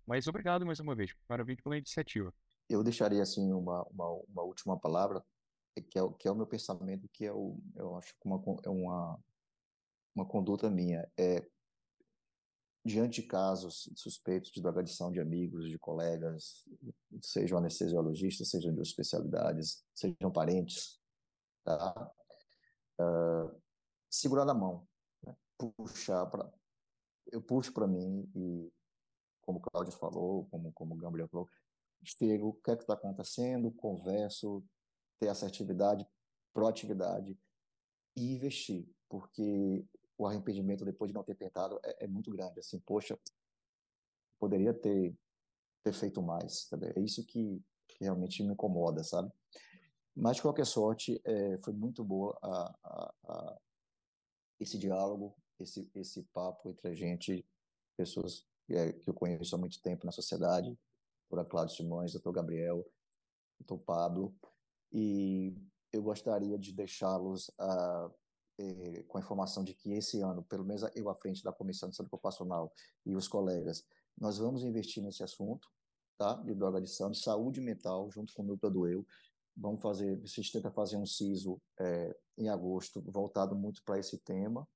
Mas 0.06 0.28
obrigado 0.28 0.66
mais 0.66 0.80
uma 0.80 0.96
vez, 0.96 1.14
parabéns 1.28 1.62
pela 1.62 1.78
iniciativa. 1.78 2.34
Eu 2.70 2.84
deixaria 2.84 3.22
assim 3.22 3.52
uma, 3.52 3.84
uma, 3.90 4.10
uma 4.28 4.44
última 4.44 4.80
palavra, 4.80 5.24
que 5.90 5.98
é, 5.98 6.02
que 6.20 6.28
é 6.28 6.32
o 6.32 6.36
meu 6.36 6.48
pensamento, 6.48 7.10
que 7.12 7.26
é 7.26 7.34
o, 7.34 7.58
eu 7.76 7.96
acho 7.96 8.14
que 8.14 8.28
uma, 8.28 8.42
é 8.64 8.70
uma, 8.70 9.20
uma 10.16 10.26
conduta 10.26 10.70
minha 10.70 11.10
é 11.18 11.46
diante 12.86 13.22
de 13.22 13.28
casos 13.28 13.90
suspeitos 13.96 14.52
de 14.52 14.62
drogadição 14.62 15.10
de 15.10 15.20
amigos, 15.20 15.70
de 15.70 15.80
colegas, 15.80 16.68
sejam 17.22 17.58
anestesiologistas, 17.58 18.50
sejam 18.50 18.74
de 18.74 18.82
especialidades, 18.82 19.86
sejam 19.94 20.32
parentes, 20.32 21.00
tá? 21.64 22.12
Uh, 23.00 23.62
segurar 24.10 24.46
na 24.46 24.54
mão, 24.54 24.86
né? 25.26 25.36
puxar 25.58 26.26
para 26.28 26.52
eu 27.32 27.42
puxo 27.42 27.74
para 27.74 27.88
mim 27.88 28.30
e 28.36 28.72
como 29.44 29.60
o 29.60 29.62
Cláudio 29.62 29.94
falou, 29.94 30.46
como 30.50 30.72
como 30.74 30.96
o 30.96 30.98
Gabriel 30.98 31.28
falou, 31.28 31.50
chego, 32.04 32.50
o 32.50 32.54
que 32.54 32.72
é 32.72 32.76
que 32.76 32.84
está 32.84 32.94
acontecendo, 32.94 33.72
converso, 33.72 34.64
ter 35.20 35.30
assertividade, 35.30 36.06
proatividade 36.54 37.38
e 38.16 38.34
investir, 38.34 38.88
porque 39.10 39.86
o 40.18 40.28
arrependimento 40.28 40.86
depois 40.86 41.10
de 41.10 41.16
não 41.16 41.24
ter 41.24 41.36
tentado 41.36 41.80
é, 41.84 42.06
é 42.06 42.08
muito 42.08 42.32
grande. 42.32 42.60
Assim, 42.60 42.80
poxa, 42.80 43.18
poderia 44.40 44.74
ter, 44.74 45.16
ter 45.84 45.94
feito 45.94 46.22
mais. 46.22 46.68
Sabe? 46.68 46.94
É 46.96 47.00
isso 47.00 47.26
que, 47.26 47.62
que, 47.88 48.04
realmente 48.04 48.44
me 48.44 48.54
incomoda, 48.54 49.04
sabe? 49.04 49.32
Mas, 50.16 50.36
de 50.36 50.44
qualquer 50.44 50.66
sorte, 50.66 51.20
é, 51.26 51.58
foi 51.64 51.74
muito 51.74 52.04
boa 52.04 52.38
a, 52.42 52.76
a, 52.84 53.14
a, 53.28 53.58
esse 54.60 54.78
diálogo, 54.78 55.36
esse, 55.60 55.90
esse 55.96 56.24
papo 56.34 56.70
entre 56.70 56.90
a 56.90 56.94
gente, 56.94 57.46
pessoas 57.98 58.46
é, 58.76 58.94
que 58.94 59.10
eu 59.10 59.14
conheço 59.14 59.56
há 59.56 59.58
muito 59.58 59.82
tempo 59.82 60.06
na 60.06 60.12
sociedade, 60.12 60.78
por 61.30 61.44
Cláudio 61.46 61.76
Simões, 61.76 62.12
doutor 62.14 62.32
Gabriel, 62.32 62.86
doutor 63.60 63.84
Pablo, 63.84 64.36
e 64.92 65.56
eu 65.92 66.04
gostaria 66.04 66.58
de 66.58 66.72
deixá-los 66.72 67.50
uh, 67.60 68.14
eh, 68.60 69.04
com 69.08 69.18
a 69.18 69.22
informação 69.22 69.64
de 69.64 69.74
que 69.74 69.94
esse 69.94 70.22
ano, 70.22 70.44
pelo 70.44 70.64
menos 70.64 70.84
eu 70.96 71.10
à 71.10 71.16
frente 71.16 71.44
da 71.44 71.52
Comissão 71.52 71.90
de 71.90 71.96
Saúde 71.96 72.10
Ocupacional 72.14 72.72
e 73.04 73.16
os 73.16 73.28
colegas, 73.28 73.84
nós 74.18 74.38
vamos 74.38 74.64
investir 74.64 75.02
nesse 75.02 75.24
assunto, 75.24 75.68
tá? 76.18 76.36
De 76.36 76.54
droga 76.54 76.78
adição, 76.78 77.10
de 77.10 77.20
saúde 77.20 77.60
mental, 77.60 78.12
junto 78.12 78.34
com 78.34 78.44
o 78.44 78.46
Núcleo 78.46 78.72
do 78.72 78.88
Eu. 78.88 79.06
Vamos 79.58 79.82
fazer, 79.82 80.22
a 80.22 80.26
gente 80.26 80.52
tenta 80.52 80.72
fazer 80.72 80.98
um 80.98 81.06
CISO 81.06 81.60
eh, 81.80 82.16
em 82.38 82.50
agosto, 82.50 83.02
voltado 83.08 83.56
muito 83.56 83.84
para 83.84 84.00
esse 84.00 84.20
tema. 84.20 84.68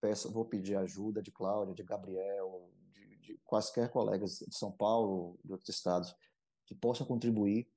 peço, 0.00 0.32
vou 0.32 0.44
pedir 0.44 0.76
ajuda 0.76 1.22
de 1.22 1.30
Cláudia, 1.30 1.74
de 1.74 1.82
Gabriel, 1.82 2.68
de, 3.28 3.38
quaisquer 3.44 3.90
colegas 3.90 4.38
de 4.38 4.56
São 4.56 4.72
Paulo, 4.72 5.38
de 5.44 5.52
outros 5.52 5.68
estados, 5.68 6.14
que 6.66 6.74
possam 6.74 7.06
contribuir, 7.06 7.68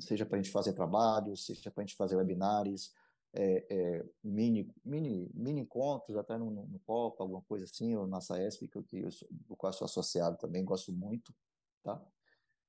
seja 0.00 0.24
para 0.24 0.38
a 0.38 0.42
gente 0.42 0.52
fazer 0.52 0.72
trabalhos, 0.72 1.46
seja 1.46 1.70
para 1.70 1.82
a 1.82 1.86
gente 1.86 1.96
fazer 1.96 2.16
webinários, 2.16 2.92
é, 3.32 3.66
é, 3.70 4.04
mini, 4.22 4.72
mini, 4.84 5.30
mini 5.34 5.60
encontros, 5.60 6.16
até 6.16 6.36
no, 6.36 6.50
no 6.50 6.78
Copa, 6.80 7.22
alguma 7.22 7.42
coisa 7.42 7.64
assim, 7.64 7.94
ou 7.96 8.06
na 8.06 8.20
SAESP, 8.20 8.68
que, 8.68 8.82
que 8.82 8.98
eu 8.98 9.08
do 9.30 9.56
qual 9.56 9.72
sou 9.72 9.84
associado 9.84 10.36
também, 10.36 10.64
gosto 10.64 10.92
muito, 10.92 11.34
tá? 11.82 12.04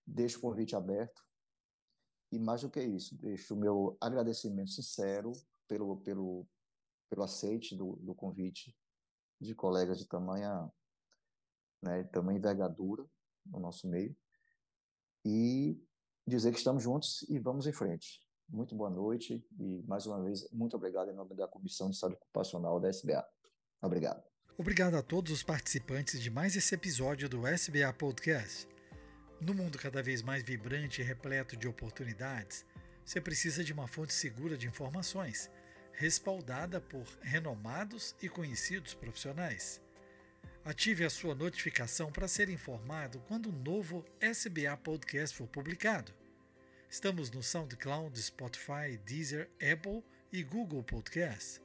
Deixo 0.05 0.37
o 0.37 0.41
convite 0.41 0.75
aberto. 0.75 1.23
E 2.31 2.39
mais 2.39 2.61
do 2.61 2.69
que 2.69 2.81
isso, 2.81 3.15
deixo 3.17 3.53
o 3.53 3.57
meu 3.57 3.97
agradecimento 3.99 4.71
sincero 4.71 5.31
pelo, 5.67 5.97
pelo, 5.97 6.47
pelo 7.09 7.23
aceite 7.23 7.75
do, 7.75 7.97
do 7.97 8.15
convite 8.15 8.75
de 9.39 9.55
colegas 9.55 9.99
de 9.99 10.07
tamanha, 10.07 10.71
né, 11.81 12.03
tamanha 12.05 12.37
envergadura 12.37 13.05
no 13.45 13.59
nosso 13.59 13.87
meio. 13.87 14.15
E 15.25 15.79
dizer 16.27 16.51
que 16.51 16.57
estamos 16.57 16.83
juntos 16.83 17.23
e 17.29 17.39
vamos 17.39 17.67
em 17.67 17.73
frente. 17.73 18.19
Muito 18.49 18.75
boa 18.75 18.89
noite 18.89 19.45
e, 19.59 19.81
mais 19.87 20.05
uma 20.05 20.21
vez, 20.23 20.49
muito 20.51 20.75
obrigado 20.75 21.09
em 21.09 21.15
nome 21.15 21.35
da 21.35 21.47
Comissão 21.47 21.89
de 21.89 21.97
Saúde 21.97 22.17
Ocupacional 22.17 22.79
da 22.79 22.89
SBA. 22.89 23.25
Obrigado. 23.81 24.23
Obrigado 24.57 24.95
a 24.95 25.01
todos 25.01 25.31
os 25.31 25.43
participantes 25.43 26.19
de 26.21 26.29
mais 26.29 26.55
esse 26.55 26.75
episódio 26.75 27.29
do 27.29 27.47
SBA 27.47 27.91
Podcast. 27.93 28.67
No 29.39 29.53
mundo 29.53 29.77
cada 29.77 30.03
vez 30.03 30.21
mais 30.21 30.43
vibrante 30.43 31.01
e 31.01 31.03
repleto 31.03 31.57
de 31.57 31.67
oportunidades, 31.67 32.65
você 33.03 33.19
precisa 33.19 33.63
de 33.63 33.73
uma 33.73 33.87
fonte 33.87 34.13
segura 34.13 34.57
de 34.57 34.67
informações, 34.67 35.49
respaldada 35.93 36.79
por 36.79 37.03
renomados 37.21 38.15
e 38.21 38.29
conhecidos 38.29 38.93
profissionais. 38.93 39.81
Ative 40.63 41.03
a 41.03 41.09
sua 41.09 41.33
notificação 41.33 42.11
para 42.11 42.27
ser 42.27 42.47
informado 42.47 43.19
quando 43.27 43.49
um 43.49 43.63
novo 43.63 44.05
SBA 44.21 44.77
Podcast 44.77 45.35
for 45.35 45.47
publicado. 45.47 46.13
Estamos 46.87 47.31
no 47.31 47.41
SoundCloud, 47.41 48.21
Spotify, 48.21 48.95
Deezer, 49.03 49.49
Apple 49.55 50.03
e 50.31 50.43
Google 50.43 50.83
Podcast. 50.83 51.59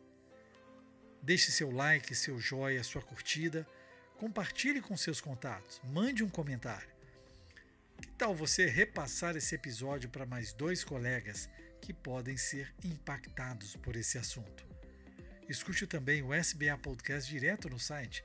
Deixe 1.20 1.52
seu 1.52 1.70
like, 1.70 2.14
seu 2.14 2.40
joia, 2.40 2.82
sua 2.82 3.02
curtida, 3.02 3.68
compartilhe 4.16 4.80
com 4.80 4.96
seus 4.96 5.20
contatos, 5.20 5.78
mande 5.84 6.24
um 6.24 6.28
comentário. 6.30 6.88
Que 8.00 8.08
tal 8.12 8.34
você 8.34 8.64
repassar 8.64 9.36
esse 9.36 9.54
episódio 9.54 10.08
para 10.08 10.24
mais 10.24 10.54
dois 10.54 10.82
colegas 10.82 11.50
que 11.82 11.92
podem 11.92 12.38
ser 12.38 12.74
impactados 12.82 13.76
por 13.76 13.94
esse 13.94 14.16
assunto? 14.16 14.66
Escute 15.46 15.86
também 15.86 16.22
o 16.22 16.32
SBA 16.32 16.78
Podcast 16.78 17.30
direto 17.30 17.68
no 17.68 17.78
site 17.78 18.24